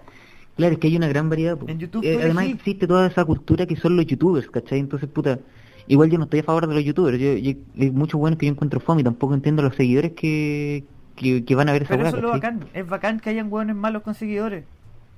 claro, 0.57 0.75
es 0.75 0.79
que 0.79 0.89
hay 0.89 0.97
una 0.97 1.09
gran 1.09 1.29
variedad. 1.29 1.59
En 1.67 1.79
YouTube 1.79 2.05
Eh, 2.05 2.19
además 2.23 2.47
existe 2.47 2.87
toda 2.87 3.07
esa 3.07 3.25
cultura 3.25 3.67
que 3.67 3.77
son 3.77 3.97
los 3.97 4.07
youtubers, 4.07 4.49
¿cachai? 4.51 4.79
Entonces, 4.79 5.09
puta, 5.09 5.39
igual 5.87 6.11
yo 6.11 6.19
no 6.19 6.25
estoy 6.25 6.41
a 6.41 6.43
favor 6.45 6.67
de 6.67 6.75
los 6.75 6.85
youtubers. 6.85 7.19
Yo, 7.19 7.35
yo- 7.35 7.53
hay 7.79 7.91
muchos 7.91 8.21
buenos 8.21 8.39
que 8.39 8.47
yo 8.47 8.53
encuentro 8.53 8.81
fome 8.81 9.01
y 9.01 9.05
tampoco 9.05 9.35
entiendo 9.35 9.63
a 9.63 9.67
los 9.67 9.77
seguidores 9.77 10.13
que, 10.13 10.85
que, 11.17 11.45
que 11.45 11.55
van 11.55 11.69
a 11.69 11.73
ver 11.73 11.83
esa 11.83 11.91
Pero 11.91 12.03
weá, 12.03 12.09
eso 12.09 12.17
es 12.19 12.23
lo 12.23 12.31
bacán. 12.31 12.65
Es 12.75 12.87
bacán 12.89 13.21
que 13.21 13.31
hayan 13.31 13.53
hueones 13.53 13.77
malos 13.77 14.03
con 14.03 14.15
seguidores. 14.15 14.65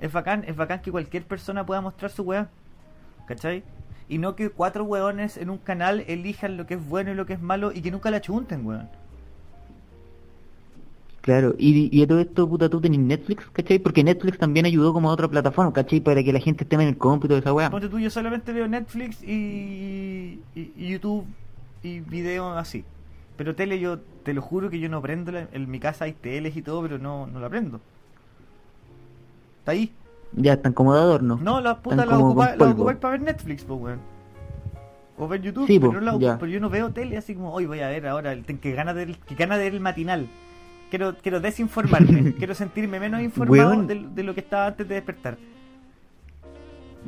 Es 0.01 0.12
bacán, 0.12 0.45
es 0.47 0.57
bacán 0.57 0.81
que 0.83 0.90
cualquier 0.90 1.25
persona 1.25 1.64
pueda 1.66 1.81
mostrar 1.81 2.11
su 2.11 2.23
weá. 2.23 2.49
¿Cachai? 3.27 3.62
y 4.09 4.18
no 4.18 4.35
que 4.37 4.51
cuatro 4.51 4.85
weones 4.85 5.38
en 5.38 5.49
un 5.49 5.57
canal 5.57 6.05
elijan 6.07 6.59
lo 6.59 6.66
que 6.66 6.75
es 6.75 6.87
bueno 6.87 7.12
y 7.12 7.14
lo 7.14 7.25
que 7.25 7.33
es 7.33 7.40
malo 7.40 7.73
y 7.73 7.81
que 7.81 7.90
nunca 7.90 8.11
la 8.11 8.21
chunten, 8.21 8.66
weón. 8.66 8.88
Claro, 11.23 11.55
y, 11.57 11.89
y 11.97 12.03
a 12.03 12.07
todo 12.09 12.19
esto, 12.19 12.49
puta, 12.49 12.69
tú 12.69 12.81
tenés 12.81 12.99
Netflix, 12.99 13.47
¿cachai? 13.53 13.79
Porque 13.79 14.03
Netflix 14.03 14.39
también 14.39 14.67
ayudó 14.67 14.93
como 14.93 15.09
a 15.09 15.13
otra 15.13 15.29
plataforma, 15.29 15.73
¿cachai? 15.73 16.01
Para 16.01 16.23
que 16.25 16.33
la 16.33 16.41
gente 16.41 16.65
esté 16.65 16.75
en 16.75 16.81
el 16.83 16.99
cómputo 16.99 17.35
de 17.35 17.41
esa 17.41 17.53
weá. 17.53 17.71
Ponte 17.71 17.89
tú, 17.89 18.01
yo 18.01 18.11
solamente 18.11 18.53
veo 18.53 18.67
Netflix 18.67 19.23
y, 19.23 20.41
y- 20.57 20.73
y 20.77 20.89
YouTube 20.89 21.25
y 21.85 22.01
videos 22.01 22.57
así. 22.57 22.85
Pero 23.37 23.55
tele 23.55 23.79
yo, 23.79 24.01
te 24.25 24.35
lo 24.35 24.43
juro 24.43 24.69
que 24.69 24.81
yo 24.81 24.89
no 24.89 25.01
prendo, 25.01 25.31
la- 25.31 25.47
en 25.53 25.71
mi 25.71 25.79
casa 25.79 26.07
hay 26.07 26.13
teles 26.13 26.57
y 26.57 26.63
todo, 26.63 26.83
pero 26.83 26.99
no, 26.99 27.29
no 27.29 27.39
la 27.39 27.49
prendo. 27.49 27.81
Está 29.61 29.73
ahí. 29.73 29.93
Ya 30.35 30.55
están 30.55 30.73
como 30.73 30.93
de 30.95 31.01
adorno. 31.01 31.39
No, 31.41 31.61
la 31.61 31.79
puta 31.81 32.05
la 32.05 32.19
ocupa- 32.19 32.57
la 32.57 32.71
ocupáis 32.71 32.99
para 32.99 33.13
ver 33.13 33.21
Netflix, 33.23 33.65
pues, 33.65 33.81
weón. 33.81 34.01
O 35.19 35.29
ver 35.29 35.41
YouTube, 35.41 35.67
Sí, 35.69 35.79
pero, 35.79 35.93
po, 35.93 36.01
no 36.01 36.19
la 36.19 36.39
pero 36.39 36.51
yo 36.51 36.59
no 36.59 36.69
veo 36.69 36.91
tele 36.91 37.17
así 37.17 37.35
como, 37.35 37.53
hoy 37.53 37.67
voy 37.67 37.79
a 37.81 37.89
ver 37.89 38.09
ahora, 38.09 38.33
el, 38.33 38.45
que 38.45 38.73
gana 38.73 38.93
de, 38.93 39.15
que 39.27 39.35
gana 39.37 39.57
de 39.57 39.65
ver 39.65 39.75
el 39.75 39.81
matinal. 39.81 40.27
Quiero, 40.93 41.15
quiero 41.23 41.41
desinformarme, 41.41 42.35
quiero 42.39 42.55
sentirme 42.55 43.01
menos 43.01 43.23
informado 43.23 43.71
Weón. 43.71 43.87
de, 43.87 44.07
de 44.15 44.23
lo 44.23 44.35
que 44.35 44.41
estaba 44.41 44.67
antes 44.67 44.87
de 44.87 44.97
despertar. 44.97 45.39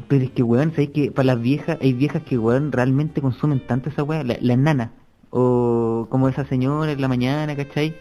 Pero 0.09 0.25
es 0.25 0.31
que, 0.31 0.43
weón, 0.43 0.71
¿sabes 0.71 0.89
que 0.89 1.11
Para 1.11 1.27
las 1.27 1.41
viejas, 1.43 1.77
hay 1.83 1.93
viejas 1.93 2.23
que, 2.23 2.39
weón, 2.39 2.73
realmente 2.73 3.21
consumen 3.21 3.61
tanto 3.61 3.91
esa 3.91 4.03
weá, 4.03 4.25
la- 4.25 4.39
las 4.41 4.57
nanas. 4.57 4.89
O 5.29 6.07
como 6.09 6.31
esa 6.31 6.47
señora 6.47 6.93
en 6.93 7.01
la 7.03 7.09
mañana, 7.09 7.55
¿cachai? 7.55 7.95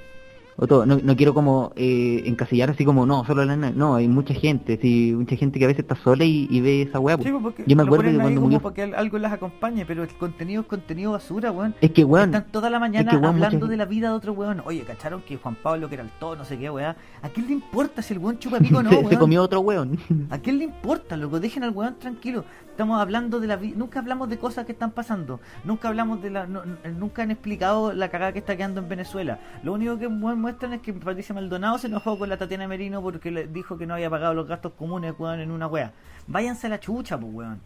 O 0.55 0.67
todo. 0.67 0.85
No, 0.85 0.99
no 1.01 1.15
quiero 1.15 1.33
como 1.33 1.71
eh, 1.75 2.21
encasillar 2.25 2.69
así 2.69 2.85
como, 2.85 3.05
no, 3.05 3.25
solo 3.25 3.45
nanas. 3.45 3.73
No, 3.75 3.95
hay 3.95 4.07
mucha 4.07 4.33
gente, 4.33 4.77
sí, 4.81 5.13
mucha 5.15 5.35
gente 5.35 5.57
que 5.59 5.65
a 5.65 5.67
veces 5.67 5.81
está 5.81 5.95
sola 5.95 6.23
y, 6.25 6.47
y 6.49 6.61
ve 6.61 6.83
esa 6.83 6.99
weá. 6.99 7.17
Sí, 7.17 7.31
porque 7.41 7.63
Yo 7.65 7.75
me 7.75 7.83
acuerdo 7.83 8.09
ahí 8.09 8.17
cuando 8.17 8.41
murió... 8.41 8.59
para 8.59 8.75
que 8.75 8.83
al- 8.83 8.95
algo 8.95 9.17
las 9.17 9.33
acompañe, 9.33 9.85
pero 9.85 10.03
el 10.03 10.09
contenido 10.09 10.61
es 10.61 10.67
contenido 10.67 11.11
basura, 11.13 11.51
weón. 11.51 11.73
Es 11.81 11.91
que, 11.91 12.03
weón, 12.03 12.25
Están 12.35 12.51
toda 12.51 12.69
la 12.69 12.79
mañana 12.79 13.09
que, 13.09 13.17
weón, 13.17 13.35
hablando 13.35 13.57
mucha- 13.59 13.71
de 13.71 13.77
la 13.77 13.85
vida 13.85 14.09
de 14.09 14.13
otro 14.15 14.33
weón. 14.33 14.61
Oye, 14.65 14.81
¿cacharon 14.83 15.21
que 15.21 15.37
Juan 15.37 15.55
Pablo, 15.61 15.87
que 15.89 15.95
era 15.95 16.03
el 16.03 16.09
todo, 16.19 16.35
no 16.35 16.45
sé 16.45 16.57
qué, 16.59 16.69
weón? 16.69 16.95
¿A 17.21 17.29
quién 17.29 17.47
le 17.47 17.53
importa 17.53 18.01
si 18.01 18.13
el 18.13 18.19
weón 18.19 18.37
chupa 18.39 18.59
pico 18.59 18.77
o 18.77 18.83
no, 18.83 18.89
se, 18.91 18.95
weón? 18.97 19.09
se 19.09 19.17
comió 19.17 19.41
otro 19.41 19.59
weón. 19.61 19.97
¿A 20.29 20.37
quién 20.37 20.59
le 20.59 20.65
importa, 20.65 21.17
loco? 21.17 21.39
Dejen 21.39 21.63
al 21.63 21.71
weón 21.71 21.95
tranquilo. 21.97 22.45
Estamos 22.69 22.99
hablando 22.99 23.39
de 23.39 23.45
la 23.47 23.55
vida. 23.55 23.75
Nunca 23.77 23.99
hablamos 23.99 24.29
de 24.29 24.37
cosas 24.39 24.65
que 24.65 24.71
están 24.71 24.91
pasando. 24.91 25.39
Nunca 25.63 25.89
hablamos 25.89 26.21
de 26.23 26.31
la. 26.31 26.47
no- 26.47 26.63
nunca 26.99 27.21
han 27.23 27.29
explicado 27.31 27.93
la 27.93 28.09
cagada 28.09 28.33
que 28.33 28.39
está 28.39 28.55
quedando 28.57 28.79
en 28.81 28.89
Venezuela. 28.89 29.39
Lo 29.63 29.73
único 29.73 29.97
que 29.99 30.07
mu- 30.07 30.35
muestran 30.43 30.73
es 30.73 30.81
que 30.81 30.93
Patricia 30.93 31.33
Maldonado 31.33 31.77
se 31.77 31.87
enojó 31.87 32.17
con 32.19 32.29
la 32.29 32.37
Tatiana 32.37 32.67
Merino 32.67 33.01
porque 33.01 33.31
le 33.31 33.47
dijo 33.47 33.77
que 33.77 33.87
no 33.87 33.93
había 33.95 34.09
pagado 34.09 34.33
los 34.33 34.47
gastos 34.47 34.73
comunes, 34.73 35.13
weón, 35.17 35.39
en 35.39 35.49
una 35.51 35.67
wea. 35.67 35.91
Váyanse 36.27 36.67
a 36.67 36.69
la 36.71 36.79
chucha, 36.79 37.17
pues, 37.17 37.33
weón. 37.33 37.61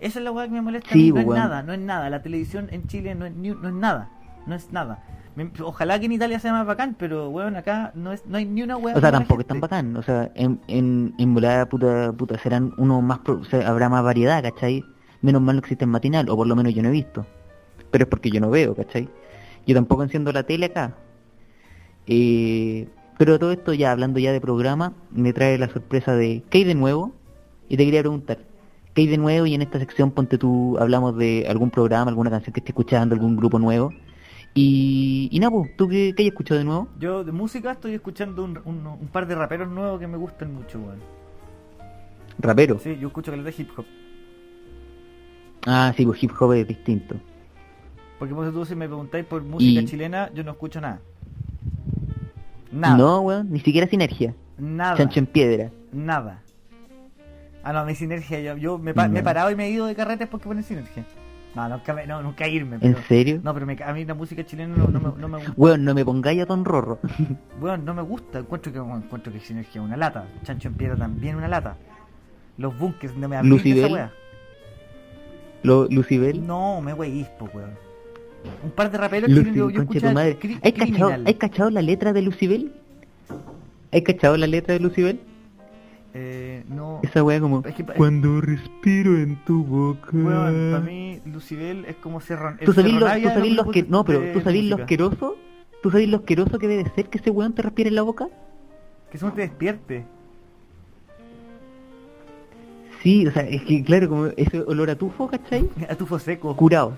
Esa 0.00 0.18
es 0.18 0.24
la 0.24 0.32
weá 0.32 0.46
que 0.46 0.52
me 0.52 0.62
molesta. 0.62 0.90
Sí, 0.90 1.08
no 1.08 1.14
pues, 1.14 1.26
es 1.28 1.34
nada, 1.34 1.62
no 1.62 1.72
es 1.72 1.78
nada. 1.78 2.10
La 2.10 2.22
televisión 2.22 2.68
en 2.72 2.86
Chile 2.88 3.14
no 3.14 3.26
es, 3.26 3.34
ni- 3.34 3.50
no 3.50 3.68
es 3.68 3.74
nada. 3.74 4.08
No 4.46 4.54
es 4.54 4.72
nada. 4.72 5.04
Ojalá 5.62 5.98
que 5.98 6.06
en 6.06 6.12
Italia 6.12 6.38
sea 6.40 6.52
más 6.52 6.66
bacán, 6.66 6.96
pero 6.98 7.28
weón, 7.30 7.54
acá 7.56 7.92
no 7.94 8.12
es 8.12 8.26
no 8.26 8.36
hay 8.38 8.44
ni 8.44 8.62
una 8.62 8.76
wea. 8.76 8.96
O 8.96 9.00
sea, 9.00 9.12
tampoco 9.12 9.40
es 9.42 9.46
tan 9.46 9.60
bacán. 9.60 9.96
O 9.96 10.02
sea, 10.02 10.30
en, 10.34 10.60
en, 10.66 11.14
en 11.18 11.34
volada, 11.34 11.66
puta, 11.66 12.12
puta, 12.12 12.36
serán 12.38 12.72
uno 12.76 13.00
más, 13.00 13.20
pro- 13.20 13.38
o 13.40 13.44
sea, 13.44 13.68
habrá 13.68 13.88
más 13.88 14.02
variedad, 14.02 14.42
¿cachai? 14.42 14.84
Menos 15.22 15.40
mal 15.40 15.54
no 15.56 15.60
existe 15.60 15.84
en 15.84 15.90
matinal, 15.90 16.28
o 16.28 16.36
por 16.36 16.46
lo 16.46 16.56
menos 16.56 16.74
yo 16.74 16.82
no 16.82 16.88
he 16.88 16.92
visto. 16.92 17.24
Pero 17.90 18.04
es 18.04 18.10
porque 18.10 18.30
yo 18.30 18.40
no 18.40 18.50
veo, 18.50 18.74
¿cachai? 18.74 19.08
Yo 19.66 19.74
tampoco 19.74 20.02
enciendo 20.02 20.32
la 20.32 20.42
tele 20.42 20.66
acá. 20.66 20.94
Eh, 22.06 22.88
pero 23.18 23.38
todo 23.38 23.52
esto 23.52 23.72
ya, 23.74 23.92
hablando 23.92 24.18
ya 24.18 24.32
de 24.32 24.40
programa, 24.40 24.92
me 25.12 25.32
trae 25.32 25.58
la 25.58 25.68
sorpresa 25.68 26.14
de 26.14 26.42
¿qué 26.50 26.58
hay 26.58 26.64
de 26.64 26.74
nuevo? 26.74 27.12
Y 27.68 27.76
te 27.76 27.84
quería 27.84 28.00
preguntar, 28.00 28.38
¿qué 28.94 29.02
hay 29.02 29.06
de 29.06 29.18
nuevo? 29.18 29.46
Y 29.46 29.54
en 29.54 29.62
esta 29.62 29.78
sección, 29.78 30.10
ponte 30.10 30.38
tú, 30.38 30.76
hablamos 30.80 31.16
de 31.16 31.46
algún 31.48 31.70
programa, 31.70 32.10
alguna 32.10 32.30
canción 32.30 32.52
que 32.52 32.60
esté 32.60 32.70
escuchando, 32.72 33.14
algún 33.14 33.36
grupo 33.36 33.58
nuevo. 33.58 33.92
Y, 34.54 35.28
y 35.32 35.38
nada, 35.38 35.50
pues, 35.52 35.74
¿tú 35.76 35.88
qué, 35.88 36.12
qué 36.16 36.24
has 36.24 36.28
escuchado 36.28 36.58
de 36.58 36.64
nuevo? 36.64 36.88
Yo 36.98 37.24
de 37.24 37.32
música 37.32 37.72
estoy 37.72 37.94
escuchando 37.94 38.44
un, 38.44 38.58
un- 38.64 38.86
un 38.86 39.08
par 39.08 39.26
de 39.26 39.34
raperos 39.34 39.68
nuevos 39.70 39.98
que 39.98 40.06
me 40.06 40.16
gustan 40.18 40.52
mucho, 40.52 40.78
weón. 40.78 40.98
Rapero. 42.38 42.78
Sí, 42.80 42.96
yo 42.98 43.08
escucho 43.08 43.30
que 43.30 43.36
les 43.38 43.56
de 43.56 43.62
hip 43.62 43.70
hop. 43.78 43.84
Ah, 45.66 45.92
sí, 45.96 46.04
pues 46.04 46.22
hip 46.22 46.32
hop 46.38 46.52
es 46.52 46.66
distinto. 46.66 47.14
Porque 48.18 48.34
por 48.34 48.50
tú 48.52 48.64
si 48.64 48.74
me 48.74 48.86
preguntáis 48.86 49.24
por 49.24 49.42
música 49.42 49.80
Y- 49.80 49.84
chilena, 49.86 50.30
yo 50.34 50.42
no 50.44 50.52
escucho 50.52 50.80
nada. 50.80 51.00
Nada. 52.72 52.96
No, 52.96 53.20
weón, 53.20 53.50
ni 53.52 53.60
siquiera 53.60 53.86
sinergia. 53.86 54.34
Nada. 54.58 54.96
Chancho 54.96 55.18
en 55.20 55.26
piedra. 55.26 55.70
Nada. 55.92 56.40
Ah, 57.62 57.72
no, 57.72 57.84
mi 57.84 57.94
sinergia. 57.94 58.40
Yo, 58.40 58.56
yo 58.56 58.78
me, 58.78 58.94
pa- 58.94 59.06
No. 59.06 59.12
me 59.14 59.20
he 59.20 59.22
parado 59.22 59.50
y 59.50 59.56
me 59.56 59.66
he 59.66 59.70
ido 59.70 59.86
de 59.86 59.94
carretes 59.94 60.26
porque 60.28 60.46
ponen 60.48 60.64
sinergia. 60.64 61.04
No, 61.54 61.68
nunca, 61.68 61.92
me- 61.92 62.06
no, 62.06 62.22
nunca 62.22 62.48
irme. 62.48 62.76
¿En 62.76 62.80
Pero, 62.80 62.98
serio? 63.06 63.40
No, 63.44 63.52
pero 63.52 63.66
me- 63.66 63.76
a 63.84 63.92
mí 63.92 64.04
la 64.06 64.14
música 64.14 64.44
chilena 64.44 64.74
no, 64.74 64.86
no 64.88 64.98
me, 65.00 65.20
no 65.20 65.28
me 65.28 65.36
gusta. 65.38 65.52
Weón, 65.56 65.84
no 65.84 65.94
me 65.94 66.04
pongáis 66.04 66.40
a 66.42 66.46
Don 66.46 66.64
Rorro. 66.64 66.98
Bueno, 67.60 67.76
no 67.84 67.94
me 67.94 68.02
gusta. 68.02 68.38
Encuentro 68.40 68.72
que, 68.72 68.78
encuentro 68.78 69.32
que 69.32 69.38
sinergia 69.40 69.80
es 69.80 69.86
una 69.86 69.96
lata. 69.96 70.24
Chancho 70.44 70.68
en 70.68 70.74
piedra 70.74 70.96
también 70.96 71.36
una 71.36 71.48
lata. 71.48 71.76
Los 72.56 72.76
bunkers, 72.78 73.14
no 73.16 73.28
me 73.28 73.36
hablé 73.36 73.58
de 73.58 73.78
esa 73.84 73.92
wea. 73.92 74.12
Lo, 75.62 75.86
Lucibel. 75.88 76.44
No, 76.46 76.80
me 76.80 76.92
weís, 76.94 77.26
po, 77.38 77.48
weón. 77.54 77.70
Un 78.64 78.70
par 78.70 78.90
de 78.90 78.98
raperos 78.98 79.30
Lucy, 79.30 79.50
chilenos, 79.50 79.56
yo, 79.56 79.70
yo 79.70 79.82
escuchaba 79.82 80.12
madre. 80.12 80.38
¿Hay 80.62 80.72
cachado, 80.72 81.08
Criminal. 81.08 81.22
¿Hay 81.26 81.34
cachado 81.34 81.70
la 81.70 81.82
letra 81.82 82.12
de 82.12 82.22
Lucibel? 82.22 82.72
¿Hay 83.90 84.02
cachado 84.02 84.36
la 84.36 84.46
letra 84.46 84.74
de 84.74 84.80
Lucibel? 84.80 85.20
Eh, 86.14 86.64
no. 86.68 87.00
Esa 87.02 87.22
weá 87.22 87.40
como... 87.40 87.62
Es 87.66 87.74
que 87.74 87.84
Cuando 87.84 88.40
respiro 88.40 89.16
en 89.16 89.36
tu 89.44 89.64
boca... 89.64 90.10
Para 90.10 90.80
mí 90.80 91.20
Lucibel 91.24 91.84
es 91.86 91.96
como 91.96 92.20
Serrano. 92.20 92.58
¿Tú 92.64 92.72
sabés 92.72 92.92
lo, 92.92 93.00
tú 93.00 93.28
sabés 93.28 93.52
lo 93.52 93.70
que... 93.70 93.82
No, 93.84 94.04
pero 94.04 94.32
¿tú 94.32 94.40
sabés 94.40 94.64
lo 94.64 94.76
que 94.76 94.82
asqueroso? 94.82 95.36
¿Tú 95.82 95.90
sabés 95.90 96.08
lo 96.08 96.18
asqueroso 96.18 96.58
que 96.58 96.68
debe 96.68 96.90
ser 96.94 97.06
que 97.08 97.18
ese 97.18 97.30
weón 97.30 97.54
te 97.54 97.62
respire 97.62 97.88
en 97.88 97.96
la 97.96 98.02
boca? 98.02 98.28
Que 99.10 99.16
eso 99.16 99.26
no 99.26 99.32
te 99.32 99.42
despierte. 99.42 100.04
Sí, 103.02 103.26
o 103.26 103.32
sea, 103.32 103.42
es 103.42 103.62
que 103.62 103.82
claro, 103.82 104.08
como 104.08 104.26
ese 104.36 104.60
olor 104.60 104.90
a 104.90 104.94
tufo, 104.96 105.26
¿cachai? 105.28 105.68
A 105.88 105.94
tufo 105.96 106.18
seco. 106.18 106.54
curado. 106.56 106.96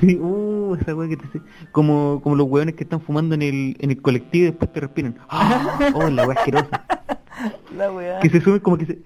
Sí, 0.00 0.16
uh, 0.16 0.74
esa 0.80 0.94
weá 0.94 1.08
que 1.08 1.16
te 1.16 1.40
como, 1.72 2.20
como 2.22 2.36
los 2.36 2.48
weones 2.48 2.74
que 2.74 2.84
están 2.84 3.00
fumando 3.00 3.34
en 3.34 3.42
el, 3.42 3.76
en 3.80 3.90
el 3.90 4.00
colectivo 4.00 4.44
y 4.44 4.50
después 4.50 4.72
te 4.72 4.80
respiran. 4.80 5.16
¡Ah! 5.28 5.90
Oh, 5.94 6.08
la 6.08 6.26
weá 6.26 6.36
asquerosa. 6.38 6.84
La 7.76 7.92
weá. 7.92 8.20
Que 8.20 8.30
se 8.30 8.40
suben 8.40 8.60
como 8.60 8.78
que 8.78 8.86
se, 8.86 8.98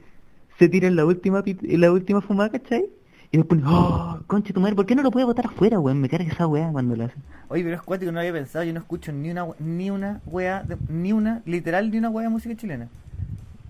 se 0.58 0.68
tiran 0.68 0.96
la 0.96 1.04
última 1.04 1.42
la 1.62 1.92
última 1.92 2.20
fumada, 2.20 2.50
¿cachai? 2.50 2.86
Y 3.32 3.38
después, 3.38 3.60
¡oh! 3.66 4.20
Concha 4.26 4.52
tu 4.54 4.60
madre, 4.60 4.76
¿por 4.76 4.86
qué 4.86 4.94
no 4.94 5.02
lo 5.02 5.10
puede 5.10 5.26
botar 5.26 5.46
afuera, 5.46 5.80
weón? 5.80 6.00
Me 6.00 6.08
carga 6.08 6.30
esa 6.30 6.46
weá 6.46 6.70
cuando 6.70 6.94
lo 6.94 7.04
hacen. 7.04 7.22
Oye, 7.48 7.62
pero 7.64 7.74
es 7.76 7.82
cuático, 7.82 8.12
no 8.12 8.20
había 8.20 8.32
pensado. 8.32 8.64
Yo 8.64 8.72
no 8.72 8.80
escucho 8.80 9.12
ni 9.12 9.30
una, 9.30 9.46
ni 9.58 9.90
una 9.90 10.20
weá, 10.26 10.62
de- 10.62 10.76
ni 10.88 11.12
una, 11.12 11.42
literal, 11.44 11.90
ni 11.90 11.98
una 11.98 12.10
weá 12.10 12.24
de 12.28 12.30
música 12.30 12.54
chilena. 12.54 12.88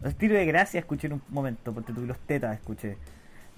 Los 0.03 0.15
tiros 0.15 0.37
de 0.37 0.45
gracia 0.47 0.79
escuché 0.81 1.07
en 1.07 1.15
un 1.15 1.23
momento, 1.31 1.73
porque 1.73 1.93
tuve 1.93 2.07
los 2.07 2.19
tetas, 2.19 2.55
escuché. 2.59 2.97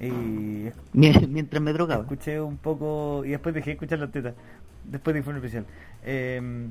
Y 0.00 0.70
Mie- 0.92 1.26
Mientras 1.28 1.60
me 1.62 1.72
drogaba. 1.72 2.02
escuché 2.02 2.40
un 2.40 2.56
poco 2.56 3.22
y 3.24 3.30
después 3.30 3.54
dejé 3.54 3.70
de 3.70 3.72
escuchar 3.74 3.98
los 3.98 4.10
tetas 4.12 4.34
después 4.84 5.12
de 5.14 5.18
informe 5.18 5.38
especial 5.40 5.64
Em, 6.04 6.68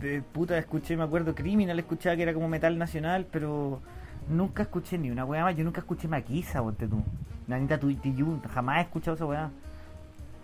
de 0.00 0.20
puta 0.22 0.58
escuché 0.58 0.96
me 0.96 1.04
acuerdo 1.04 1.34
criminal 1.34 1.78
escuchaba 1.78 2.16
que 2.16 2.22
era 2.22 2.34
como 2.34 2.48
metal 2.48 2.76
nacional 2.76 3.26
pero 3.30 3.80
nunca 4.28 4.64
escuché 4.64 4.98
ni 4.98 5.10
una 5.10 5.24
weá 5.24 5.44
más 5.44 5.56
yo 5.56 5.62
nunca 5.62 5.80
escuché 5.80 6.08
Maquisa 6.08 6.60
ponte 6.62 6.88
tú 6.88 7.00
Nanita 7.46 7.78
Tuitiyun 7.78 8.40
jamás 8.52 8.78
he 8.78 8.80
escuchado 8.82 9.14
esa 9.14 9.26
weá 9.26 9.50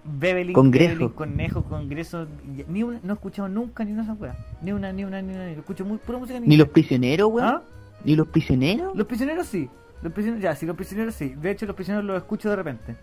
Bebelín 0.05 0.55
Congreso. 0.55 1.15
Conejo 1.15 1.65
Congreso 1.65 2.27
ni 2.69 2.83
una, 2.85 3.01
no 3.03 3.13
he 3.13 3.17
escuchado 3.17 3.49
nunca 3.49 3.85
ni 3.85 3.93
una 3.93 4.03
de 4.03 4.09
esas 4.09 4.21
weas 4.21 4.37
ni 4.63 4.71
una 4.73 4.93
ni 4.93 5.05
una 5.05 5.21
ni 5.21 5.35
una 5.35 5.45
ni 5.47 5.51
una. 5.53 5.59
escucho 5.61 5.85
muy 5.85 5.99
pura 5.99 6.19
música 6.19 6.39
en 6.39 6.47
Ni 6.49 6.57
los 6.57 6.69
prisioneros, 6.69 7.29
weón. 7.33 7.49
¿Ah? 7.49 7.63
Ni 8.05 8.15
los 8.17 8.29
prisioneros. 8.29 8.97
Los 8.97 9.07
prisioneros 9.07 9.47
sí. 9.47 9.69
Los 10.03 10.13
prisioneros, 10.13 10.43
ya, 10.43 10.55
sí, 10.57 10.65
los 10.67 10.77
prisioneros 10.77 11.15
sí. 11.15 11.35
De 11.35 11.51
hecho, 11.51 11.67
los 11.67 11.77
prisioneros 11.77 12.07
los 12.07 12.17
escucho 12.17 12.49
de 12.51 12.57
repente. 12.57 12.97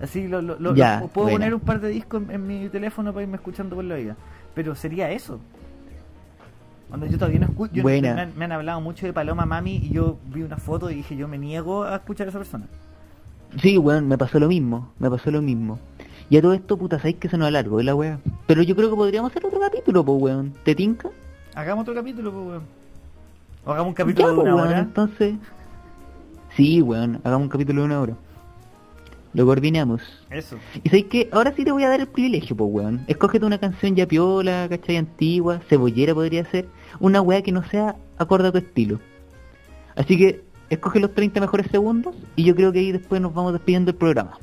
Así 0.00 0.26
lo, 0.26 0.40
lo- 0.42 0.58
lo- 0.58 0.74
Ya, 0.74 1.00
lo- 1.00 1.08
puedo 1.08 1.26
buena. 1.26 1.38
poner 1.38 1.54
un 1.54 1.60
par 1.60 1.80
de 1.80 1.88
discos 1.88 2.22
en, 2.22 2.30
en 2.30 2.46
mi 2.46 2.68
teléfono 2.68 3.12
para 3.12 3.22
irme 3.22 3.36
escuchando 3.36 3.76
por 3.76 3.84
la 3.84 3.94
vida. 3.96 4.16
Pero 4.54 4.74
sería 4.74 5.10
eso. 5.10 5.38
Cuando 6.88 7.06
yo 7.06 7.18
todavía 7.18 7.40
no 7.40 7.46
escucho. 7.46 7.74
yo- 7.74 7.82
Buena. 7.82 8.14
Me, 8.14 8.20
han, 8.22 8.32
me 8.36 8.44
han 8.44 8.52
hablado 8.52 8.80
mucho 8.80 9.06
de 9.06 9.12
Paloma 9.12 9.46
Mami 9.46 9.76
y 9.76 9.90
yo 9.90 10.18
vi 10.32 10.42
una 10.42 10.56
foto 10.56 10.90
y 10.90 10.94
dije, 10.96 11.16
yo 11.16 11.28
me 11.28 11.38
niego 11.38 11.84
a 11.84 11.96
escuchar 11.96 12.26
a 12.26 12.30
esa 12.30 12.38
persona. 12.38 12.66
Sí, 13.60 13.78
weón, 13.78 14.08
me 14.08 14.18
pasó 14.18 14.38
lo 14.40 14.48
mismo. 14.48 14.92
Me 14.98 15.10
pasó 15.10 15.30
lo 15.30 15.42
mismo. 15.42 15.78
Y 16.30 16.38
a 16.38 16.42
todo 16.42 16.54
esto, 16.54 16.76
puta, 16.76 16.96
sabéis 16.98 17.16
que 17.16 17.28
se 17.28 17.36
nos 17.36 17.48
alargó 17.48 17.80
la 17.82 17.94
weá. 17.94 18.18
Pero 18.46 18.62
yo 18.62 18.74
creo 18.74 18.90
que 18.90 18.96
podríamos 18.96 19.30
hacer 19.30 19.44
otro 19.46 19.60
capítulo, 19.60 20.04
pues, 20.04 20.22
weón. 20.22 20.54
¿Te 20.64 20.74
tinca? 20.74 21.10
Hagamos 21.54 21.82
otro 21.82 21.94
capítulo, 21.94 22.32
pues, 22.32 22.46
weón. 22.46 22.62
O 23.66 23.70
hagamos 23.72 23.88
un 23.90 23.94
capítulo 23.94 24.28
Ya, 24.28 24.34
de 24.34 24.40
una 24.40 24.54
weón, 24.56 24.68
hora. 24.68 24.78
entonces... 24.80 25.34
Sí, 26.56 26.80
weón, 26.82 27.20
hagamos 27.24 27.44
un 27.44 27.48
capítulo 27.48 27.80
de 27.82 27.86
una 27.86 28.00
hora. 28.00 28.14
Lo 29.32 29.44
coordinamos. 29.46 30.00
Eso. 30.30 30.56
Y 30.84 30.88
sabéis 30.88 31.06
que 31.06 31.28
ahora 31.32 31.52
sí 31.56 31.64
te 31.64 31.72
voy 31.72 31.82
a 31.82 31.88
dar 31.88 32.00
el 32.00 32.06
privilegio, 32.06 32.56
pues, 32.56 32.70
weón. 32.72 33.04
Escógete 33.08 33.44
una 33.44 33.58
canción 33.58 33.96
ya 33.96 34.06
piola, 34.06 34.68
¿cachai? 34.68 34.96
Antigua, 34.96 35.58
cebollera 35.68 36.14
podría 36.14 36.44
ser. 36.44 36.66
Una 37.00 37.20
weá 37.20 37.42
que 37.42 37.50
no 37.50 37.64
sea 37.64 37.96
acorde 38.16 38.48
a 38.48 38.52
tu 38.52 38.58
estilo. 38.58 39.00
Así 39.96 40.16
que 40.16 40.44
escoge 40.70 41.00
los 41.00 41.12
30 41.14 41.40
mejores 41.40 41.66
segundos 41.70 42.14
y 42.36 42.44
yo 42.44 42.54
creo 42.54 42.70
que 42.72 42.78
ahí 42.78 42.92
después 42.92 43.20
nos 43.20 43.34
vamos 43.34 43.52
despidiendo 43.52 43.90
del 43.90 43.98
programa. 43.98 44.38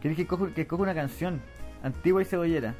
¿Querés 0.00 0.16
que 0.16 0.26
coja, 0.26 0.46
que 0.54 0.66
una 0.76 0.94
canción 0.94 1.40
antigua 1.82 2.22
y 2.22 2.24
cebollera? 2.24 2.74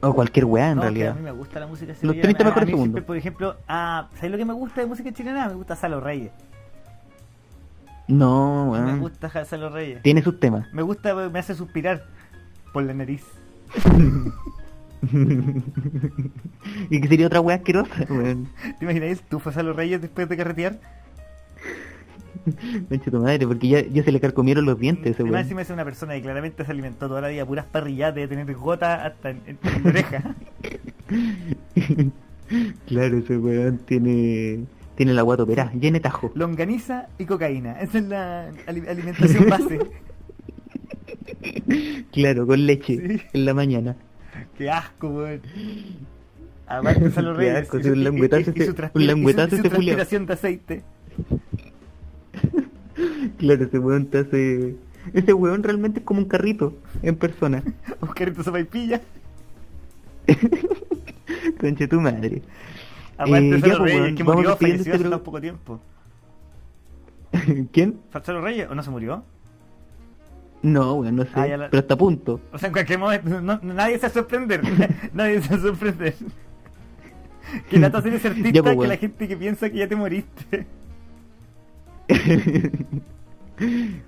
O 0.00 0.12
cualquier 0.14 0.44
weá 0.44 0.70
en 0.70 0.76
no, 0.76 0.82
que 0.82 0.88
realidad. 0.88 1.12
a 1.12 1.14
mí 1.14 1.22
me 1.22 1.30
gusta 1.30 1.60
la 1.60 1.66
música 1.68 1.92
Los 1.92 2.00
cebollera. 2.00 2.22
30 2.22 2.42
A- 2.42 2.46
a 2.46 2.50
mejores 2.50 2.66
mí 2.66 2.72
segundos. 2.72 2.92
siempre, 2.94 3.02
por 3.02 3.16
ejemplo, 3.16 3.56
ah, 3.68 4.08
¿sabes 4.16 4.30
lo 4.32 4.36
que 4.38 4.44
me 4.44 4.52
gusta 4.52 4.80
de 4.80 4.86
música 4.88 5.12
chilena? 5.12 5.48
Me 5.48 5.54
gusta 5.54 5.76
Salo 5.76 6.00
Reyes. 6.00 6.32
No, 8.08 8.72
Me 8.72 8.84
weón. 8.84 9.00
gusta 9.00 9.28
Ja- 9.28 9.44
Salo 9.44 9.68
Reyes. 9.68 10.02
Tiene 10.02 10.22
sus 10.22 10.38
temas. 10.38 10.72
Me 10.72 10.82
gusta, 10.82 11.14
me 11.30 11.38
hace 11.38 11.54
suspirar 11.54 12.04
por 12.72 12.84
la 12.84 12.94
nariz. 12.94 13.24
y 16.90 17.00
que 17.00 17.08
sería 17.08 17.26
otra 17.26 17.40
weá 17.40 17.56
asquerosa, 17.56 18.06
weón. 18.08 18.48
¿Te 18.78 18.84
imaginas 18.84 19.10
el 19.10 19.20
tufo 19.20 19.50
a 19.50 19.52
Salo 19.52 19.72
Reyes 19.72 20.00
después 20.00 20.28
de 20.28 20.36
carretear? 20.36 20.78
Concha 22.88 23.10
tu 23.10 23.18
madre, 23.20 23.46
porque 23.46 23.68
ya, 23.68 23.80
ya 23.80 24.04
se 24.04 24.12
le 24.12 24.20
carcomieron 24.20 24.64
los 24.64 24.78
dientes 24.78 25.12
ese 25.14 25.22
Además, 25.22 25.42
encima 25.42 25.62
es 25.62 25.70
una 25.70 25.84
persona 25.84 26.14
que 26.14 26.22
claramente 26.22 26.64
se 26.64 26.70
alimentó 26.70 27.08
toda 27.08 27.20
la 27.20 27.28
vida 27.28 27.44
puras 27.44 27.66
parrilladas, 27.66 28.14
de 28.14 28.28
tener 28.28 28.54
gotas 28.54 29.00
hasta 29.04 29.30
en, 29.30 29.40
en- 29.46 29.58
en 29.62 29.86
oreja. 29.86 30.34
claro, 32.86 33.18
ese 33.18 33.36
weón 33.38 33.78
tiene, 33.78 34.64
tiene 34.96 35.12
la 35.14 35.22
guata 35.22 35.42
operada, 35.44 35.72
llena 35.72 35.94
de 35.98 36.00
tajo. 36.00 36.32
Longaniza 36.34 37.08
y 37.18 37.24
cocaína. 37.26 37.80
Esa 37.80 37.98
es 37.98 38.04
la 38.04 38.48
ali- 38.66 38.86
alimentación 38.88 39.48
base. 39.50 39.78
Claro, 42.12 42.46
con 42.46 42.66
leche 42.66 42.96
Sí. 43.18 43.22
en 43.32 43.44
la 43.44 43.54
mañana. 43.54 43.96
Qué 44.56 44.70
asco, 44.70 45.08
weón. 45.08 45.40
Aparte 46.66 47.10
Salo 47.10 47.32
Qué 47.36 47.38
Reyes. 47.38 47.62
asco, 47.62 47.78
y 47.78 47.88
un 47.88 48.04
languetazo 48.04 48.50
un 48.50 49.62
culiao. 49.62 49.70
transpiración 49.70 50.26
de 50.26 50.32
aceite. 50.32 50.82
Claro, 53.38 53.64
ese 53.64 53.78
weón 53.78 54.06
te 54.06 54.18
hace... 54.18 54.76
Ese 55.12 55.32
weón 55.34 55.62
realmente 55.62 56.00
es 56.00 56.04
como 56.04 56.20
un 56.20 56.26
carrito 56.26 56.74
en 57.02 57.14
persona. 57.16 57.62
Un 58.00 58.08
carrito 58.08 58.42
sopaipilla. 58.42 59.00
Concha 61.60 61.86
tu 61.86 62.00
madre. 62.00 62.42
Aparte 63.18 63.38
Eh, 63.48 63.60
ya, 63.60 63.60
pues, 63.60 63.78
Reyes, 63.78 64.14
que 64.16 64.24
murió, 64.24 64.56
falleció 64.56 64.94
hace 64.94 65.04
tan 65.08 65.20
poco 65.20 65.40
tiempo. 65.40 65.80
¿Quién? 67.72 67.98
¿Salo 68.22 68.40
Reyes 68.40 68.68
o 68.70 68.74
no 68.74 68.82
se 68.82 68.90
murió? 68.90 69.24
No, 70.62 70.94
weón, 70.94 71.16
no 71.16 71.22
sé. 71.24 71.30
Ah, 71.34 71.46
la- 71.46 71.70
Pero 71.70 71.80
está 71.80 71.94
a 71.94 71.98
punto. 71.98 72.40
O 72.52 72.58
sea, 72.58 72.66
en 72.68 72.72
cualquier 72.72 72.98
momento, 72.98 73.40
no- 73.40 73.60
nadie 73.62 73.96
se 73.98 74.02
va 74.02 74.08
a 74.08 74.12
sorprender. 74.14 74.60
nadie 75.14 75.40
se 75.42 75.50
va 75.50 75.56
a 75.56 75.60
sorprender. 75.60 76.14
Que 77.70 77.78
la 77.78 77.90
ser 78.02 78.32
artista 78.32 78.50
Ya, 78.50 78.60
pues, 78.60 78.76
que 78.76 78.86
la 78.88 78.96
gente 78.96 79.28
que 79.28 79.36
piensa 79.36 79.70
que 79.70 79.78
ya 79.78 79.86
te 79.86 79.94
moriste. 79.94 80.66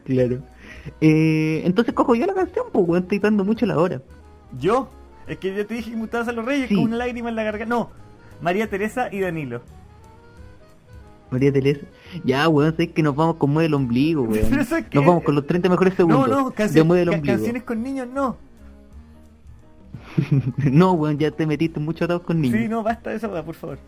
claro. 0.04 0.42
Eh, 1.00 1.62
entonces 1.64 1.94
cojo 1.94 2.14
yo 2.14 2.26
la 2.26 2.34
canción, 2.34 2.66
pues 2.72 2.88
weón, 2.88 3.02
estoy 3.04 3.18
dando 3.20 3.44
mucho 3.44 3.64
la 3.66 3.78
hora. 3.78 4.02
Yo, 4.58 4.88
es 5.26 5.38
que 5.38 5.54
yo 5.54 5.66
te 5.66 5.74
dije 5.74 5.90
que 5.90 5.96
me 5.96 6.02
gustaba 6.02 6.28
a 6.28 6.32
los 6.32 6.44
Reyes 6.44 6.68
Sí. 6.68 6.74
con 6.74 6.84
una 6.84 6.96
lágrima 6.96 7.28
en 7.28 7.36
la 7.36 7.42
garganta. 7.44 7.72
No, 7.74 7.90
María 8.40 8.68
Teresa 8.68 9.08
y 9.12 9.20
Danilo. 9.20 9.60
María 11.30 11.52
Teresa. 11.52 11.82
Ya, 12.24 12.48
weón, 12.48 12.74
sé 12.76 12.90
que 12.92 13.02
nos 13.02 13.14
vamos 13.14 13.36
con 13.36 13.50
Mueve 13.50 13.66
el 13.66 13.74
Ombligo, 13.74 14.22
weón. 14.28 14.58
Eso 14.60 14.76
que- 14.88 14.96
Nos 14.98 15.06
vamos 15.06 15.22
con 15.24 15.34
los 15.34 15.46
30 15.46 15.68
mejores 15.68 15.94
segundos 15.94 16.28
no, 16.28 16.40
no, 16.44 16.48
de 16.50 16.54
cancio- 16.56 16.84
Mueve 16.84 17.02
el 17.02 17.10
ca- 17.10 17.16
Ombligo. 17.16 17.36
canciones 17.36 17.62
con 17.64 17.82
niños 17.82 18.08
no. 18.12 18.36
no, 20.72 20.92
weón, 20.92 21.18
ya 21.18 21.30
te 21.30 21.46
metiste 21.46 21.78
mucho 21.80 22.04
atados 22.04 22.22
con 22.22 22.40
niños. 22.40 22.58
Sí, 22.58 22.68
no, 22.68 22.82
basta 22.82 23.10
de 23.10 23.16
esa 23.16 23.28
weá, 23.28 23.42
por 23.44 23.54
favor. 23.54 23.78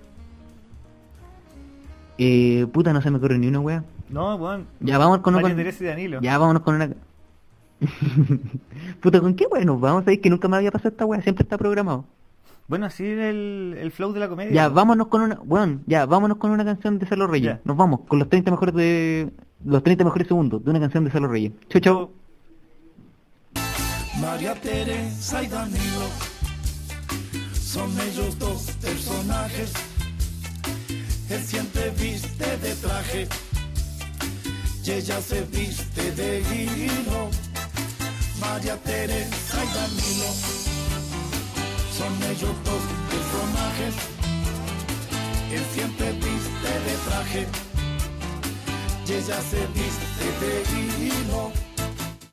Eh, 2.18 2.66
puta, 2.72 2.92
no 2.92 3.00
se 3.00 3.10
me 3.10 3.16
ocurre 3.16 3.38
ni 3.38 3.46
una 3.48 3.60
weá. 3.60 3.84
No, 4.10 4.34
weón. 4.36 4.66
Ya, 4.80 4.98
vamos 4.98 5.20
con... 5.20 5.34
María 5.34 5.48
con- 5.50 5.56
Teresa 5.56 5.84
y 5.84 5.86
Danilo. 5.86 6.20
Ya, 6.20 6.36
vámonos 6.38 6.62
con 6.62 6.74
una... 6.74 6.90
puta, 9.00 9.20
¿con 9.20 9.34
qué 9.34 9.46
weá 9.46 9.64
nos 9.64 9.80
vamos? 9.80 10.04
Sabéis 10.04 10.20
que 10.20 10.28
nunca 10.28 10.46
me 10.48 10.56
había 10.58 10.70
pasado 10.70 10.90
esta 10.90 11.06
weá, 11.06 11.22
siempre 11.22 11.42
está 11.44 11.56
programado. 11.56 12.04
Bueno, 12.70 12.86
así 12.86 13.04
era 13.04 13.28
el, 13.28 13.76
el 13.80 13.90
flow 13.90 14.12
de 14.12 14.20
la 14.20 14.28
comedia. 14.28 14.52
Ya, 14.52 14.68
vámonos 14.68 15.08
con 15.08 15.22
una, 15.22 15.40
bueno, 15.44 15.80
ya, 15.88 16.06
vámonos 16.06 16.38
con 16.38 16.52
una 16.52 16.64
canción 16.64 17.00
de 17.00 17.06
Salo 17.06 17.26
Reyes. 17.26 17.54
Ya. 17.54 17.60
Nos 17.64 17.76
vamos 17.76 18.02
con 18.06 18.20
los 18.20 18.28
30 18.28 18.48
mejores 18.52 18.72
de 18.76 19.32
los 19.64 19.82
30 19.82 20.04
mejores 20.04 20.28
segundos 20.28 20.62
de 20.62 20.70
una 20.70 20.78
canción 20.78 21.02
de 21.02 21.10
Salo 21.10 21.26
Reyes. 21.26 21.50
Chau, 21.68 21.80
chau. 21.80 22.10
María 24.20 24.54
Teresa 24.54 25.42
y 25.42 25.48
Danilo 25.48 26.06
son 27.52 27.90
ellos 28.02 28.38
dos 28.38 28.70
personajes. 28.80 29.72
Él 31.28 31.40
siempre 31.40 31.90
viste 32.00 32.56
de 32.56 32.74
traje 32.76 33.26
y 34.84 34.90
ella 34.92 35.20
se 35.20 35.42
viste 35.46 36.12
de 36.12 36.38
hilo. 36.38 37.30
María 38.40 38.76
Teresa 38.76 39.58
y 39.64 39.74
Danilo 39.74 40.69
son 42.00 42.30
ellos 42.30 42.54
dos 42.64 42.84
personajes. 43.12 43.94
Él 45.52 45.64
siempre 45.74 46.12
viste 46.12 46.70
de 46.86 46.94
traje 47.06 47.46
y 49.06 49.12
ella 49.12 49.38
se 49.50 49.60
viste 49.78 50.26
de 50.40 50.52
hilo. 51.04 51.69